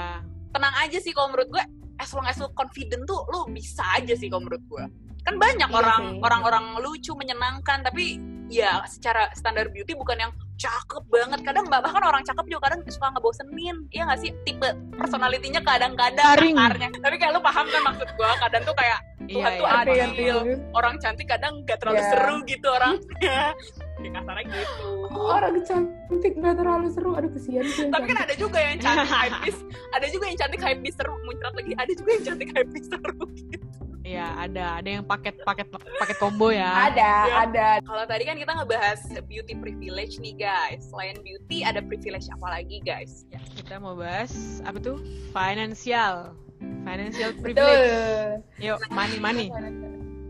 tenang 0.50 0.72
aja 0.80 0.96
sih 0.96 1.12
kalau 1.12 1.28
menurut 1.28 1.52
gue 1.52 1.64
as 2.00 2.10
long 2.10 2.24
as 2.24 2.36
lu 2.36 2.48
confident 2.52 3.04
tuh 3.04 3.22
lu 3.28 3.46
bisa 3.50 3.84
aja 3.94 4.12
sih 4.12 4.28
kalau 4.28 4.42
menurut 4.42 4.64
gue 4.66 4.84
kan 5.22 5.36
banyak 5.36 5.68
Iya 5.68 5.78
orang 5.78 6.04
sih. 6.10 6.20
orang-orang 6.22 6.66
lucu 6.80 7.12
menyenangkan 7.14 7.84
tapi 7.84 8.18
ya 8.48 8.82
secara 8.84 9.30
standar 9.32 9.68
beauty 9.68 9.94
bukan 9.94 10.18
yang 10.18 10.32
cakep 10.58 11.04
banget 11.06 11.40
kadang 11.42 11.64
bah- 11.66 11.80
bahkan 11.80 12.02
orang 12.02 12.20
cakep 12.22 12.44
juga 12.48 12.62
kadang 12.66 12.82
suka 12.86 13.08
ngebosenin 13.10 13.78
iya 13.90 14.04
gak 14.06 14.20
sih 14.20 14.32
tipe 14.42 14.66
personalitinya 14.96 15.62
kadang-kadang 15.62 16.36
akarnya 16.52 16.90
tapi 16.98 17.16
kayak 17.16 17.32
lu 17.32 17.42
paham 17.42 17.64
kan 17.66 17.82
maksud 17.86 18.10
gue 18.10 18.30
kadang 18.40 18.64
tuh 18.64 18.74
kayak 18.74 19.00
Tuhan 19.22 19.46
Iya, 19.46 19.60
tuh 19.60 19.68
iya, 19.68 19.78
adil. 19.78 20.02
Adil. 20.10 20.38
orang 20.74 20.96
cantik 20.98 21.28
kadang 21.28 21.62
gak 21.64 21.78
terlalu 21.78 22.00
Iya. 22.00 22.10
seru 22.10 22.36
gitu 22.44 22.68
orangnya 22.68 23.40
ya 24.00 24.12
kasarnya 24.14 24.44
gitu 24.48 24.88
Orang 25.10 25.56
cantik 25.62 26.34
nggak 26.36 26.56
terlalu 26.56 26.88
seru. 26.90 27.12
Aduh 27.18 27.30
kesian 27.30 27.66
sih. 27.68 27.90
tapi 27.90 28.06
kan 28.08 28.24
ada 28.24 28.34
juga 28.34 28.58
yang 28.58 28.78
cantik 28.78 29.10
hypebeast 29.10 29.62
ada 29.92 30.08
juga 30.08 30.24
yang 30.26 30.38
cantik 30.38 30.62
hypebeast 30.62 30.98
seru 30.98 31.14
muncrat 31.24 31.54
lagi 31.54 31.72
ada 31.74 31.92
juga 31.92 32.10
yang 32.12 32.24
cantik 32.26 32.50
hypebeast 32.50 32.88
seru 32.90 33.24
gitu 33.38 33.68
Iya, 34.00 34.26
ada. 34.42 34.82
Ada 34.82 34.90
yang 34.90 35.04
paket 35.06 35.38
paket 35.40 35.70
paket 35.70 36.18
combo 36.18 36.50
ya. 36.50 36.90
Ada, 36.90 37.14
Ya. 37.30 37.36
ada. 37.46 37.68
kalau 37.80 38.10
tadi 38.10 38.26
kan 38.26 38.42
kita 38.42 38.58
ngebahas 38.58 38.98
beauty 39.22 39.54
privilege 39.54 40.18
nih 40.18 40.34
guys 40.34 40.90
selain 40.90 41.14
beauty 41.22 41.62
ada 41.62 41.78
privilege 41.78 42.26
apa 42.32 42.48
lagi 42.50 42.82
guys 42.82 43.30
Ya, 43.30 43.38
kita 43.54 43.78
mau 43.78 43.94
bahas 43.94 44.34
apa 44.66 44.82
tuh? 44.82 44.98
Financial. 45.30 46.34
Financial 46.82 47.38
Betul. 47.38 47.54
privilege. 47.54 48.42
Yuk, 48.58 48.82
money 48.90 49.22
money. 49.22 49.48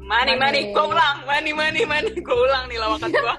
Mani, 0.10 0.34
mani, 0.41 0.74
gue 0.74 0.86
ulang. 0.89 1.22
Mani, 1.30 1.54
mani, 1.54 1.86
mani, 1.86 2.10
gue 2.17 2.34
ulang 2.34 2.65
nih 2.65 2.82
lawakan 2.82 3.13
gue. 3.13 3.30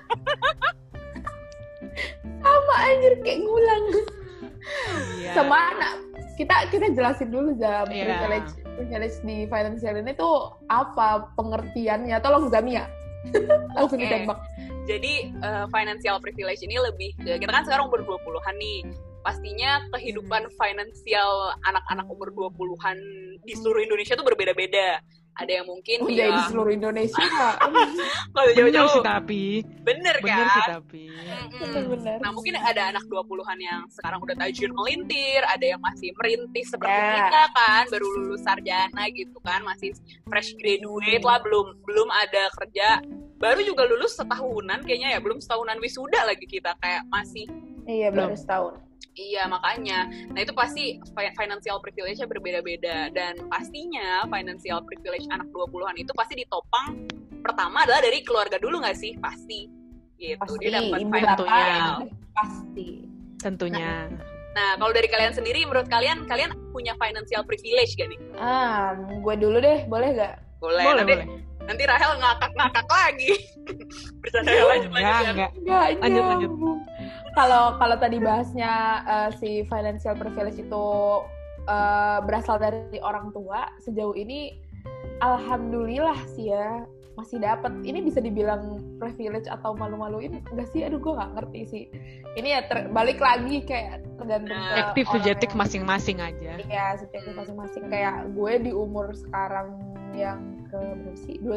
Sama 2.46 2.74
anjir 2.86 3.18
kayak 3.26 3.42
ngulang. 3.42 3.84
Iya. 5.18 5.34
Sama 5.34 5.56
anak 5.74 6.10
kita 6.40 6.56
kita 6.72 6.86
jelasin 6.96 7.28
dulu 7.28 7.52
jam 7.60 7.84
Iya. 7.92 8.16
privilege 8.16 8.52
privilege 8.80 9.16
di 9.28 9.44
financial 9.44 10.00
ini 10.00 10.16
tuh 10.16 10.56
apa 10.72 11.28
pengertiannya 11.36 12.16
tolong 12.24 12.48
Zamia 12.48 12.88
langsung 13.76 14.00
Oke. 14.00 14.08
ditembak 14.08 14.40
Jadi 14.88 15.36
eh, 15.36 15.64
financial 15.68 16.16
privilege 16.24 16.64
ini 16.64 16.80
lebih 16.80 17.12
ke 17.20 17.36
kita 17.36 17.52
kan 17.52 17.62
sekarang 17.62 17.92
umur 17.92 18.02
20-an 18.02 18.56
nih. 18.58 18.80
Pastinya 19.20 19.84
kehidupan 19.92 20.48
finansial 20.56 21.52
anak-anak 21.68 22.08
umur 22.08 22.32
20-an 22.32 22.96
di 23.44 23.54
seluruh 23.54 23.84
Indonesia 23.84 24.16
tuh 24.16 24.24
berbeda-beda. 24.24 24.98
Ada 25.40 25.52
yang 25.56 25.66
mungkin 25.66 25.96
oh, 26.04 26.12
jadi 26.12 26.28
di 26.30 26.42
seluruh 26.52 26.72
Indonesia 26.72 27.24
kalau 27.32 28.44
Bener 28.44 28.54
jauh-jauh 28.54 28.90
sih 28.92 29.00
tapi. 29.02 29.44
bener 29.80 30.16
Bener 30.20 30.46
sih 30.46 30.62
kan? 30.62 30.68
tapi. 30.76 31.02
Benar 31.80 32.16
Nah 32.20 32.30
mungkin 32.30 32.54
ada 32.56 32.92
anak 32.92 33.04
20-an 33.08 33.58
yang 33.58 33.80
sekarang 33.88 34.20
udah 34.20 34.36
tajir 34.36 34.68
melintir, 34.70 35.40
ada 35.48 35.64
yang 35.64 35.80
masih 35.80 36.12
merintis 36.16 36.68
seperti 36.68 36.92
Ya. 36.92 37.24
kita 37.24 37.42
kan, 37.54 37.84
baru 37.88 38.06
lulus 38.20 38.42
sarjana 38.44 39.04
gitu 39.10 39.38
kan, 39.40 39.64
masih 39.64 39.96
fresh 40.28 40.52
graduate 40.60 41.24
lah, 41.24 41.40
belum 41.40 41.80
belum 41.88 42.08
ada 42.12 42.52
kerja. 42.60 43.00
Baru 43.40 43.64
juga 43.64 43.88
lulus 43.88 44.12
setahunan 44.14 44.84
kayaknya 44.84 45.16
ya, 45.16 45.20
belum 45.24 45.40
setahunan 45.40 45.80
wisuda 45.80 46.28
lagi 46.28 46.44
kita 46.44 46.76
kayak 46.76 47.08
masih 47.08 47.48
iya 47.88 48.12
baru 48.12 48.36
Belum. 48.36 48.36
setahun 48.36 48.74
Iya 49.18 49.50
makanya, 49.50 50.06
nah 50.30 50.40
itu 50.40 50.54
pasti 50.54 51.02
fi- 51.18 51.34
financial 51.34 51.82
privilege-nya 51.82 52.30
berbeda-beda 52.30 53.10
dan 53.10 53.42
pastinya 53.50 54.22
financial 54.30 54.86
privilege 54.86 55.26
anak 55.34 55.50
20-an 55.50 55.98
itu 55.98 56.14
pasti 56.14 56.38
ditopang 56.38 57.10
pertama 57.42 57.82
adalah 57.82 58.00
dari 58.00 58.22
keluarga 58.22 58.56
dulu 58.62 58.78
nggak 58.78 58.96
sih? 58.96 59.18
Pasti. 59.18 59.66
Gitu. 60.14 60.38
pasti 60.38 60.56
Dia 60.62 60.78
dapat 60.78 60.98
ibu 61.02 61.10
financial. 61.10 61.36
Tentunya. 61.36 61.74
bapak 61.82 62.08
pasti 62.30 62.90
Tentunya. 63.40 63.90
Nah, 64.50 64.76
kalau 64.76 64.92
dari 64.92 65.08
kalian 65.08 65.32
sendiri, 65.32 65.64
menurut 65.64 65.88
kalian, 65.88 66.28
kalian 66.28 66.52
punya 66.74 66.92
financial 67.00 67.40
privilege 67.46 67.96
gak 67.96 68.10
nih? 68.12 68.20
ah 68.36 68.92
gue 68.98 69.34
dulu 69.40 69.56
deh 69.62 69.86
boleh 69.88 70.08
gak 70.16 70.34
Boleh. 70.60 70.84
Boleh, 70.84 71.02
nanti, 71.02 71.12
boleh. 71.16 71.26
Nanti 71.70 71.82
Rahel 71.86 72.12
ngakak-ngakak 72.18 72.86
lagi. 72.90 73.32
Bercanda 74.20 74.50
ya, 74.50 74.64
lanjut, 74.66 74.90
lanjut. 74.90 74.98
Enggak, 74.98 75.22
ya. 75.22 75.30
enggak. 75.30 75.50
Enggak 75.54 75.84
Lanjut, 76.02 76.24
lanjut. 76.26 76.50
Kalau 77.38 77.64
kalau 77.78 77.96
tadi 78.02 78.18
bahasnya 78.18 78.72
eh, 79.06 79.30
si 79.38 79.50
financial 79.70 80.18
privilege 80.18 80.58
itu 80.58 80.86
eh, 81.70 82.18
berasal 82.26 82.58
dari 82.58 82.98
orang 82.98 83.30
tua, 83.30 83.70
sejauh 83.86 84.18
ini 84.18 84.58
alhamdulillah 85.22 86.18
sih 86.34 86.50
ya 86.50 86.82
masih 87.14 87.38
dapat. 87.38 87.70
Ini 87.86 88.02
bisa 88.02 88.18
dibilang 88.18 88.82
privilege 88.98 89.46
atau 89.46 89.78
malu-maluin 89.78 90.42
enggak 90.50 90.66
sih? 90.74 90.82
Aduh 90.82 90.98
gue 90.98 91.14
nggak 91.14 91.38
ngerti 91.38 91.60
sih. 91.70 91.84
Ini 92.34 92.48
ya 92.58 92.60
ter- 92.66 92.90
balik 92.90 93.22
lagi 93.22 93.62
kayak 93.62 94.02
tergantung 94.18 94.58
Nah, 94.58 94.90
Aktif 94.90 95.06
subjektif 95.06 95.54
masing-masing 95.54 96.18
aja. 96.18 96.58
Iya, 96.66 96.98
subjektif 96.98 97.38
masing-masing. 97.38 97.86
Kayak 97.86 98.26
gue 98.34 98.52
di 98.58 98.72
umur 98.74 99.14
sekarang 99.14 99.78
yang 100.14 100.59
ke 100.70 100.78
berapa 100.78 101.18
sih? 101.18 101.36
23 101.42 101.50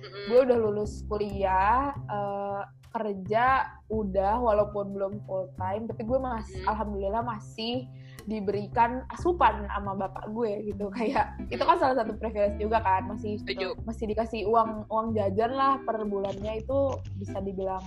Mm-mm. 0.00 0.24
gue 0.28 0.38
udah 0.48 0.58
lulus 0.60 1.04
kuliah 1.08 1.92
eh, 1.92 2.62
kerja 2.90 3.70
udah 3.86 4.34
walaupun 4.42 4.90
belum 4.90 5.22
full 5.24 5.46
time 5.54 5.86
tapi 5.86 6.02
gue 6.02 6.18
masih 6.18 6.58
Hmm. 6.60 6.70
alhamdulillah 6.74 7.22
masih 7.22 7.86
diberikan 8.26 9.06
asupan 9.14 9.64
sama 9.70 9.94
bapak 9.96 10.26
gue 10.34 10.74
gitu 10.74 10.90
kayak 10.98 11.38
itu 11.48 11.62
kan 11.62 11.78
salah 11.78 12.02
satu 12.02 12.18
privilege 12.18 12.58
juga 12.58 12.82
kan 12.82 13.06
masih 13.06 13.38
Setuju. 13.40 13.78
masih 13.86 14.04
dikasih 14.10 14.42
uang 14.44 14.90
uang 14.90 15.14
jajan 15.14 15.54
lah 15.54 15.78
per 15.86 16.02
bulannya 16.02 16.60
itu 16.60 16.78
bisa 17.16 17.38
dibilang 17.40 17.82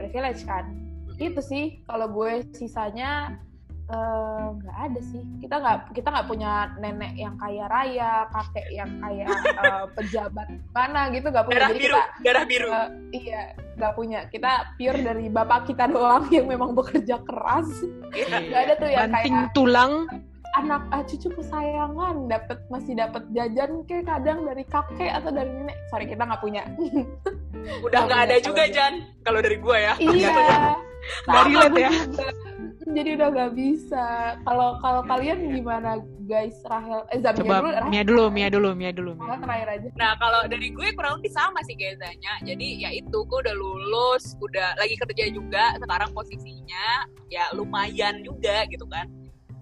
privilege 0.00 0.42
kan 0.48 0.72
itu 1.20 1.38
sih 1.44 1.64
kalau 1.84 2.08
gue 2.10 2.42
sisanya 2.56 3.36
eh, 3.84 4.46
nggak 4.54 4.78
ada 4.80 5.00
sih 5.04 5.22
kita 5.38 5.54
nggak 5.56 5.76
kita 5.92 6.08
nggak 6.08 6.26
punya 6.26 6.52
nenek 6.76 7.12
yang 7.14 7.34
kaya 7.34 7.64
raya 7.66 8.12
kakek 8.28 8.66
yang 8.70 8.90
kaya 8.98 9.26
eh, 9.26 9.84
pejabat 9.92 10.46
mana 10.70 11.08
gitu 11.08 11.26
nggak 11.26 11.44
punya 11.44 11.56
Darah 11.58 11.70
jadi 11.70 11.80
biru, 11.80 11.92
kita 11.92 12.04
darah 12.22 12.44
biru. 12.44 12.68
eh, 12.68 12.88
iya 13.12 13.42
nggak 13.72 13.92
punya 13.92 14.20
kita 14.26 14.50
pure 14.74 15.00
dari 15.00 15.26
bapak 15.26 15.60
kita 15.66 15.84
doang 15.86 16.24
yang 16.30 16.46
memang 16.46 16.72
bekerja 16.72 17.16
keras 17.20 17.68
Iya. 18.12 18.36
nggak 18.42 18.60
ada 18.62 18.74
tuh 18.76 18.88
yang 18.88 19.08
Banting 19.08 19.34
kayak 19.34 19.52
tulang. 19.52 19.92
anak 20.52 20.84
ah, 20.90 21.00
cucu 21.00 21.32
kesayangan 21.32 22.28
dapat 22.28 22.60
masih 22.68 22.92
dapat 22.92 23.24
jajan 23.30 23.88
kayak 23.88 24.04
kadang 24.04 24.44
dari 24.44 24.64
kakek 24.64 25.08
atau 25.10 25.32
dari 25.32 25.48
nenek 25.48 25.80
sorry 25.88 26.04
kita 26.04 26.22
nggak 26.22 26.40
punya 26.40 26.62
Udah 27.80 28.04
Nggak 28.04 28.20
ada 28.26 28.36
juga, 28.42 28.66
Jan. 28.66 28.94
Kalau 29.22 29.38
dari 29.38 29.54
gue 29.56 29.76
ya. 29.78 29.94
iya 29.96 30.74
Relate 31.26 31.78
ya. 31.78 31.90
jadi 32.96 33.14
udah 33.14 33.28
nggak 33.30 33.52
bisa 33.54 34.36
kalau 34.42 34.74
kalau 34.82 35.02
kalian 35.06 35.54
gimana 35.54 36.02
guys 36.26 36.58
Rahel 36.66 37.06
eh 37.14 37.18
Zamia 37.22 37.38
Coba 37.38 37.54
dulu 37.62 37.70
Rahel 37.70 37.90
Mia 37.90 38.02
dulu, 38.02 38.24
Mia 38.30 38.48
dulu, 38.50 38.68
Mia 38.74 38.90
dulu. 38.90 39.12
Mia. 39.18 39.38
Terakhir 39.38 39.68
aja 39.70 39.88
Nah, 39.98 40.12
kalau 40.18 40.40
dari 40.50 40.68
gue 40.74 40.88
kurang 40.94 41.22
lebih 41.22 41.32
sama 41.34 41.60
sih 41.66 41.74
kayak 41.78 42.02
Zanya. 42.02 42.34
Jadi 42.42 42.82
ya 42.82 42.90
itu, 42.90 43.18
gue 43.26 43.38
udah 43.38 43.54
lulus, 43.54 44.34
udah 44.42 44.74
lagi 44.78 44.98
kerja 44.98 45.30
juga. 45.30 45.74
Sekarang 45.78 46.10
posisinya 46.10 47.06
ya 47.30 47.50
lumayan 47.54 48.22
juga 48.26 48.66
gitu 48.66 48.86
kan. 48.90 49.06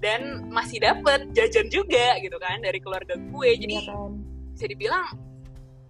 Dan 0.01 0.49
masih 0.49 0.81
dapet 0.81 1.29
jajan 1.37 1.69
juga 1.69 2.17
gitu 2.25 2.37
kan 2.41 2.61
dari 2.65 2.81
keluarga 2.81 3.21
gue. 3.21 3.51
Jadi 3.57 3.75
Iya 3.77 3.93
kan 3.93 4.31
bisa 4.61 4.77
dibilang 4.77 5.09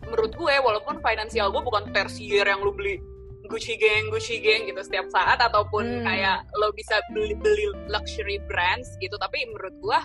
menurut 0.06 0.32
gue 0.32 0.54
walaupun 0.62 1.02
finansial 1.02 1.50
gue 1.50 1.58
bukan 1.58 1.90
tersier 1.90 2.46
yang 2.46 2.62
lu 2.62 2.70
beli 2.70 3.02
Gucci 3.50 3.74
gang, 3.74 4.06
Gucci 4.08 4.38
gang 4.38 4.62
gitu 4.64 4.78
setiap 4.78 5.10
saat 5.10 5.36
ataupun 5.36 5.82
Hmm. 5.82 6.06
kayak 6.06 6.46
lo 6.54 6.70
bisa 6.70 7.02
beli 7.10 7.34
beli 7.34 7.66
luxury 7.90 8.38
brands 8.46 8.94
gitu. 8.96 9.18
Tapi 9.18 9.42
menurut 9.50 9.74
gue 9.76 10.00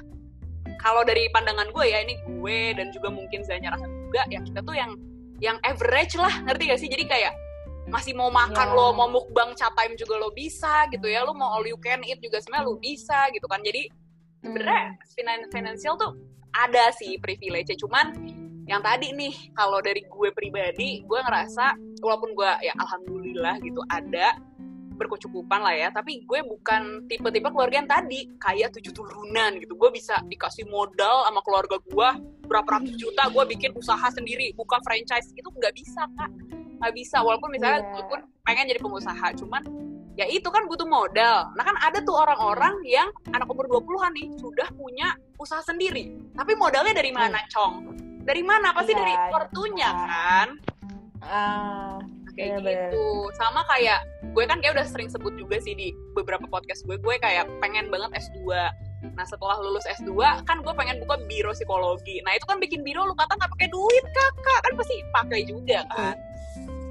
kalau 0.82 1.06
dari 1.06 1.30
pandangan 1.30 1.70
gue 1.70 1.86
ya 1.86 2.02
ini 2.02 2.18
gue 2.20 2.74
dan 2.74 2.90
juga 2.90 3.14
mungkin 3.14 3.46
Zanya 3.46 3.78
Rahel 3.78 3.90
juga 4.10 4.26
ya 4.28 4.42
kita 4.42 4.60
tuh 4.60 4.74
yang 4.74 4.92
yang 5.38 5.58
average 5.62 6.18
lah 6.18 6.34
ngerti 6.44 6.64
gak 6.68 6.80
sih? 6.82 6.90
Jadi 6.90 7.06
kayak 7.06 7.34
masih 7.86 8.18
mau 8.18 8.34
makan 8.34 8.66
Ya. 8.66 8.74
lo 8.74 8.90
mau 8.92 9.06
mukbang 9.06 9.54
chat 9.54 9.70
time 9.78 9.94
juga 9.94 10.18
lo 10.18 10.34
bisa 10.34 10.90
gitu 10.90 11.06
ya. 11.06 11.22
Lo 11.22 11.32
mau 11.32 11.54
all 11.54 11.70
you 11.70 11.78
can 11.78 12.02
eat 12.02 12.18
juga 12.18 12.42
sebenarnya 12.42 12.66
lo 12.66 12.82
bisa 12.82 13.30
gitu 13.30 13.46
kan. 13.46 13.62
Jadi 13.62 13.86
sebenarnya 14.42 14.98
finan- 15.14 15.50
finansial 15.50 15.94
tuh 15.96 16.18
ada 16.50 16.90
sih 16.92 17.18
privilege 17.18 17.76
cuman 17.78 18.16
yang 18.66 18.82
tadi 18.82 19.14
nih 19.14 19.54
kalau 19.54 19.78
dari 19.78 20.02
gue 20.02 20.30
pribadi 20.32 21.06
gue 21.06 21.20
ngerasa 21.20 21.78
walaupun 22.06 22.38
gue 22.38 22.52
ya 22.62 22.74
alhamdulillah 22.78 23.58
gitu 23.66 23.82
ada 23.90 24.38
berkecukupan 24.96 25.60
lah 25.60 25.76
ya 25.76 25.90
tapi 25.92 26.24
gue 26.24 26.40
bukan 26.48 27.04
tipe-tipe 27.12 27.52
keluarga 27.52 27.84
yang 27.84 27.90
tadi 27.90 28.32
kayak 28.40 28.72
tujuh 28.80 28.96
turunan 28.96 29.60
gitu 29.60 29.76
gue 29.76 29.90
bisa 29.92 30.16
dikasih 30.24 30.64
modal 30.72 31.28
sama 31.28 31.44
keluarga 31.44 31.76
gue 31.84 32.10
berapa 32.48 32.64
ratus 32.80 32.96
juta 32.96 33.28
gue 33.28 33.44
bikin 33.58 33.76
usaha 33.76 34.08
sendiri 34.08 34.56
buka 34.56 34.80
franchise 34.88 35.36
itu 35.36 35.50
nggak 35.52 35.76
bisa 35.76 36.08
kak 36.16 36.32
nggak 36.80 36.94
bisa 36.96 37.20
walaupun 37.20 37.52
misalnya 37.52 37.84
Iya. 37.84 37.92
gue 37.92 38.04
pun 38.08 38.20
pengen 38.48 38.72
jadi 38.72 38.80
pengusaha 38.80 39.28
cuman 39.36 39.64
ya 40.16 40.26
itu 40.32 40.48
kan 40.48 40.64
butuh 40.66 40.88
modal. 40.88 41.52
Nah 41.54 41.64
kan 41.64 41.76
ada 41.84 42.00
tuh 42.00 42.16
orang-orang 42.16 42.80
yang 42.88 43.12
anak 43.36 43.52
umur 43.52 43.68
20-an 43.68 44.16
nih 44.16 44.32
sudah 44.40 44.68
punya 44.74 45.12
usaha 45.36 45.60
sendiri. 45.60 46.16
Tapi 46.32 46.56
modalnya 46.56 46.96
dari 46.96 47.12
mana, 47.12 47.44
Cong? 47.52 47.92
Dari 48.24 48.40
mana? 48.42 48.72
Pasti 48.72 48.96
Iya, 48.96 49.00
dari 49.04 49.14
ortunya 49.36 49.90
iya. 49.92 50.08
kan? 50.08 50.48
Ah 51.26 52.00
Kayak 52.36 52.60
Bener-bener. 52.62 52.92
gitu. 52.92 53.08
Sama 53.40 53.64
kayak 53.64 54.00
gue 54.36 54.44
kan 54.44 54.60
kayak 54.60 54.76
udah 54.76 54.86
sering 54.86 55.08
sebut 55.08 55.32
juga 55.40 55.56
sih 55.64 55.72
di 55.72 55.96
beberapa 56.12 56.44
podcast 56.52 56.84
gue, 56.84 57.00
gue 57.00 57.16
kayak 57.16 57.48
pengen 57.64 57.88
banget 57.88 58.12
S2. 58.28 58.52
Nah 59.16 59.24
setelah 59.24 59.56
lulus 59.64 59.88
S2 59.88 60.12
kan 60.44 60.60
gue 60.60 60.74
pengen 60.76 61.00
buka 61.00 61.16
biro 61.32 61.56
psikologi. 61.56 62.20
Nah 62.28 62.36
itu 62.36 62.44
kan 62.44 62.60
bikin 62.60 62.84
biro 62.84 63.08
lu 63.08 63.16
kata 63.16 63.40
nggak 63.40 63.52
pakai 63.56 63.72
duit 63.72 64.06
kakak 64.12 64.60
kan 64.68 64.74
pasti 64.76 64.96
pakai 65.16 65.42
juga 65.48 65.80
kan. 65.96 66.16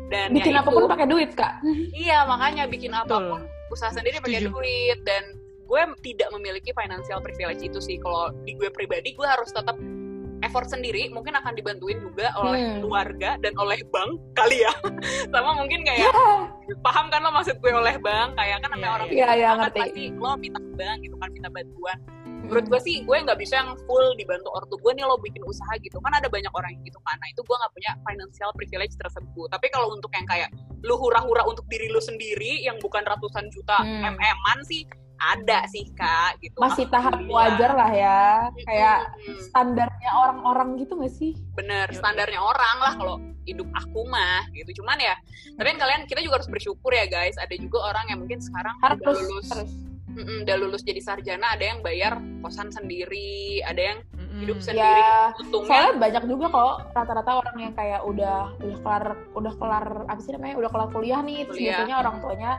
Dan 0.09 0.33
bikin 0.33 0.53
ya 0.57 0.61
apa 0.64 0.68
pun 0.68 0.85
itu, 0.85 0.92
pakai 0.92 1.09
duit 1.09 1.31
kak 1.33 1.64
Iya, 1.97 2.29
makanya 2.29 2.68
bikin 2.68 2.92
Betul. 2.92 3.09
apa 3.09 3.16
pun 3.25 3.40
usaha 3.73 3.88
sendiri 3.88 4.20
pakai 4.20 4.49
duit 4.49 5.01
dan 5.05 5.25
gue 5.64 5.81
tidak 6.05 6.29
memiliki 6.33 6.73
financial 6.77 7.20
privilege 7.20 7.61
itu 7.61 7.81
sih. 7.85 7.97
Kalau 8.01 8.33
di 8.49 8.57
gue 8.57 8.68
pribadi 8.73 9.12
gue 9.12 9.29
harus 9.29 9.53
tetap 9.53 9.77
effort 10.40 10.66
sendiri, 10.66 11.07
mungkin 11.09 11.33
akan 11.33 11.53
dibantuin 11.53 11.99
juga 11.99 12.35
oleh 12.35 12.59
Hmm. 12.61 12.81
keluarga 12.81 13.31
dan 13.38 13.55
oleh 13.55 13.79
bank 13.87 14.11
kali 14.33 14.61
ya. 14.61 14.73
Sama 15.33 15.55
mungkin 15.55 15.83
kayak 15.83 16.11
paham 16.81 17.07
kan 17.09 17.20
lo 17.20 17.31
maksud 17.31 17.57
gue 17.57 17.70
oleh 17.70 17.94
bank 17.99 18.35
kayak 18.35 18.59
kan 18.59 18.70
namanya 18.70 18.85
Iya, 18.85 18.97
orang 18.97 19.09
iya, 19.09 19.29
iya, 19.33 19.49
kan 19.51 19.59
ngerti. 19.68 19.81
pasti 19.81 20.03
lo 20.12 20.31
minta 20.35 20.59
ke 20.59 20.70
bank 20.75 20.99
gitu 21.01 21.16
kan 21.16 21.29
minta 21.31 21.49
bantuan. 21.49 21.99
Menurut 22.44 22.66
gue 22.66 22.77
sih 22.79 22.97
gue 23.01 23.16
nggak 23.18 23.38
bisa 23.38 23.55
yang 23.57 23.73
full 23.85 24.12
dibantu 24.14 24.53
ortu 24.53 24.77
gue 24.77 24.92
nih 24.92 25.03
lo 25.03 25.16
bikin 25.16 25.40
usaha 25.42 25.73
gitu 25.79 25.97
kan 25.99 26.12
ada 26.12 26.29
banyak 26.29 26.53
orang 26.53 26.73
yang 26.73 26.85
gitu 26.85 27.01
kan. 27.01 27.16
Nah 27.16 27.29
itu 27.29 27.40
gue 27.40 27.57
nggak 27.57 27.73
punya 27.73 27.90
financial 28.03 28.51
privilege 28.53 28.94
tersebut. 28.94 29.49
Tapi 29.49 29.66
kalau 29.68 29.88
untuk 29.88 30.12
yang 30.12 30.25
kayak 30.25 30.53
lu 30.81 30.94
hura-hura 30.94 31.40
untuk 31.42 31.64
diri 31.64 31.88
lu 31.88 31.99
sendiri 31.99 32.61
yang 32.61 32.77
bukan 32.79 33.01
ratusan 33.01 33.49
juta 33.49 33.81
Hmm. 33.81 34.12
mm-an 34.12 34.61
sih 34.62 34.85
ada 35.16 35.64
sih 35.66 35.88
kak 35.90 36.37
gitu 36.38 36.57
Masih 36.57 36.87
tahap 36.87 37.16
wajar 37.24 37.70
lah 37.72 37.90
ya. 37.90 38.22
Kayak 38.62 38.98
standarnya 39.40 40.11
orang-orang 40.12 40.77
gitu 40.77 40.96
gak 40.96 41.11
sih? 41.11 41.33
bener 41.55 41.87
Yuk. 41.88 41.98
standarnya 41.98 42.38
orang 42.38 42.77
lah 42.79 42.92
kalau 42.94 43.16
hidup 43.44 43.68
aku 43.72 44.03
mah 44.05 44.42
gitu 44.50 44.81
cuman 44.81 44.96
ya 44.96 45.14
tapi 45.55 45.70
kan 45.70 45.79
kalian 45.79 46.03
kita 46.05 46.18
juga 46.18 46.40
harus 46.40 46.48
bersyukur 46.48 46.90
ya 46.90 47.05
guys 47.05 47.37
ada 47.37 47.53
juga 47.55 47.79
orang 47.87 48.09
yang 48.09 48.18
mungkin 48.18 48.40
sekarang 48.40 48.72
udah 48.74 48.88
Harus, 48.90 49.20
lulus 49.22 49.46
harus. 49.53 49.70
mm-mm, 50.11 50.42
udah 50.42 50.57
lulus 50.57 50.83
jadi 50.83 50.98
sarjana 50.98 51.53
ada 51.53 51.62
yang 51.62 51.79
bayar 51.79 52.16
kosan 52.40 52.72
sendiri 52.72 53.61
ada 53.62 53.79
yang 53.79 53.98
hidup 54.35 54.59
sendiri 54.59 54.83
Ya, 54.98 55.31
untungnya 55.37 55.68
soalnya 55.68 56.00
banyak 56.00 56.24
juga 56.27 56.46
kok 56.48 56.74
rata-rata 56.90 57.31
orang 57.37 57.57
yang 57.61 57.72
kayak 57.72 58.00
udah 58.03 58.38
udah 58.59 58.79
kelar 58.81 59.05
udah 59.31 59.53
kelar 59.55 59.85
apa 60.09 60.20
sih 60.20 60.33
namanya 60.33 60.55
udah 60.59 60.70
kelar 60.72 60.88
kuliah 60.90 61.20
nih 61.20 61.38
terus 61.44 61.55
Kuliah. 61.55 61.68
biasanya 61.77 61.96
orang 62.00 62.16
tuanya 62.18 62.50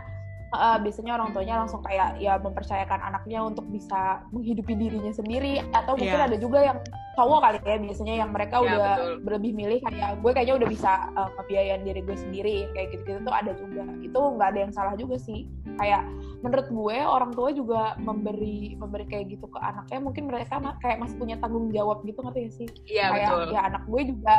eh, 0.56 0.78
biasanya 0.82 1.12
orang 1.18 1.30
tuanya 1.32 1.56
langsung 1.62 1.82
kayak 1.84 2.18
ya 2.18 2.40
mempercayakan 2.40 3.00
anaknya 3.04 3.40
untuk 3.44 3.66
bisa 3.68 4.24
menghidupi 4.32 4.74
dirinya 4.74 5.12
sendiri. 5.12 5.60
Atau 5.72 6.00
mungkin 6.00 6.20
Iya. 6.20 6.28
ada 6.32 6.38
juga 6.38 6.60
yang 6.64 6.78
cowok 7.16 7.40
kali 7.40 7.58
ya 7.64 7.78
biasanya 7.80 8.16
yang 8.20 8.30
mereka 8.36 8.56
Iya, 8.60 8.66
udah 8.68 8.88
betul. 9.00 9.12
lebih 9.40 9.52
milih 9.56 9.80
kayak 9.88 10.10
gue 10.20 10.32
kayaknya 10.36 10.56
udah 10.60 10.70
bisa 10.70 10.92
eh, 11.16 11.30
ngebiayain 11.40 11.82
diri 11.84 12.02
gue 12.04 12.18
sendiri 12.18 12.58
kayak 12.74 12.88
gitu-gitu 12.92 13.20
tuh 13.24 13.36
ada 13.36 13.52
juga. 13.56 13.84
Itu 14.00 14.20
nggak 14.36 14.48
ada 14.52 14.60
yang 14.68 14.74
salah 14.74 14.96
juga 14.96 15.16
sih. 15.20 15.48
Kayak 15.76 16.08
menurut 16.40 16.68
gue 16.72 16.98
orang 17.04 17.32
tua 17.36 17.50
juga 17.52 17.82
memberi 18.00 18.80
memberi 18.80 19.06
kayak 19.08 19.26
gitu 19.36 19.46
ke 19.52 19.60
anaknya 19.60 20.00
mungkin 20.00 20.24
mereka 20.32 20.56
kayak 20.80 21.04
masih 21.04 21.16
punya 21.20 21.36
tanggung 21.40 21.68
jawab 21.72 22.00
gitu 22.08 22.20
ngerti 22.24 22.40
gak 22.48 22.54
sih? 22.56 22.68
Iya 22.88 23.06
kayak 23.12 23.30
betul. 23.32 23.44
ya 23.52 23.62
anak 23.68 23.84
gue 23.86 24.02
juga 24.16 24.36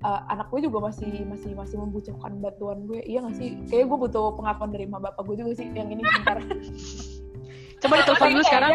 eh, 0.00 0.20
anak 0.28 0.46
gue 0.48 0.60
juga 0.64 0.88
masih 0.88 1.24
masih 1.24 1.52
masih 1.52 1.76
membutuhkan 1.76 2.32
bantuan 2.40 2.84
gue. 2.84 3.00
Iya 3.04 3.24
gak 3.24 3.36
sih? 3.36 3.56
Kayak 3.68 3.92
gue 3.92 3.98
butuh 4.08 4.34
pengakuan 4.34 4.70
dari 4.72 4.84
emak 4.88 5.00
bapak 5.04 5.22
gue 5.24 5.36
juga 5.38 5.52
sih 5.54 5.66
yang 5.72 5.88
ini 5.88 6.02
bentar 6.02 6.40
Coba 7.80 7.94
ditelepon 8.04 8.28
dulu 8.36 8.44
sekarang. 8.44 8.72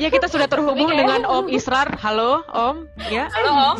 Ya 0.00 0.08
kita 0.08 0.24
sudah 0.26 0.48
terhubung 0.48 0.88
kayaknya- 0.88 1.20
dengan 1.20 1.20
Om 1.28 1.46
Israr. 1.52 1.88
Halo 2.00 2.40
Om, 2.48 2.88
ya. 3.12 3.28
halo 3.28 3.50
om. 3.52 3.76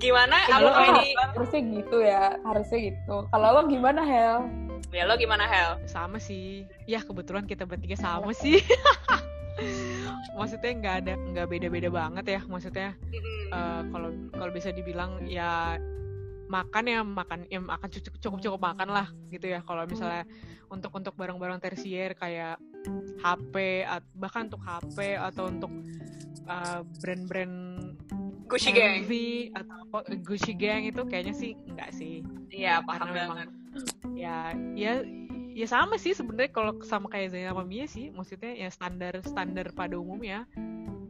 Gimana? 0.00 0.36
Halo, 0.48 0.72
apa 0.72 0.96
ini 0.96 1.12
harusnya 1.12 1.60
gitu 1.60 1.96
ya 2.00 2.36
harusnya 2.40 2.78
gitu. 2.92 3.16
Kalau 3.28 3.48
lo 3.52 3.60
gimana 3.68 4.00
Hel? 4.00 4.48
Ya 4.92 5.04
lo 5.04 5.16
gimana 5.16 5.44
Hel? 5.44 5.80
Sama 5.84 6.16
sih. 6.16 6.64
Ya 6.84 7.00
kebetulan 7.00 7.44
kita 7.44 7.68
bertiga 7.68 7.96
sama 7.96 8.32
sih. 8.32 8.60
Maksudnya 10.40 10.72
nggak 10.80 10.96
ada 11.04 11.12
nggak 11.20 11.46
beda-beda 11.52 11.88
banget 11.92 12.24
ya. 12.26 12.40
Maksudnya 12.48 12.96
eh, 13.52 13.82
kalau 13.92 14.08
kalau 14.32 14.52
bisa 14.56 14.72
dibilang 14.72 15.28
ya 15.28 15.76
makan 16.50 16.84
ya 16.88 17.00
makan 17.06 17.46
ya 17.46 17.60
makan 17.62 17.88
cukup 17.92 18.18
cukup 18.18 18.38
cukup 18.40 18.60
makan 18.72 18.88
lah 18.88 19.06
gitu 19.28 19.52
ya. 19.52 19.60
Kalau 19.60 19.84
misalnya 19.84 20.24
untuk 20.72 20.96
untuk 20.96 21.12
barang-barang 21.14 21.60
tersier 21.60 22.16
kayak 22.16 22.56
HP 23.20 23.84
bahkan 24.16 24.48
untuk 24.48 24.64
HP 24.64 25.20
atau 25.20 25.44
untuk 25.52 25.72
eh, 26.48 26.80
brand-brand 27.04 27.56
Gucci 28.50 28.74
gang. 28.74 29.06
atau 29.54 29.76
apa 29.86 29.98
Gucci 30.26 30.58
gang 30.58 30.82
itu 30.82 31.04
kayaknya 31.06 31.34
sih 31.36 31.52
enggak 31.68 31.90
sih. 31.94 32.24
Iya 32.50 32.82
paham 32.82 33.12
Karena 33.12 33.22
banget. 33.30 33.48
ya 34.18 34.50
ya 34.74 35.19
ya 35.52 35.66
sama 35.66 35.98
sih 35.98 36.14
sebenarnya 36.14 36.50
kalau 36.50 36.72
sama 36.82 37.10
kayak 37.10 37.34
Zainal 37.34 37.52
sama 37.54 37.64
Mia 37.66 37.86
sih 37.86 38.10
maksudnya 38.10 38.52
ya 38.54 38.68
standar 38.70 39.18
standar 39.22 39.70
pada 39.74 39.98
umumnya. 39.98 40.46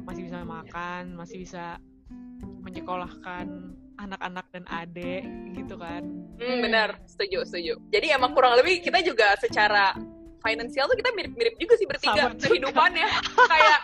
Masih 0.05 0.27
bisa 0.27 0.43
makan 0.43 1.15
masih 1.15 1.45
bisa 1.45 1.79
menyekolahkan 2.61 3.47
anak-anak 4.01 4.47
dan 4.53 4.65
adik 4.69 5.25
gitu 5.53 5.77
kan. 5.77 6.03
Hmm, 6.41 6.59
benar, 6.65 6.97
setuju, 7.05 7.45
setuju. 7.45 7.77
Jadi 7.93 8.17
emang 8.17 8.33
kurang 8.33 8.57
lebih 8.57 8.81
kita 8.81 9.05
juga 9.05 9.37
secara 9.37 9.93
finansial 10.41 10.89
tuh 10.89 10.97
kita 10.97 11.13
mirip-mirip 11.13 11.53
juga 11.61 11.77
sih 11.77 11.85
bertiga 11.85 12.33
Sama 12.33 12.33
juga. 12.33 12.49
kehidupannya. 12.49 13.09
Kayak 13.53 13.79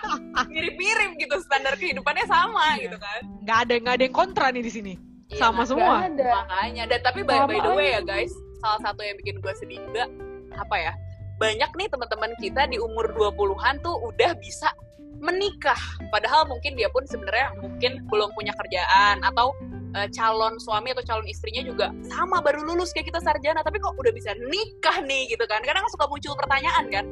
mirip-mirip 0.48 1.10
gitu 1.20 1.36
standar 1.44 1.76
kehidupannya 1.76 2.24
sama 2.24 2.80
Iya. 2.80 2.82
gitu 2.88 2.96
kan. 2.96 3.20
nggak 3.44 3.58
ada 3.68 3.74
nggak 3.78 3.94
ada 4.00 4.04
yang 4.08 4.16
kontra 4.16 4.46
nih 4.48 4.64
di 4.64 4.72
sini. 4.72 4.94
Iya, 5.28 5.36
sama 5.36 5.62
semua. 5.68 6.00
Gak 6.06 6.16
ada. 6.16 6.30
Makanya 6.32 6.84
dan 6.88 7.00
tapi 7.04 7.20
by, 7.26 7.36
Sama 7.44 7.48
by 7.50 7.58
the 7.60 7.72
way 7.76 7.88
ya 7.92 8.00
guys 8.00 8.32
salah 8.56 8.80
satu 8.80 9.04
yang 9.04 9.16
bikin 9.20 9.36
gue 9.38 9.52
sedih 9.52 9.78
juga 9.84 10.08
apa 10.58 10.76
ya 10.76 10.92
banyak 11.36 11.70
nih 11.76 11.88
teman-teman 11.92 12.32
kita 12.40 12.64
di 12.68 12.80
umur 12.80 13.12
20-an 13.12 13.84
tuh 13.84 13.92
udah 14.08 14.32
bisa 14.40 14.72
menikah. 15.20 15.78
Padahal 16.12 16.48
mungkin 16.48 16.76
dia 16.76 16.88
pun 16.92 17.04
sebenarnya 17.04 17.52
mungkin 17.60 18.04
belum 18.08 18.32
punya 18.36 18.52
kerjaan 18.56 19.20
atau 19.24 19.52
eh, 19.96 20.08
calon 20.12 20.56
suami 20.60 20.92
atau 20.92 21.04
calon 21.04 21.28
istrinya 21.28 21.64
juga 21.64 21.92
sama 22.08 22.40
baru 22.40 22.64
lulus 22.64 22.92
kayak 22.92 23.12
kita 23.12 23.20
sarjana. 23.20 23.60
Tapi 23.60 23.80
kok 23.80 23.96
udah 23.96 24.12
bisa 24.12 24.32
nikah 24.48 25.04
nih 25.04 25.28
gitu 25.28 25.44
kan? 25.48 25.60
Kadang 25.64 25.84
suka 25.92 26.08
muncul 26.08 26.32
pertanyaan 26.36 26.88
kan 26.88 27.04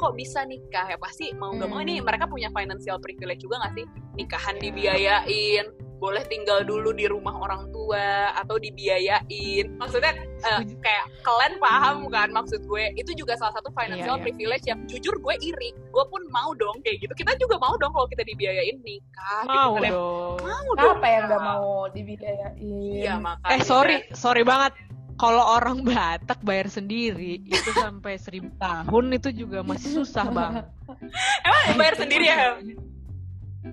kok 0.00 0.16
bisa 0.16 0.44
nikah? 0.48 0.88
Ya 0.88 0.96
pasti 1.00 1.32
mau 1.36 1.52
nggak 1.52 1.68
mau. 1.68 1.80
Ini 1.80 2.04
mereka 2.04 2.28
punya 2.28 2.48
financial 2.52 3.00
privilege 3.00 3.44
juga 3.44 3.64
nggak 3.64 3.72
sih? 3.80 3.86
Nikahan 4.16 4.56
dibiayain 4.60 5.89
boleh 6.00 6.24
tinggal 6.26 6.64
dulu 6.64 6.96
di 6.96 7.04
rumah 7.04 7.36
orang 7.36 7.68
tua 7.68 8.32
atau 8.34 8.56
dibiayain. 8.56 9.68
Maksudnya 9.76 10.16
Setuju. 10.40 10.80
kayak 10.80 11.04
kalian 11.20 11.54
paham 11.60 11.96
kan 12.08 12.32
maksud 12.32 12.64
gue? 12.64 12.84
Itu 12.96 13.12
juga 13.12 13.36
salah 13.36 13.52
satu 13.60 13.68
financial 13.70 14.16
Iya, 14.16 14.18
iya. 14.18 14.24
privilege 14.24 14.64
yang 14.64 14.80
jujur 14.88 15.14
gue 15.20 15.34
iri. 15.44 15.70
Gue 15.92 16.04
pun 16.08 16.24
mau 16.32 16.56
dong 16.56 16.80
kayak 16.80 17.04
gitu. 17.04 17.12
Kita 17.12 17.36
juga 17.36 17.60
mau 17.60 17.76
dong 17.76 17.92
kalau 17.92 18.08
kita 18.08 18.24
dibiayain 18.24 18.80
nikah 18.80 19.44
mau 19.44 19.76
gitu 19.76 19.76
kan 19.76 19.84
ya. 19.84 19.90
dong. 19.92 20.36
Mau 20.40 20.68
dong 20.74 20.96
apa 20.96 21.06
yang 21.12 21.22
gak 21.28 21.42
mau 21.44 21.68
dibiayain? 21.92 22.56
Iya 22.56 23.14
makanya. 23.20 23.52
Eh 23.54 23.60
sorry 23.62 23.96
sorry 24.16 24.42
banget. 24.42 24.72
Kalau 25.20 25.44
orang 25.44 25.84
Batak 25.84 26.40
bayar 26.40 26.72
sendiri 26.72 27.44
itu 27.44 27.70
sampai 27.76 28.16
seribu 28.16 28.48
tahun 28.56 29.20
itu 29.20 29.44
juga 29.44 29.60
masih 29.60 30.00
susah 30.00 30.24
bang. 30.32 30.64
Emang 31.44 31.76
bayar 31.76 31.94
sendiri 32.00 32.24
ya 32.24 32.56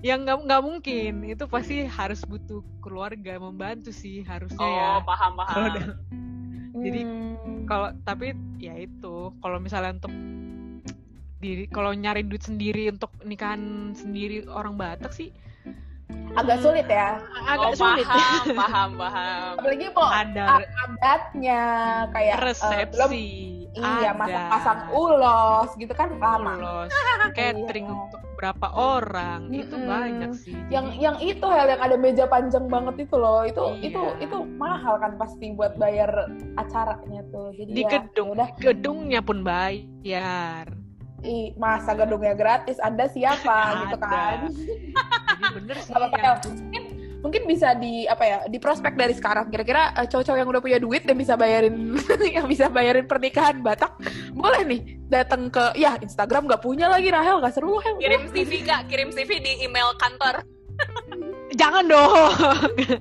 yang 0.00 0.22
nggak 0.22 0.38
nggak 0.44 0.62
mungkin. 0.62 1.12
Itu 1.24 1.44
pasti 1.46 1.84
harus 1.84 2.20
butuh 2.22 2.60
keluarga 2.78 3.36
membantu 3.36 3.90
sih 3.90 4.22
harusnya 4.22 4.60
ya. 4.60 4.88
oh 4.96 5.02
paham. 5.02 5.32
Paham 5.34 5.62
udah- 5.72 5.96
Jadi, 6.78 7.00
Hmm. 7.02 7.66
kalau 7.66 7.90
tapi 8.02 8.30
ya 8.56 8.78
itu 8.78 9.34
kalau 9.42 9.58
misalnya 9.58 9.98
untuk 9.98 10.14
diri 11.38 11.66
kalau 11.66 11.90
nyari 11.90 12.22
duit 12.22 12.42
sendiri 12.42 12.86
untuk 12.88 13.10
nikahan 13.22 13.90
sendiri 13.94 14.46
orang 14.46 14.74
Batak 14.74 15.10
sih 15.10 15.30
agak 16.34 16.58
sulit 16.60 16.86
ya. 16.86 17.18
agak 17.46 17.68
oh, 17.68 17.74
sulit. 17.74 18.06
paham 18.06 18.44
paham 18.54 18.90
paham. 18.94 19.52
Apalagi 19.58 19.86
mau 19.90 20.06
ada. 20.06 20.44
adatnya 20.86 21.62
kayak 22.10 22.34
eh, 22.34 22.38
belum 22.38 22.46
resepsi 22.46 23.26
iya 23.74 24.10
ada. 24.10 24.18
masak 24.18 24.42
pasang 24.50 24.80
ulos 24.92 25.70
gitu 25.74 25.94
kan 25.94 26.08
lama. 26.14 26.54
Ulos, 26.58 26.90
catering 27.34 27.86
Iya. 27.86 27.94
untuk 27.96 28.20
berapa 28.38 28.70
orang. 28.70 29.50
Itu 29.50 29.74
Mm-mm. 29.74 29.90
banyak 29.90 30.30
sih 30.38 30.54
yang 30.70 30.94
Jadi, 30.94 31.02
yang 31.02 31.16
itu 31.18 31.42
hal 31.42 31.66
yang 31.66 31.82
ada 31.82 31.98
meja 31.98 32.24
panjang 32.30 32.70
banget 32.70 33.10
itu 33.10 33.18
loh. 33.18 33.42
Itu 33.42 33.74
Iya. 33.82 33.90
itu 33.90 34.02
itu 34.22 34.36
mahal 34.56 35.02
kan 35.02 35.18
pasti 35.18 35.50
buat 35.58 35.74
bayar 35.74 36.30
acaranya 36.54 37.26
tuh. 37.34 37.50
Jadi 37.58 37.70
di 37.74 37.82
ya, 37.82 37.90
gedung 37.98 38.38
udah 38.38 38.48
gedungnya 38.62 39.20
pun 39.20 39.42
bayar. 39.42 40.70
Ih 41.18 41.50
masa 41.58 41.98
gedungnya 41.98 42.38
gratis? 42.38 42.78
Anda 42.78 43.10
siapa? 43.10 43.90
Gitu 43.90 43.96
kan. 43.98 44.38
Jadi 45.28 45.44
bener 45.58 45.76
sih 45.82 45.94
El. 45.94 46.34
mungkin 46.46 46.82
mungkin 47.18 47.50
bisa 47.50 47.74
di 47.74 48.06
apa 48.06 48.24
ya 48.24 48.38
di 48.46 48.58
prospek 48.62 48.94
dari 48.94 49.14
sekarang. 49.14 49.50
Kira-kira 49.50 49.94
eh, 49.98 50.06
cowok-cowok 50.06 50.38
yang 50.38 50.48
udah 50.48 50.62
punya 50.62 50.78
duit 50.78 51.02
dan 51.02 51.16
bisa 51.18 51.34
bayarin 51.34 51.94
yang 52.36 52.46
bisa 52.46 52.70
bayarin 52.70 53.06
pernikahan 53.06 53.58
Batak 53.62 53.98
boleh 54.34 54.62
nih 54.64 54.80
datang 55.10 55.50
ke 55.50 55.74
ya 55.74 55.98
Instagram 55.98 56.46
nggak 56.46 56.62
punya 56.62 56.86
lagi 56.86 57.10
Rahel. 57.10 57.42
Nggak 57.42 57.54
seru 57.58 57.78
Hel 57.82 57.98
kirim 57.98 58.22
CV 58.30 58.62
kak 58.62 58.86
kirim 58.86 59.10
CV 59.10 59.30
di 59.42 59.52
email 59.66 59.94
kantor. 59.98 60.46
Jangan 61.58 61.84
dong. 61.90 62.32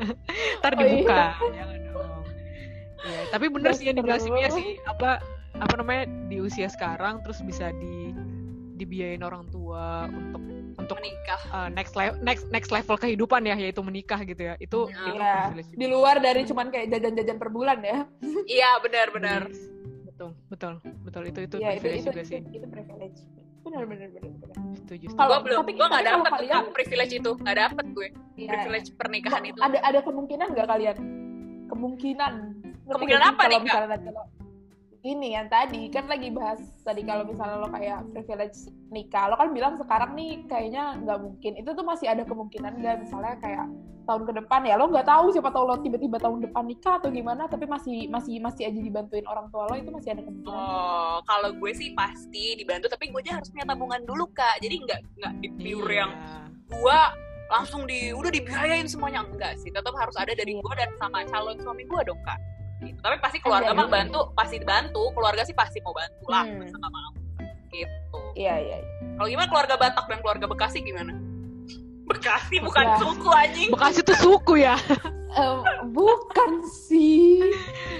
Ntar 0.62 0.74
Oh, 0.74 0.80
dibuka. 0.82 1.24
jangan 1.54 1.78
dong. 1.94 2.22
Ya, 3.08 3.22
tapi 3.30 3.46
bener 3.54 3.72
sih 3.78 3.86
yang 3.88 3.96
dibilang 4.02 4.20
sih 4.20 4.82
apa 4.84 5.22
apa 5.58 5.74
namanya 5.78 6.10
di 6.30 6.38
usia 6.42 6.70
sekarang 6.70 7.22
terus 7.26 7.42
bisa 7.42 7.70
di 7.74 8.14
dibiayain 8.78 9.26
orang 9.26 9.46
tua 9.50 10.06
untuk 10.06 10.42
untuk 10.88 10.98
menikah 10.98 11.40
uh, 11.50 11.68
next 11.70 11.94
level 11.94 12.16
next 12.22 12.44
next 12.48 12.70
level 12.70 12.96
kehidupan 12.96 13.44
ya 13.44 13.56
yaitu 13.56 13.82
menikah 13.82 14.20
gitu 14.22 14.42
ya 14.42 14.56
itu 14.58 14.80
Ya. 14.88 14.96
itu 14.96 15.12
Iya. 15.14 15.36
juga. 15.52 15.76
di 15.76 15.86
luar 15.86 16.16
dari 16.18 16.42
cuman 16.44 16.68
kayak 16.70 16.88
jajan-jajan 16.90 17.36
per 17.36 17.50
bulan 17.50 17.78
ya 17.82 18.08
iya 18.48 18.80
benar 18.80 19.12
benar 19.12 19.42
betul 20.08 20.32
betul 20.48 20.74
betul 21.04 21.24
itu 21.26 21.40
itu 21.44 21.56
ya 21.58 21.72
itu 21.72 21.84
privilege 21.84 22.00
itu, 22.00 22.08
juga 22.08 22.22
itu, 22.22 22.30
sih 22.30 22.40
itu 22.50 22.68
privilege 22.68 23.20
benar 23.60 23.84
benar 23.84 24.08
benar 24.10 24.32
benar 24.34 24.56
setuju. 24.78 25.06
Kalau- 25.12 25.44
belum 25.44 25.60
tapi- 25.60 25.76
gue 25.76 25.84
nggak 25.84 25.92
kalau 26.00 26.08
dapet 26.10 26.24
tuh 26.24 26.36
kalian- 26.40 26.72
privilege 26.72 27.14
itu 27.14 27.32
nggak 27.36 27.58
dapet 27.60 27.86
gue 27.92 28.08
Iya. 28.38 28.50
privilege 28.50 28.88
pernikahan 28.96 29.44
itu 29.44 29.60
ada 29.60 29.78
ada 29.84 30.00
kemungkinan 30.02 30.48
nggak 30.50 30.68
kalian 30.68 30.98
kemungkinan 31.68 32.34
Ngerti 32.88 32.96
Kemungkinan 32.96 33.24
apa 33.26 33.44
nih, 33.44 33.58
kalau 33.60 33.68
Kak? 33.68 33.84
misalnya 33.84 34.12
lo- 34.16 34.30
ini 35.08 35.40
yang 35.40 35.48
tadi 35.48 35.88
kan 35.88 36.04
lagi 36.12 36.28
bahas 36.36 36.60
tadi 36.84 37.00
kalau 37.08 37.24
misalnya 37.24 37.64
lo 37.64 37.70
kayak 37.72 38.04
privilege 38.12 38.68
nikah 38.92 39.32
lo 39.32 39.40
kan 39.40 39.56
bilang 39.56 39.80
sekarang 39.80 40.12
nih 40.14 40.44
kayaknya 40.52 41.00
nggak 41.00 41.20
mungkin 41.24 41.52
itu 41.56 41.70
tuh 41.72 41.86
masih 41.88 42.12
ada 42.12 42.28
kemungkinan 42.28 42.84
nggak 42.84 43.08
misalnya 43.08 43.40
kayak 43.40 43.66
tahun 44.04 44.24
ke 44.24 44.34
depan 44.40 44.64
ya 44.64 44.80
lo 44.80 44.88
nggak 44.88 45.08
tahu 45.08 45.36
siapa 45.36 45.52
tahu 45.52 45.64
lo 45.68 45.76
tiba-tiba 45.80 46.16
tahun 46.20 46.40
depan 46.48 46.64
nikah 46.64 46.96
atau 47.00 47.12
gimana 47.12 47.48
tapi 47.48 47.68
masih 47.68 48.08
masih 48.08 48.40
masih 48.40 48.68
aja 48.68 48.80
dibantuin 48.80 49.24
orang 49.28 49.48
tua 49.52 49.68
lo 49.68 49.76
itu 49.76 49.92
masih 49.92 50.16
ada 50.16 50.24
kemungkinan 50.24 50.56
Oh, 50.56 51.20
kalau 51.28 51.52
gue 51.56 51.72
sih 51.76 51.92
pasti 51.92 52.56
dibantu, 52.56 52.88
tapi 52.88 53.12
gue 53.12 53.20
aja 53.20 53.40
harus 53.40 53.52
punya 53.52 53.68
tabungan 53.68 54.00
dulu 54.08 54.32
kak. 54.32 54.64
Jadi 54.64 54.76
nggak 54.80 55.00
nggak 55.20 55.34
di 55.44 55.50
pure 55.60 55.92
yang 55.92 56.12
Iya. 56.16 56.40
gue 56.72 57.00
langsung 57.48 57.84
di 57.84 58.12
udah 58.16 58.32
dibiayain 58.32 58.88
semuanya 58.88 59.28
enggak 59.28 59.60
sih. 59.60 59.72
Tetap 59.72 59.92
harus 59.92 60.16
ada 60.16 60.32
dari 60.32 60.56
gue 60.56 60.74
dan 60.80 60.88
sama 60.96 61.28
calon 61.28 61.60
suami 61.60 61.84
gue 61.84 62.02
dong 62.08 62.20
kak. 62.24 62.40
Gitu. 62.78 63.00
Tapi 63.00 63.18
pasti 63.18 63.38
keluarga 63.40 63.72
mah 63.72 63.86
iya. 63.86 63.94
bantu, 63.94 64.20
pasti 64.34 64.58
bantu. 64.60 65.04
Keluarga 65.12 65.42
sih 65.42 65.54
pasti 65.54 65.82
mau 65.82 65.92
bantu 65.92 66.24
lah, 66.28 66.46
Hmm. 66.46 66.62
masa 66.62 66.76
nggak 66.76 66.94
mau. 66.94 67.12
Gitu. 67.68 68.20
iya 68.34 68.56
iya 68.58 68.78
iya. 68.80 68.90
Kalau 69.20 69.28
gimana 69.28 69.48
keluarga 69.48 69.76
Batak 69.76 70.06
dan 70.08 70.20
keluarga 70.20 70.46
Bekasi 70.48 70.80
gimana? 70.80 71.14
Bekasi 72.08 72.64
bukan 72.64 72.86
Ya. 72.86 72.96
suku 72.98 73.28
anjing. 73.28 73.70
Bekasi 73.76 74.00
tuh 74.02 74.18
suku 74.18 74.54
ya. 74.60 74.76
Eh, 75.28 75.54
bukan 75.94 76.52
sih 76.66 77.38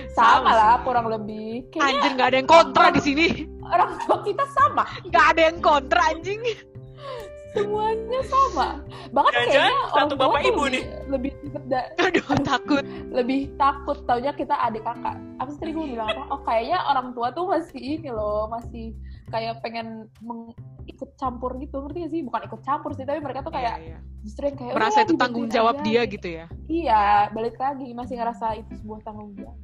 sama 0.10 0.42
Sama 0.42 0.52
lah 0.58 0.74
sih. 0.74 0.84
kurang 0.90 1.06
lebih 1.06 1.70
kayaknya 1.70 1.86
Anjir 1.94 2.12
nggak 2.18 2.28
ada 2.34 2.38
yang 2.40 2.50
kontra 2.50 2.86
di 2.90 3.02
sini. 3.04 3.28
orang 3.62 3.94
tua 4.02 4.18
kita 4.24 4.42
sama 4.50 4.88
Nggak 5.06 5.26
ada 5.36 5.42
yang 5.46 5.58
kontra 5.60 6.02
anjing. 6.10 6.42
semuanya 7.58 8.22
sama 8.24 8.68
bahkan 9.10 9.32
Jangan-jangan 9.34 9.50
kayaknya 9.50 9.78
satu 9.84 9.96
orang 9.96 10.08
tua 10.10 10.18
bapak 10.20 10.38
tuh 10.38 10.48
ibu 10.48 10.64
lebih, 10.64 10.84
lebih 11.08 11.32
da- 11.66 11.90
Aduh 12.00 12.26
takut. 12.42 12.84
lebih 13.10 13.42
takut 13.56 13.98
taunya 14.04 14.32
kita 14.32 14.56
adik 14.58 14.84
kakak 14.84 15.16
apa 15.38 15.50
sih 15.50 15.60
tadi 15.60 15.72
gue 15.72 15.86
bilang 15.90 16.08
apa 16.08 16.24
oh 16.30 16.42
kayaknya 16.42 16.78
orang 16.84 17.08
tua 17.12 17.28
tuh 17.30 17.46
masih 17.48 17.82
ini 17.82 18.10
loh 18.10 18.46
masih 18.48 18.94
kayak 19.28 19.60
pengen 19.60 19.88
meng- 20.20 20.56
ikut 20.88 21.10
campur 21.16 21.52
gitu 21.58 21.84
ngerti 21.84 21.98
gak 22.00 22.12
sih 22.12 22.22
bukan 22.22 22.42
ikut 22.44 22.62
campur 22.64 22.92
sih 22.94 23.04
tapi 23.04 23.20
mereka 23.20 23.44
tuh 23.44 23.52
kayak 23.52 23.76
Iya, 23.76 23.86
iya. 23.86 24.00
justru 24.24 24.44
yang 24.46 24.56
kayak 24.56 24.74
merasa 24.74 24.98
"Udah, 24.98 25.04
itu 25.04 25.14
tanggung 25.16 25.48
jawab 25.48 25.76
aja." 25.76 25.84
dia 25.84 26.02
gitu 26.08 26.28
ya. 26.32 26.46
iya 26.66 27.04
balik 27.30 27.56
lagi 27.58 27.92
masih 27.92 28.16
ngerasa 28.16 28.56
itu 28.56 28.72
sebuah 28.78 29.00
tanggung 29.04 29.36
jawab 29.36 29.58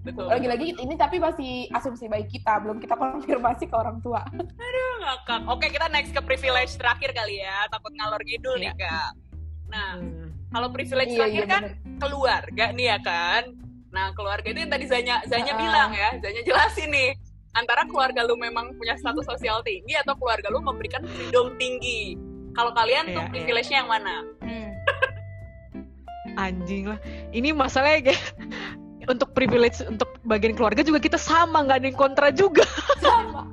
Betul. 0.00 0.32
lagi-lagi 0.32 0.72
ini 0.76 0.96
tapi 0.96 1.20
masih 1.20 1.68
asumsi 1.70 2.08
baik 2.08 2.32
kita 2.32 2.56
belum 2.64 2.80
kita 2.80 2.96
konfirmasi 2.96 3.68
ke 3.68 3.76
orang 3.76 4.00
tua 4.00 4.24
ngakak. 5.00 5.40
Oke, 5.48 5.66
kita 5.68 5.88
next 5.88 6.12
ke 6.12 6.20
privilege 6.20 6.76
terakhir 6.76 7.10
kali 7.10 7.40
ya. 7.40 7.66
Takut 7.68 7.92
ngalor 7.92 8.20
ngidul 8.20 8.56
nih, 8.56 8.70
Iya. 8.70 8.74
Kak. 8.76 9.10
Nah, 9.68 9.90
Hmm. 9.96 10.28
kalau 10.48 10.68
privilege 10.70 11.10
iya 11.10 11.18
terakhir 11.18 11.42
iya 11.42 11.48
kan 11.48 11.62
bener. 11.64 11.98
keluarga 11.98 12.64
nih 12.72 12.86
ya 12.86 12.98
kan. 13.00 13.42
Nah, 13.90 14.06
keluarga 14.14 14.46
itu 14.46 14.58
yang 14.58 14.70
tadi 14.70 14.84
Zanya 14.86 15.16
Zanya 15.26 15.52
Ah. 15.52 15.58
bilang 15.58 15.90
ya, 15.90 16.10
Zanya 16.20 16.42
jelasin 16.42 16.90
nih. 16.90 17.10
Antara 17.50 17.82
keluarga 17.82 18.22
lu 18.22 18.38
memang 18.38 18.78
punya 18.78 18.94
status 18.94 19.26
sosial 19.26 19.58
tinggi 19.60 19.98
atau 19.98 20.14
keluarga 20.14 20.46
lu 20.48 20.62
memberikan 20.62 21.02
freedom 21.02 21.58
tinggi. 21.58 22.14
Kalau 22.52 22.70
kalian 22.70 23.10
tuh 23.10 23.14
Iya, 23.16 23.26
iya. 23.26 23.32
privilege-nya 23.32 23.78
yang 23.82 23.90
mana? 23.90 24.14
Hmm. 24.40 24.70
Anjing 26.36 26.86
lah. 26.86 26.98
Ini 27.30 27.50
masalahnya 27.50 28.10
kayak 28.10 28.22
untuk 29.10 29.30
privilege 29.30 29.82
untuk 29.82 30.06
bagian 30.22 30.54
keluarga 30.54 30.80
juga 30.80 30.98
kita 30.98 31.16
sama 31.16 31.62
nggak 31.62 31.76
ada 31.76 31.86
yang 31.86 31.98
kontra 31.98 32.28
juga. 32.30 32.62
sama 32.98 33.50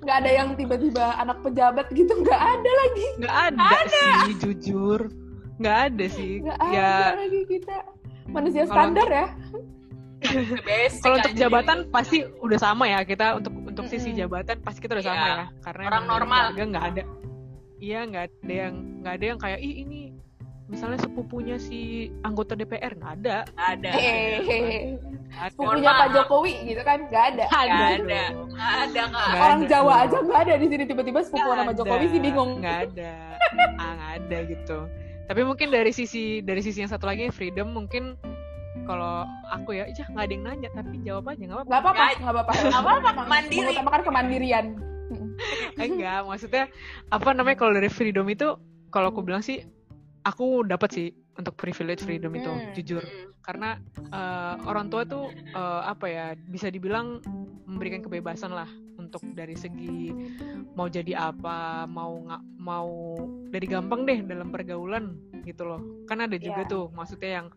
nggak 0.00 0.16
ada 0.16 0.30
yang 0.30 0.48
tiba-tiba 0.54 1.18
anak 1.18 1.42
pejabat 1.42 1.90
gitu 1.90 2.12
nggak 2.16 2.40
ada 2.40 2.70
lagi 2.72 3.06
Nggak 3.18 3.36
ada, 3.50 3.68
sih 3.90 4.34
jujur. 4.38 5.00
Nggak 5.58 5.76
ada 5.90 6.04
sih. 6.08 6.32
nggak 6.40 6.58
ya 6.70 6.90
ada 7.04 7.18
lagi 7.18 7.40
kita 7.44 7.76
manusia 8.28 8.62
standar 8.64 9.08
ya 9.08 9.26
kalau 11.02 11.16
untuk 11.16 11.30
aja. 11.30 11.40
jabatan 11.40 11.78
pasti 11.88 12.26
udah 12.38 12.58
sama 12.58 12.84
ya 12.86 13.02
kita 13.02 13.38
untuk 13.38 13.54
untuk 13.54 13.86
sisi 13.86 14.10
Mm-mm. 14.10 14.20
jabatan 14.20 14.56
pasti 14.60 14.78
kita 14.80 14.98
udah 14.98 15.04
Iya. 15.04 15.12
sama 15.12 15.26
ya 15.28 15.46
karena 15.62 15.82
Orang 15.86 16.04
normal. 16.06 16.44
nggak 16.54 16.84
ada 16.88 17.02
iya 17.78 18.00
nggak 18.02 18.24
ada 18.26 18.52
yang 18.52 18.74
nggak 19.00 19.14
ada 19.14 19.24
yang 19.24 19.38
kayak 19.38 19.60
ih 19.60 19.74
ini 19.82 20.00
misalnya 20.68 21.00
sepupunya 21.00 21.56
si 21.56 22.08
anggota 22.20 22.52
DPR 22.52 22.92
nggak 22.92 23.12
ada. 23.20 23.36
Ada. 23.56 23.90
hehehe. 23.90 25.00
Nggak 25.28 25.44
ada. 25.48 25.56
Punya 25.56 25.88
maaf. 25.88 25.98
Pak 25.98 26.08
Jokowi 26.12 26.52
gitu 26.64 26.82
kan 26.84 26.98
nggak 27.08 27.24
ada. 27.34 27.44
Nggak 27.48 27.64
ada. 27.96 28.22
Nggak 28.28 28.72
ada, 28.76 29.02
Kak. 29.02 29.26
Nggak 29.26 29.40
orang 29.40 29.58
ada. 29.58 29.68
Jawa 29.68 29.92
aja 30.04 30.16
nggak 30.20 30.40
ada 30.44 30.54
di 30.54 30.66
sini 30.68 30.84
tiba-tiba 30.84 31.18
sepupu 31.24 31.48
nama 31.50 31.72
Jokowi 31.72 32.06
sih 32.08 32.20
bingung. 32.20 32.50
Nggak 32.60 32.78
ada. 32.86 33.12
Nggak 33.56 33.94
ada 34.20 34.38
gitu. 34.44 34.78
Tapi 35.28 35.40
mungkin 35.44 35.68
dari 35.68 35.92
sisi 35.92 36.40
dari 36.40 36.60
sisi 36.60 36.80
yang 36.80 36.88
satu 36.88 37.04
lagi 37.04 37.28
freedom 37.28 37.72
mungkin 37.72 38.16
kalau 38.84 39.24
aku 39.48 39.76
ya 39.76 39.84
ijah 39.84 40.08
nggak 40.08 40.24
ada 40.24 40.32
yang 40.32 40.44
nanya 40.44 40.68
tapi 40.72 40.96
jawab 41.00 41.24
aja 41.28 41.42
nggak 41.42 41.56
apa-apa. 41.56 41.68
Nggak 41.68 41.80
apa-apa 41.80 41.96
Nggak- 41.96 42.18
nggak 42.20 42.32
apa-apa. 42.32 42.52
Nggak 42.68 42.82
apa-apa, 42.84 43.22
mandiri. 43.24 43.58
mengutamakan 43.64 44.00
kemandirian. 44.04 44.66
Enggak 45.78 46.20
maksudnya 46.24 46.64
apa 47.08 47.28
namanya 47.32 47.56
kalau 47.56 47.72
dari 47.72 47.88
freedom 47.88 48.28
itu 48.28 48.56
kalau 48.88 49.08
aku 49.08 49.20
bilang 49.20 49.40
sih 49.40 49.64
aku 50.28 50.62
dapat 50.62 50.90
sih 50.92 51.08
untuk 51.34 51.54
privilege 51.54 52.04
freedom 52.04 52.34
itu 52.34 52.46
Hmm. 52.46 52.72
jujur 52.72 53.02
Mm. 53.02 53.40
karena 53.40 53.80
eh, 54.08 54.54
orang 54.62 54.86
tua 54.86 55.02
tuh 55.02 55.26
eh, 55.32 55.82
apa 55.82 56.06
ya 56.06 56.26
bisa 56.36 56.68
dibilang 56.68 57.24
memberikan 57.64 58.00
kebebasan 58.00 58.52
lah 58.52 58.68
untuk 58.98 59.24
dari 59.32 59.54
segi 59.54 60.12
mau 60.74 60.86
jadi 60.86 61.32
apa 61.32 61.86
mau 61.86 62.12
nggak 62.20 62.42
mau 62.58 63.16
dari 63.48 63.64
gampang 63.64 64.04
deh 64.04 64.20
dalam 64.22 64.48
pergaulan 64.48 65.16
gitu 65.42 65.64
loh 65.64 65.80
kan 66.04 66.20
ada 66.20 66.36
juga 66.36 66.64
Iya. 66.64 66.70
tuh 66.70 66.84
maksudnya 66.92 67.30
yang 67.40 67.48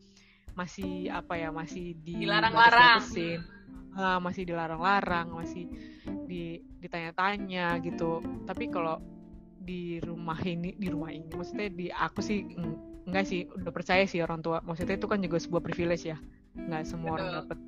masih 0.52 1.08
apa 1.08 1.34
ya 1.36 1.48
masih 1.50 1.96
di 1.98 2.24
Dilarang-larang. 2.24 3.00
Ah, 3.92 4.20
masih 4.20 4.48
dilarang-larang 4.48 5.28
masih 5.32 5.68
di 6.24 6.60
ditanya-tanya 6.80 7.76
gitu 7.84 8.20
tapi 8.44 8.72
kalau 8.72 9.00
di 9.62 10.02
rumah 10.02 10.42
ini 10.42 10.74
di 10.76 10.88
rumah 10.90 11.14
ini 11.14 11.30
maksudnya 11.30 11.70
di 11.70 11.88
aku 11.94 12.20
sih 12.20 12.44
eng- 12.58 13.06
enggak 13.06 13.26
sih 13.30 13.46
udah 13.46 13.72
percaya 13.74 14.04
sih 14.10 14.22
orang 14.26 14.42
tua 14.42 14.62
maksudnya 14.66 14.98
itu 14.98 15.06
kan 15.06 15.22
juga 15.22 15.38
sebuah 15.38 15.62
privilege 15.62 16.10
ya 16.10 16.18
nggak 16.58 16.84
semua 16.84 17.18
orang 17.18 17.30
Betul. 17.30 17.40
dapat 17.46 17.60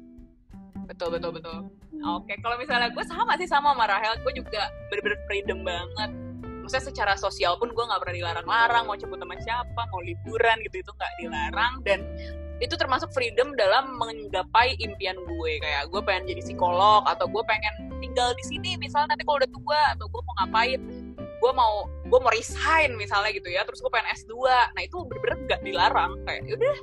betul 0.83 1.09
betul 1.15 1.31
betul. 1.31 1.57
Oke 2.03 2.35
kalau 2.43 2.59
misalnya 2.59 2.91
gue 2.91 3.05
sama 3.07 3.39
sih 3.39 3.47
sama 3.47 3.71
sama 3.71 3.87
Rahel 3.87 4.19
gue 4.19 4.33
juga 4.35 4.67
bener-bener 4.91 5.19
freedom 5.31 5.63
banget. 5.63 6.11
Maksudnya 6.63 6.85
secara 6.91 7.13
sosial 7.15 7.55
pun 7.59 7.71
gue 7.71 7.83
nggak 7.83 7.99
pernah 8.03 8.15
dilarang-larang 8.15 8.83
mau 8.87 8.95
cabut 8.99 9.19
sama 9.19 9.35
siapa 9.39 9.81
mau 9.91 10.01
liburan 10.03 10.57
gitu 10.67 10.83
itu 10.83 10.91
nggak 10.91 11.13
dilarang. 11.23 11.73
Dan 11.87 11.99
itu 12.59 12.75
termasuk 12.75 13.11
freedom 13.15 13.55
dalam 13.55 13.95
menggapai 13.95 14.75
impian 14.83 15.15
gue. 15.15 15.51
Kayak 15.63 15.87
gue 15.91 16.01
pengen 16.03 16.35
jadi 16.35 16.41
psikolog 16.43 17.07
atau 17.07 17.31
gue 17.31 17.43
pengen 17.47 17.73
tinggal 18.03 18.35
di 18.35 18.43
sini 18.43 18.75
misalnya 18.75 19.15
nanti 19.15 19.23
kalau 19.23 19.39
udah 19.39 19.51
tua 19.51 19.81
atau 19.95 20.05
gue 20.11 20.21
mau 20.27 20.35
ngapain 20.43 20.79
gue 21.43 21.51
mau 21.51 21.91
gue 22.07 22.19
mau 22.23 22.31
resign 22.31 22.95
misalnya 22.95 23.35
gitu 23.35 23.51
ya 23.51 23.67
terus 23.67 23.83
gue 23.83 23.91
pengen 23.91 24.15
S2 24.15 24.31
nah 24.47 24.79
itu 24.79 24.95
bener-bener 25.03 25.37
nggak 25.43 25.61
dilarang 25.67 26.15
kayak 26.23 26.47
udah 26.47 26.77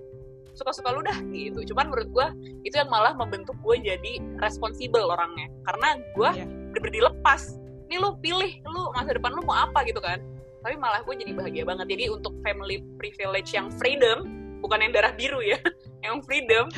suka-suka 0.55 0.93
lu 0.93 1.01
dah 1.01 1.19
gitu. 1.33 1.73
Cuman 1.73 1.89
menurut 1.89 2.09
gue 2.13 2.27
itu 2.69 2.77
yang 2.77 2.91
malah 2.91 3.17
membentuk 3.17 3.57
gue 3.65 3.77
jadi 3.81 4.21
responsibel 4.43 5.09
orangnya. 5.09 5.49
Karena 5.65 5.89
gue 6.13 6.31
Iya. 6.37 6.47
bener-bener 6.47 6.95
dilepas. 7.01 7.57
Nih 7.89 7.99
lu 7.99 8.15
pilih 8.21 8.61
lu 8.69 8.93
masa 8.95 9.17
depan 9.17 9.33
lu 9.35 9.43
mau 9.43 9.57
apa 9.57 9.83
gitu 9.89 9.99
kan. 10.05 10.21
Tapi 10.61 10.77
malah 10.77 11.01
gue 11.01 11.15
jadi 11.17 11.33
bahagia 11.33 11.65
banget. 11.65 11.87
Jadi 11.97 12.05
untuk 12.13 12.37
family 12.45 12.85
privilege 13.01 13.57
yang 13.57 13.73
freedom 13.81 14.29
bukan 14.61 14.85
yang 14.85 14.93
darah 14.93 15.17
biru 15.17 15.41
ya 15.41 15.57
yang 16.05 16.21
freedom 16.21 16.69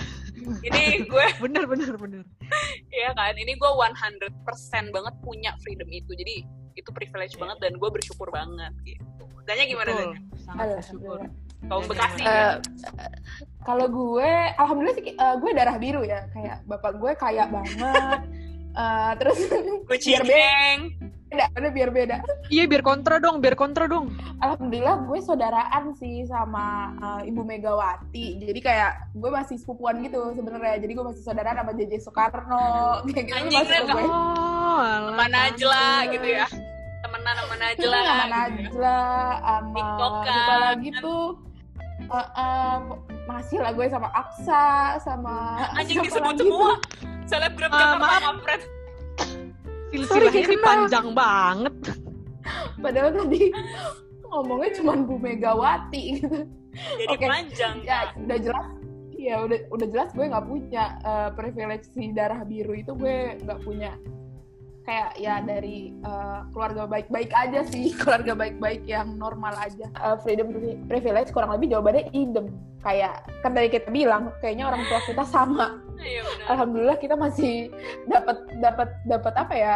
ini 0.63 1.03
gue 1.03 1.27
bener 1.45 1.67
bener 1.67 1.99
bener. 1.99 2.25
Ya 2.95 3.11
kan? 3.19 3.35
Ini 3.35 3.59
gue 3.59 3.71
100% 3.71 4.95
banget 4.95 5.15
punya 5.27 5.51
freedom 5.59 5.91
itu. 5.91 6.15
Jadi 6.15 6.47
itu 6.75 6.91
privilege 6.91 7.35
banget 7.35 7.59
dan 7.61 7.73
gue 7.75 7.91
bersyukur 7.91 8.29
banget 8.29 8.73
gitu 8.83 9.05
Danya 9.43 9.65
gimana 9.65 9.89
Betul. 9.89 10.03
Danya? 10.07 10.19
sangat 10.39 10.67
bersyukur. 10.77 11.19
Kaum 11.63 11.83
Bekasi 11.85 12.21
Eh, 12.21 12.27
ya? 12.27 12.51
kalau 13.63 13.87
gue 13.87 14.31
alhamdulillah 14.57 14.97
sih 14.97 15.05
eh, 15.11 15.35
gue 15.37 15.51
darah 15.53 15.77
biru 15.77 16.03
ya 16.03 16.27
kayak 16.29 16.63
bapak 16.65 16.93
gue 16.97 17.13
kaya 17.15 17.45
banget 17.47 18.21
Eh, 18.73 19.13
terus 19.21 19.39
Gue 19.89 19.99
biar 20.01 20.23
beda. 20.25 21.45
ada 21.57 21.69
biar 21.73 21.89
beda. 21.89 22.17
Iya 22.53 22.69
biar 22.69 22.85
kontra 22.85 23.17
dong 23.17 23.41
biar 23.41 23.57
kontra 23.57 23.89
dong. 23.89 24.13
Alhamdulillah 24.41 25.09
gue 25.09 25.19
saudaraan 25.21 25.97
sih 25.97 26.25
sama 26.25 26.93
eh, 27.21 27.33
ibu 27.33 27.41
Megawati. 27.41 28.41
Jadi 28.41 28.61
kayak 28.61 29.13
gue 29.13 29.31
masih 29.33 29.57
sepupuan 29.57 30.01
gitu 30.01 30.33
sebenarnya. 30.33 30.81
Jadi 30.81 30.93
gue 30.93 31.05
masih 31.05 31.23
saudaraan 31.25 31.57
sama 31.57 31.73
JJ 31.73 31.93
Soekarno. 32.01 32.65
Kayak 33.13 33.25
gitu 33.29 33.37
Anjing, 33.37 33.65
Reza. 33.65 33.93
gue. 33.93 34.05
Oh 34.09 34.81
sama 34.81 35.25
Najla 35.29 35.85
pantes. 36.01 36.13
gitu 36.17 36.29
ya. 36.33 36.47
Temenan 37.03 37.35
sama 37.37 37.55
Najla 37.61 37.99
sama 38.01 38.41
gitu 38.49 38.61
ya. 38.61 38.69
Najla 38.73 38.99
sama 39.41 39.73
TikTokan. 39.73 40.25
siapa 40.25 40.55
lagi 40.61 40.89
tuh? 41.01 41.27
Eh, 42.03 42.79
masih 43.23 43.59
lah 43.63 43.71
gue 43.71 43.87
sama 43.87 44.09
Aksa 44.11 44.99
sama 44.99 45.63
anjing 45.79 46.03
siapa 46.03 46.07
disebut 46.11 46.35
lagi 46.35 46.43
semua. 46.43 46.73
selebgram 47.31 47.71
Ah, 47.71 47.79
Jakarta 47.79 47.99
maaf. 48.03 48.23
kampret 48.23 48.63
silsilahnya 49.93 50.41
ini 50.49 50.57
panjang 50.59 51.07
banget. 51.13 51.75
Padahal 52.81 53.11
tadi 53.13 53.43
ngomongnya 54.25 54.71
cuma 54.81 54.93
Bu 55.05 55.15
Megawati. 55.21 56.05
Gitu 56.19 56.39
jadi 56.73 57.15
Oke. 57.21 57.27
panjang 57.29 57.75
ya 57.85 57.99
udah 58.17 58.39
jelas. 58.41 58.67
Ya 59.13 59.37
udah 59.45 59.59
udah 59.71 59.87
jelas 59.93 60.09
gue 60.17 60.27
nggak 60.27 60.47
punya 60.49 60.85
uh, 61.07 61.31
privilege 61.37 61.87
si 61.95 62.11
darah 62.11 62.43
biru 62.43 62.75
itu 62.75 62.91
gue 62.97 63.39
nggak 63.45 63.61
punya 63.63 63.95
kayak 64.83 65.15
ya 65.19 65.39
dari 65.43 65.95
uh, 66.03 66.47
keluarga 66.51 66.87
baik-baik 66.91 67.31
aja 67.31 67.63
sih. 67.67 67.95
Keluarga 68.01 68.35
baik-baik 68.35 68.83
yang 68.87 69.15
normal 69.17 69.55
aja. 69.55 69.87
Uh, 69.99 70.19
freedom 70.21 70.51
privilege 70.91 71.31
kurang 71.31 71.55
lebih 71.55 71.75
jawabannya 71.75 72.11
idem. 72.15 72.51
Kayak 72.83 73.23
kan 73.47 73.55
tadi 73.55 73.71
kita 73.71 73.89
bilang 73.95 74.35
kayaknya 74.43 74.71
orang 74.71 74.83
tua 74.87 75.01
kita 75.07 75.25
sama. 75.27 75.69
Iya 76.03 76.27
benar. 76.27 76.47
alhamdulillah 76.51 76.99
kita 76.99 77.15
masih 77.15 77.71
dapat 78.11 78.43
dapat 78.59 78.91
dapat 79.07 79.35
apa 79.39 79.55
ya 79.55 79.75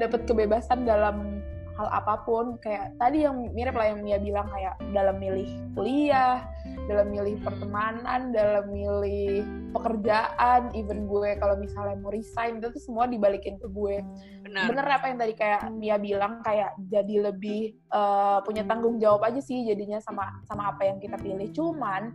dapat 0.00 0.24
kebebasan 0.24 0.88
dalam 0.88 1.44
hal 1.76 1.88
apa 1.92 2.24
pun. 2.24 2.56
Kayak 2.58 2.96
tadi 2.96 3.24
yang 3.28 3.36
mirip 3.52 3.76
lah 3.76 3.92
yang 3.92 4.00
Mia 4.02 4.18
bilang 4.18 4.48
kayak 4.50 4.74
dalam 4.90 5.16
milih 5.20 5.48
kuliah 5.76 6.44
dalam 6.86 7.10
milih 7.10 7.42
pertemanan 7.42 8.30
dalam 8.30 8.70
milih 8.70 9.42
pekerjaan 9.74 10.70
even 10.78 11.10
gue 11.10 11.34
kalau 11.36 11.58
misalnya 11.58 11.98
mau 11.98 12.14
resign 12.14 12.62
itu 12.62 12.70
tuh 12.70 12.82
semua 12.82 13.10
dibalikin 13.10 13.58
ke 13.58 13.66
gue. 13.66 14.00
Benar. 14.46 14.70
bener 14.70 14.86
apa 14.86 15.10
yang 15.10 15.18
tadi 15.18 15.34
kayak 15.34 15.60
Mia 15.74 15.98
bilang 15.98 16.40
kayak 16.46 16.78
jadi 16.86 17.30
lebih 17.32 17.74
uh, 17.90 18.38
punya 18.46 18.62
tanggung 18.62 19.02
jawab 19.02 19.26
aja 19.26 19.42
sih 19.42 19.66
jadinya 19.66 19.98
sama 19.98 20.30
sama 20.46 20.70
apa 20.70 20.86
yang 20.86 21.02
kita 21.02 21.18
pilih. 21.18 21.50
Cuman 21.50 22.14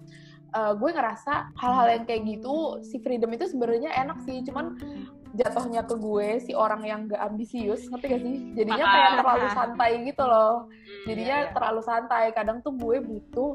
uh, 0.55 0.73
gue 0.79 0.89
ngerasa 0.89 1.51
hal-hal 1.59 1.87
yang 1.99 2.03
kayak 2.07 2.23
gitu 2.23 2.79
si 2.87 3.03
freedom 3.03 3.29
itu 3.35 3.51
sebenarnya 3.51 3.91
enak 3.99 4.23
sih. 4.23 4.39
Cuman 4.47 4.79
jatuhnya 5.31 5.81
ke 5.87 5.95
gue 5.95 6.27
si 6.43 6.51
orang 6.51 6.81
yang 6.83 6.99
gak 7.07 7.21
ambisius 7.23 7.87
ngerti 7.87 8.05
gak 8.11 8.21
sih? 8.23 8.35
Jadinya 8.55 8.85
kayak 8.85 9.11
terlalu 9.23 9.47
santai 9.55 9.91
gitu 10.03 10.23
loh. 10.23 10.55
Hmm, 10.67 11.05
jadinya 11.07 11.37
iya, 11.41 11.47
iya. 11.47 11.53
terlalu 11.55 11.81
santai. 11.81 12.23
Kadang 12.35 12.57
tuh 12.61 12.73
gue 12.75 12.97
butuh 12.99 13.51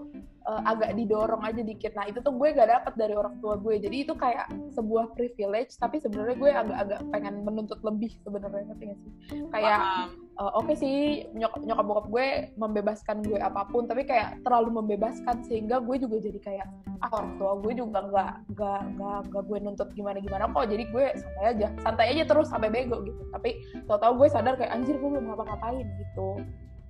uh, 0.49 0.63
agak 0.65 0.97
didorong 0.97 1.43
aja 1.45 1.63
dikit. 1.63 1.93
Nah 1.93 2.09
itu 2.09 2.19
tuh 2.25 2.35
gue 2.35 2.49
gak 2.57 2.71
dapet 2.71 2.93
dari 2.97 3.15
orang 3.15 3.37
tua 3.39 3.55
gue. 3.61 3.75
Jadi 3.77 3.97
itu 4.09 4.13
kayak 4.17 4.49
sebuah 4.73 5.13
privilege 5.13 5.77
tapi 5.77 6.01
sebenarnya 6.01 6.37
gue 6.37 6.51
agak-agak 6.51 7.01
pengen 7.13 7.35
menuntut 7.45 7.81
lebih 7.85 8.13
sebenarnya 8.25 8.65
ngerti 8.73 8.85
gak 8.89 8.99
sih? 9.01 9.13
Kayak 9.53 9.81
Paham. 9.81 10.26
Uh, 10.37 10.53
oke 10.55 10.73
sih 10.73 11.25
nyok 11.33 11.61
nyokap 11.61 11.85
bokap 11.85 12.07
gue 12.09 12.27
membebaskan 12.55 13.17
gue 13.23 13.39
apa 13.39 13.65
pun 13.67 13.85
tapi 13.85 14.05
kayak 14.05 14.41
terlalu 14.41 14.81
membebaskan 14.81 15.41
sehingga 15.45 15.81
gue 15.81 15.97
juga 15.97 16.17
jadi 16.21 16.39
kayak 16.41 16.67
ah 17.01 17.11
orang 17.13 17.37
tua 17.37 17.53
gue 17.61 17.73
juga 17.73 18.01
nggak 18.05 18.33
nggak 18.53 18.81
nggak 18.97 19.19
nggak 19.29 19.43
gue 19.45 19.59
nuntut 19.61 19.89
gimana 19.93 20.19
gimana 20.19 20.49
kok 20.49 20.67
jadi 20.69 20.85
gue 20.87 21.05
santai 21.17 21.45
aja 21.51 21.69
santai 21.81 22.07
aja 22.13 22.23
terus 22.25 22.47
sampai 22.49 22.69
bego 22.69 22.97
gitu 23.05 23.23
tapi 23.31 23.51
tau-tau 23.85 24.13
gue 24.15 24.29
sadar 24.29 24.55
kayak 24.55 24.73
anjir 24.73 24.97
gue 24.97 25.09
belum 25.09 25.25
ngapa-ngapain 25.29 25.85
gitu 25.85 26.29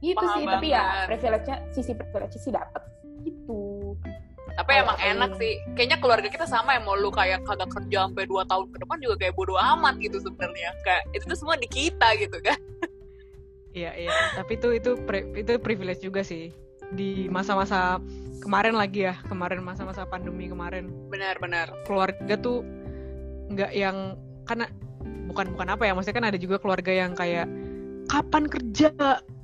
gitu 0.05 0.21
Paham 0.21 0.37
sih 0.37 0.45
tapi 0.45 0.67
ya 0.71 0.85
banget. 0.85 1.07
privilege-nya 1.09 1.57
sisi 1.73 1.93
privilege 1.97 2.37
sih 2.37 2.53
dapet 2.53 2.83
gitu 3.23 3.95
Tapi 4.47 4.73
Kalau 4.73 4.83
emang 4.89 4.97
aku- 4.97 5.11
enak 5.11 5.31
sih. 5.37 5.53
Kayaknya 5.77 5.99
keluarga 6.01 6.29
kita 6.33 6.47
sama 6.49 6.73
ya 6.73 6.81
mau 6.81 6.97
lu 6.97 7.13
kayak 7.13 7.45
kagak 7.45 7.69
kerja 7.69 8.09
sampai 8.09 8.25
2 8.25 8.41
tahun 8.47 8.65
ke 8.73 8.79
depan 8.81 8.99
juga 9.05 9.15
kayak 9.21 9.35
bodo 9.37 9.53
amat 9.53 9.95
gitu 10.01 10.17
sebenarnya. 10.17 10.73
Kayak 10.81 11.03
itu 11.13 11.25
tuh 11.29 11.37
semua 11.37 11.61
di 11.61 11.69
kita 11.69 12.09
gitu 12.17 12.39
kan. 12.41 12.57
Iya 13.77 13.93
iya. 13.93 14.11
Tapi 14.41 14.57
itu 14.57 14.69
itu 14.73 14.91
pri- 15.05 15.29
itu 15.37 15.61
privilege 15.61 16.01
juga 16.01 16.25
sih. 16.25 16.49
Di 16.97 17.29
masa-masa 17.29 18.01
kemarin 18.41 18.73
lagi 18.73 19.05
ya. 19.05 19.21
Kemarin 19.29 19.61
masa-masa 19.61 20.09
pandemi 20.09 20.49
kemarin. 20.49 20.89
Benar-benar. 21.13 21.85
keluarga 21.85 22.35
tuh 22.41 22.65
nggak 23.53 23.71
yang 23.77 24.17
karena 24.49 24.67
bukan 25.29 25.53
bukan 25.53 25.69
apa 25.77 25.85
ya. 25.85 25.93
Maksudnya 25.93 26.17
kan 26.17 26.27
ada 26.33 26.39
juga 26.41 26.57
keluarga 26.57 26.89
yang 26.89 27.13
kayak 27.13 27.45
kapan 28.09 28.49
kerja? 28.49 28.97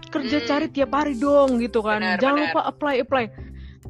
Kerja 0.08 0.38
Hmm. 0.40 0.48
cari 0.48 0.66
tiap 0.72 0.90
hari 0.96 1.14
dong 1.16 1.60
gitu 1.60 1.84
kan. 1.84 2.00
Benar, 2.00 2.16
jangan 2.20 2.36
benar. 2.40 2.46
lupa 2.56 2.60
apply 2.68 2.94
apply. 3.04 3.24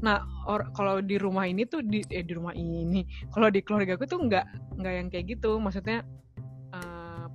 Nah 0.03 0.19
or, 0.51 0.67
kalau 0.75 0.99
di 0.99 1.19
rumah 1.19 1.47
ini 1.47 1.63
tuh 1.67 1.87
di 1.87 2.03
eh, 2.11 2.27
di 2.27 2.35
rumah 2.35 2.55
ini. 2.55 3.07
Kalau 3.31 3.47
di 3.47 3.63
keluarga 3.63 3.95
aku 3.95 4.11
tuh 4.11 4.19
nggak 4.27 4.75
nggak 4.83 4.93
yang 4.99 5.07
kayak 5.07 5.39
gitu. 5.39 5.63
Maksudnya 5.63 6.03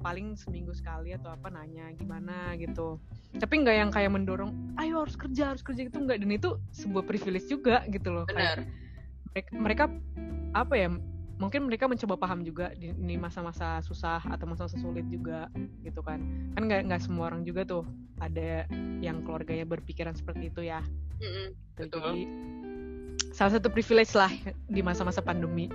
paling 0.01 0.37
seminggu 0.37 0.73
sekali 0.73 1.13
atau 1.13 1.33
apa 1.33 1.49
nanya 1.49 1.91
gimana 1.97 2.53
gitu 2.59 3.01
tapi 3.37 3.53
nggak 3.61 3.75
yang 3.75 3.91
kayak 3.91 4.11
mendorong 4.13 4.51
ayo 4.81 5.03
harus 5.03 5.17
kerja 5.17 5.53
harus 5.53 5.63
kerja 5.65 5.87
gitu 5.89 5.97
nggak 6.01 6.21
dan 6.21 6.31
itu 6.31 6.49
sebuah 6.73 7.03
privilege 7.05 7.47
juga 7.49 7.83
gitu 7.89 8.09
loh 8.13 8.25
Kayak 8.29 8.37
Benar. 8.37 8.59
mereka, 9.33 9.49
mereka 9.53 9.83
apa 10.55 10.73
ya 10.73 10.89
mungkin 11.37 11.69
mereka 11.69 11.85
mencoba 11.85 12.17
paham 12.17 12.41
juga 12.41 12.73
di, 12.73 12.89
di 12.97 13.15
masa-masa 13.15 13.77
susah 13.85 14.17
atau 14.25 14.49
masa-masa 14.49 14.73
sulit 14.81 15.05
juga 15.05 15.45
gitu 15.85 16.01
kan 16.01 16.17
kan 16.57 16.65
nggak 16.65 16.89
nggak 16.89 17.01
semua 17.05 17.29
orang 17.29 17.45
juga 17.45 17.61
tuh 17.61 17.85
ada 18.17 18.65
yang 18.97 19.21
keluarganya 19.21 19.69
berpikiran 19.69 20.17
seperti 20.17 20.49
itu 20.49 20.65
ya 20.65 20.81
Mm-mm. 21.21 21.53
Gitu. 21.77 21.93
Betul. 21.93 22.01
jadi 22.01 22.21
salah 23.37 23.53
satu 23.53 23.69
privilege 23.69 24.17
lah 24.17 24.33
di 24.65 24.81
masa-masa 24.81 25.21
pandemi 25.21 25.69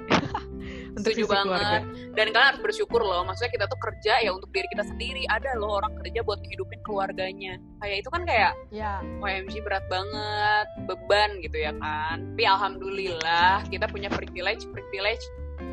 untuk 0.98 1.14
Setuju 1.14 1.30
sisi 1.30 1.38
keluarga 1.46 1.86
Dan 2.18 2.34
kalian 2.34 2.48
harus 2.50 2.62
bersyukur 2.66 2.98
loh. 2.98 3.22
Maksudnya 3.22 3.54
kita 3.54 3.64
tuh 3.70 3.78
kerja 3.78 4.18
ya 4.18 4.34
untuk 4.34 4.50
diri 4.50 4.66
kita 4.74 4.82
sendiri. 4.82 5.22
Ada 5.30 5.54
loh 5.62 5.78
orang 5.78 5.94
kerja 6.02 6.26
buat 6.26 6.42
hidupin 6.42 6.82
keluarganya. 6.82 7.62
Kayak 7.78 7.96
itu 8.02 8.08
kan 8.10 8.22
kayak 8.26 8.52
ya 8.74 8.98
OMG 9.22 9.62
berat 9.62 9.86
banget, 9.86 10.66
beban 10.90 11.38
gitu 11.38 11.54
ya 11.54 11.72
kan. 11.78 12.34
Tapi 12.34 12.42
alhamdulillah 12.50 13.62
kita 13.70 13.86
punya 13.86 14.10
privilege 14.10 14.66
privilege 14.74 15.22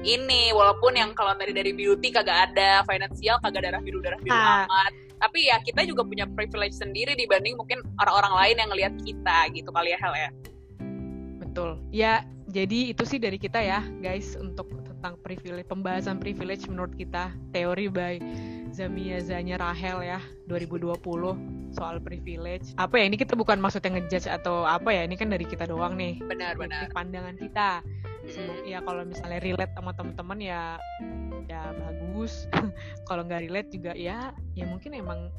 ini 0.06 0.54
walaupun 0.54 0.94
yang 0.94 1.18
kalau 1.18 1.34
tadi 1.34 1.58
dari 1.58 1.74
beauty 1.74 2.14
kagak 2.14 2.54
ada, 2.54 2.86
financial 2.86 3.42
kagak 3.42 3.66
darah 3.66 3.82
biru 3.82 3.98
darah 4.06 4.22
biru 4.22 4.38
Ah. 4.38 4.70
amat. 4.70 4.94
Tapi 5.20 5.52
ya 5.52 5.58
kita 5.66 5.84
juga 5.84 6.06
punya 6.06 6.30
privilege 6.32 6.78
sendiri 6.78 7.18
dibanding 7.18 7.58
mungkin 7.58 7.82
orang-orang 8.00 8.34
lain 8.46 8.56
yang 8.62 8.70
ngelihat 8.72 8.94
kita 9.04 9.38
gitu 9.52 9.70
kali 9.74 9.92
ya 9.92 10.00
Hel 10.00 10.16
ya. 10.16 10.30
Betul. 11.50 11.82
Ya 11.90 12.22
jadi 12.50 12.94
itu 12.94 13.04
sih 13.06 13.18
dari 13.18 13.38
kita 13.38 13.58
ya 13.62 13.82
guys 14.02 14.38
untuk 14.38 14.70
tentang 14.86 15.16
privilege 15.24 15.66
pembahasan 15.66 16.22
privilege 16.22 16.70
menurut 16.70 16.94
kita. 16.94 17.34
Teori 17.50 17.90
by 17.90 18.16
Zamia 18.70 19.18
Zanya 19.20 19.58
Rahel 19.58 20.06
ya 20.06 20.20
2020 20.46 20.94
soal 21.74 21.98
privilege. 22.02 22.74
Apa 22.78 23.02
ya 23.02 23.06
ini 23.10 23.18
kita 23.18 23.34
bukan 23.34 23.58
maksudnya 23.58 23.98
ngejudge 23.98 24.30
atau 24.30 24.66
apa 24.66 24.94
ya 24.94 25.06
ini 25.06 25.18
kan 25.18 25.30
dari 25.30 25.46
kita 25.46 25.66
doang 25.66 25.98
nih. 25.98 26.22
Benar-benar. 26.22 26.90
pandangan 26.94 27.34
kita. 27.38 27.82
Ya 28.62 28.78
kalau 28.86 29.02
misalnya 29.10 29.42
relate 29.42 29.74
sama 29.74 29.90
teman-teman 29.96 30.38
ya 30.38 30.62
ya 31.50 31.74
bagus. 31.74 32.46
Kalau 33.10 33.26
nggak 33.26 33.42
relate 33.50 33.70
juga 33.74 33.98
ya 33.98 34.30
ya 34.54 34.70
mungkin 34.70 34.94
emang 34.94 35.34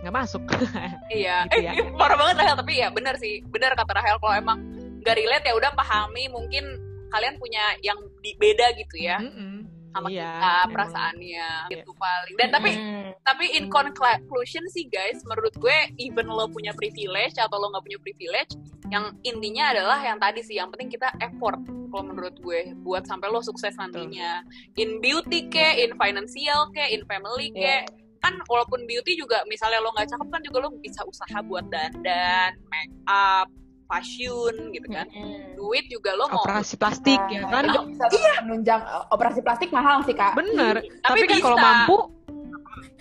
nggak 0.00 0.14
masuk. 0.14 0.40
Iya, 1.12 1.44
Gitu 1.50 1.66
ya. 1.68 1.72
eh, 1.76 1.90
parah 1.98 2.16
banget 2.16 2.36
Rahel 2.40 2.56
tapi 2.56 2.72
ya 2.80 2.88
benar 2.88 3.18
sih, 3.20 3.42
benar 3.50 3.74
kata 3.76 3.92
Rahel 3.92 4.16
kalau 4.22 4.32
emang 4.32 4.58
gak 5.00 5.16
relate 5.16 5.46
ya 5.46 5.54
udah 5.56 5.72
pahami 5.72 6.28
mungkin 6.28 6.64
kalian 7.10 7.36
punya 7.36 7.74
yang 7.82 7.98
di, 8.22 8.38
beda 8.38 8.70
gitu 8.78 8.96
ya 9.02 9.18
Mm-mm. 9.18 9.66
sama 9.90 10.06
Iya, 10.06 10.30
kita 10.30 10.52
perasaannya 10.70 11.48
Iya. 11.66 11.82
gitu 11.82 11.90
paling. 11.98 12.34
Dan 12.38 12.48
tapi 12.54 12.70
Hmm. 12.78 13.10
tapi 13.26 13.44
in 13.58 13.66
conclusion 13.66 14.62
sih 14.70 14.86
guys, 14.86 15.18
menurut 15.26 15.50
gue 15.58 15.74
even 15.98 16.30
lo 16.30 16.46
punya 16.46 16.70
privilege 16.78 17.34
atau 17.34 17.58
lo 17.58 17.74
nggak 17.74 17.82
punya 17.82 17.98
privilege, 17.98 18.54
yang 18.94 19.10
intinya 19.26 19.74
adalah 19.74 19.98
yang 19.98 20.22
tadi 20.22 20.46
sih, 20.46 20.62
yang 20.62 20.70
penting 20.70 20.94
kita 20.94 21.10
effort 21.18 21.58
kalau 21.90 22.06
menurut 22.06 22.38
gue 22.38 22.70
buat 22.86 23.02
sampai 23.02 23.34
lo 23.34 23.42
sukses 23.42 23.74
nantinya. 23.74 24.46
In 24.78 25.02
beauty 25.02 25.50
ke, 25.50 25.82
in 25.82 25.98
financial 25.98 26.70
ke, 26.70 26.86
in 26.94 27.02
family 27.10 27.50
ke, 27.50 27.58
Iya. 27.58 27.90
kan 28.22 28.38
walaupun 28.46 28.86
beauty 28.86 29.18
juga 29.18 29.42
misalnya 29.50 29.82
lo 29.82 29.90
nggak 29.90 30.06
cakep 30.06 30.28
kan 30.30 30.42
juga 30.46 30.58
lo 30.62 30.68
bisa 30.78 31.02
usaha 31.02 31.42
buat 31.42 31.66
dandan, 31.66 32.54
make 32.70 32.94
up, 33.10 33.50
fashion 33.90 34.54
gitu 34.70 34.86
kan. 34.86 35.06
Hmm. 35.10 35.58
Duit 35.58 35.90
juga 35.90 36.14
lo 36.14 36.30
mau 36.30 36.46
operasi 36.46 36.78
plastik 36.78 37.18
ya 37.26 37.42
kan 37.50 37.66
Itu 37.66 37.80
bisa 37.90 38.06
menunjang 38.46 38.80
eh, 38.80 39.04
operasi 39.10 39.40
plastik 39.42 39.74
mahal 39.74 40.06
sih 40.06 40.14
kak. 40.14 40.38
bener 40.38 40.78
Tapi 41.02 41.18
tapi, 41.20 41.26
kan 41.26 41.38
kalau 41.42 41.58
mampu 41.58 41.96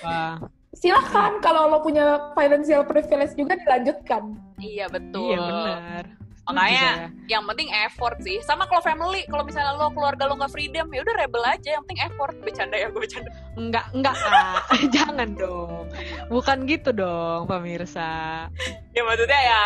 wah, 0.01 0.35
Silahkan 0.73 1.43
kalau 1.43 1.67
lo 1.69 1.83
punya 1.83 2.31
financial 2.33 2.87
privilege 2.87 3.35
juga 3.35 3.59
dilanjutkan. 3.59 4.33
Iya 4.57 4.87
betul. 4.89 5.35
iya 5.35 5.39
bener 5.43 6.03
Setuju 6.39 6.55
Makanya 6.65 6.87
saya. 6.89 7.07
yang 7.29 7.43
penting 7.45 7.69
effort 7.85 8.17
sih. 8.25 8.37
Sama 8.41 8.65
kalau 8.65 8.81
family, 8.81 9.21
kalau 9.29 9.45
misalnya 9.45 9.77
lo 9.77 9.93
keluarga 9.93 10.25
lo 10.25 10.33
nggak 10.39 10.49
freedom, 10.49 10.87
ya 10.89 11.05
udah 11.05 11.15
rebel 11.19 11.43
aja. 11.45 11.69
Yang 11.77 11.83
penting 11.85 12.01
effort. 12.09 12.33
Bercanda 12.41 12.73
ya, 12.73 12.87
gue 12.89 13.01
bercanda. 13.05 13.29
enggak 13.53 13.85
enggak 13.93 14.15
Kak. 14.17 14.63
jangan 14.95 15.29
dong 15.35 15.85
bukan 16.31 16.57
gitu 16.63 16.89
dong 16.95 17.43
pemirsa 17.43 18.47
Ya 18.95 19.01
maksudnya 19.03 19.39
ya 19.41 19.61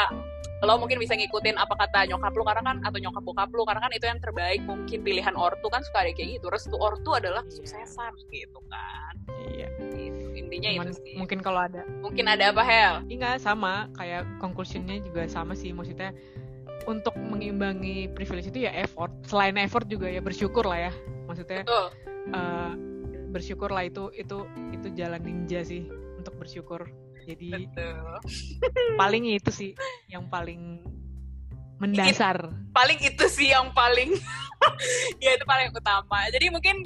lo 0.64 0.80
mungkin 0.80 0.98
bisa 0.98 1.14
ngikutin 1.14 1.60
apa 1.60 1.76
kata 1.76 2.08
nyokap 2.08 2.34
lo 2.34 2.44
karena 2.48 2.64
kan 2.64 2.78
atau 2.88 3.00
nyokap 3.00 3.24
bokap 3.24 3.50
lo 3.52 3.64
karena 3.68 3.82
kan 3.84 3.92
itu 3.92 4.06
yang 4.08 4.20
terbaik 4.24 4.62
mungkin 4.64 5.00
pilihan 5.04 5.36
ortu 5.36 5.68
kan 5.68 5.84
suka 5.84 6.08
ada 6.08 6.12
kayak 6.16 6.40
gitu. 6.40 6.48
Restu 6.48 6.76
ortu 6.80 7.12
adalah 7.12 7.44
kesuksesan 7.44 8.16
gitu 8.32 8.60
kan. 8.72 9.14
Iya. 9.54 9.68
Gitu. 9.94 10.24
intinya 10.34 10.70
Cuman 10.72 10.88
itu 10.90 10.94
sih. 11.04 11.14
mungkin 11.20 11.40
kalau 11.44 11.60
ada. 11.68 11.84
Mungkin 12.00 12.26
ada 12.26 12.56
apa 12.56 12.64
Hel? 12.64 12.96
Enggak 13.12 13.44
sama. 13.44 13.92
Kayak 14.00 14.24
conclusionnya 14.40 15.04
juga 15.04 15.28
sama 15.28 15.54
sih. 15.54 15.76
Maksudnya 15.76 16.16
untuk 16.88 17.16
mengimbangi 17.16 18.12
privilege 18.16 18.52
itu 18.52 18.66
ya 18.68 18.72
effort. 18.76 19.12
Selain 19.28 19.56
effort 19.60 19.88
juga 19.92 20.08
ya 20.08 20.24
bersyukur 20.24 20.64
lah 20.64 20.90
ya. 20.90 20.94
Maksudnya 21.28 21.64
betul. 21.68 21.86
eh, 22.32 22.72
bersyukur 23.34 23.74
lah 23.74 23.84
itu 23.90 24.14
itu 24.14 24.46
itu 24.72 24.88
jalan 24.94 25.22
ninja 25.26 25.66
sih 25.66 25.90
untuk 26.22 26.38
bersyukur 26.38 26.86
jadi 27.24 27.48
betul. 27.68 28.06
paling 29.00 29.24
itu 29.32 29.50
sih 29.52 29.72
yang 30.08 30.28
paling 30.28 30.84
mendasar. 31.80 32.48
Paling 32.72 33.00
itu 33.04 33.26
sih 33.28 33.52
yang 33.52 33.72
paling 33.76 34.16
ya 35.24 35.32
itu 35.36 35.44
paling 35.44 35.72
utama. 35.76 36.28
Jadi 36.32 36.48
mungkin 36.48 36.80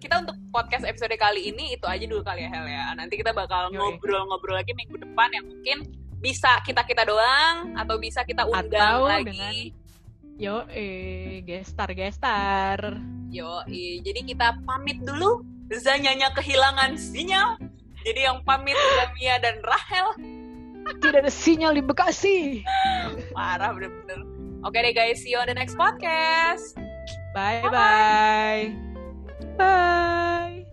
kita 0.00 0.22
untuk 0.24 0.36
podcast 0.48 0.86
episode 0.88 1.12
kali 1.20 1.52
ini 1.52 1.76
itu 1.76 1.84
aja 1.84 2.04
dulu 2.06 2.22
kali 2.22 2.46
ya 2.46 2.50
Hel 2.50 2.66
ya. 2.70 2.84
Nanti 2.94 3.18
kita 3.18 3.34
bakal 3.34 3.74
ngobrol-ngobrol 3.74 4.56
lagi 4.56 4.72
minggu 4.72 4.96
depan 4.96 5.28
yang 5.34 5.44
mungkin 5.44 5.78
bisa 6.20 6.60
kita 6.64 6.84
kita 6.84 7.04
doang 7.04 7.74
atau 7.76 7.96
bisa 7.96 8.24
kita 8.24 8.44
undang 8.46 8.70
Atau 8.70 9.08
lagi. 9.08 9.24
dengan- 9.28 9.78
Yo, 10.40 10.64
eh, 10.72 11.44
gestar, 11.44 11.92
gestar. 11.92 12.96
Yo, 13.28 13.60
jadi 14.00 14.24
kita 14.24 14.56
pamit 14.64 15.04
dulu. 15.04 15.44
Zanyanya 15.68 16.32
kehilangan 16.32 16.96
sinyal. 16.96 17.60
Jadi 18.04 18.20
yang 18.24 18.40
pamit 18.44 18.76
Mia 19.18 19.36
dan 19.42 19.60
Rahel. 19.60 20.06
Tidak 21.00 21.20
ada 21.22 21.32
sinyal 21.32 21.76
di 21.76 21.82
Bekasi. 21.84 22.64
Parah 23.36 23.76
bener-bener. 23.76 24.24
Oke 24.64 24.80
deh 24.80 24.92
guys, 24.92 25.24
see 25.24 25.32
you 25.32 25.40
on 25.40 25.48
the 25.48 25.56
next 25.56 25.76
podcast. 25.76 26.76
Bye-bye. 27.32 28.72
Bye. 29.56 30.66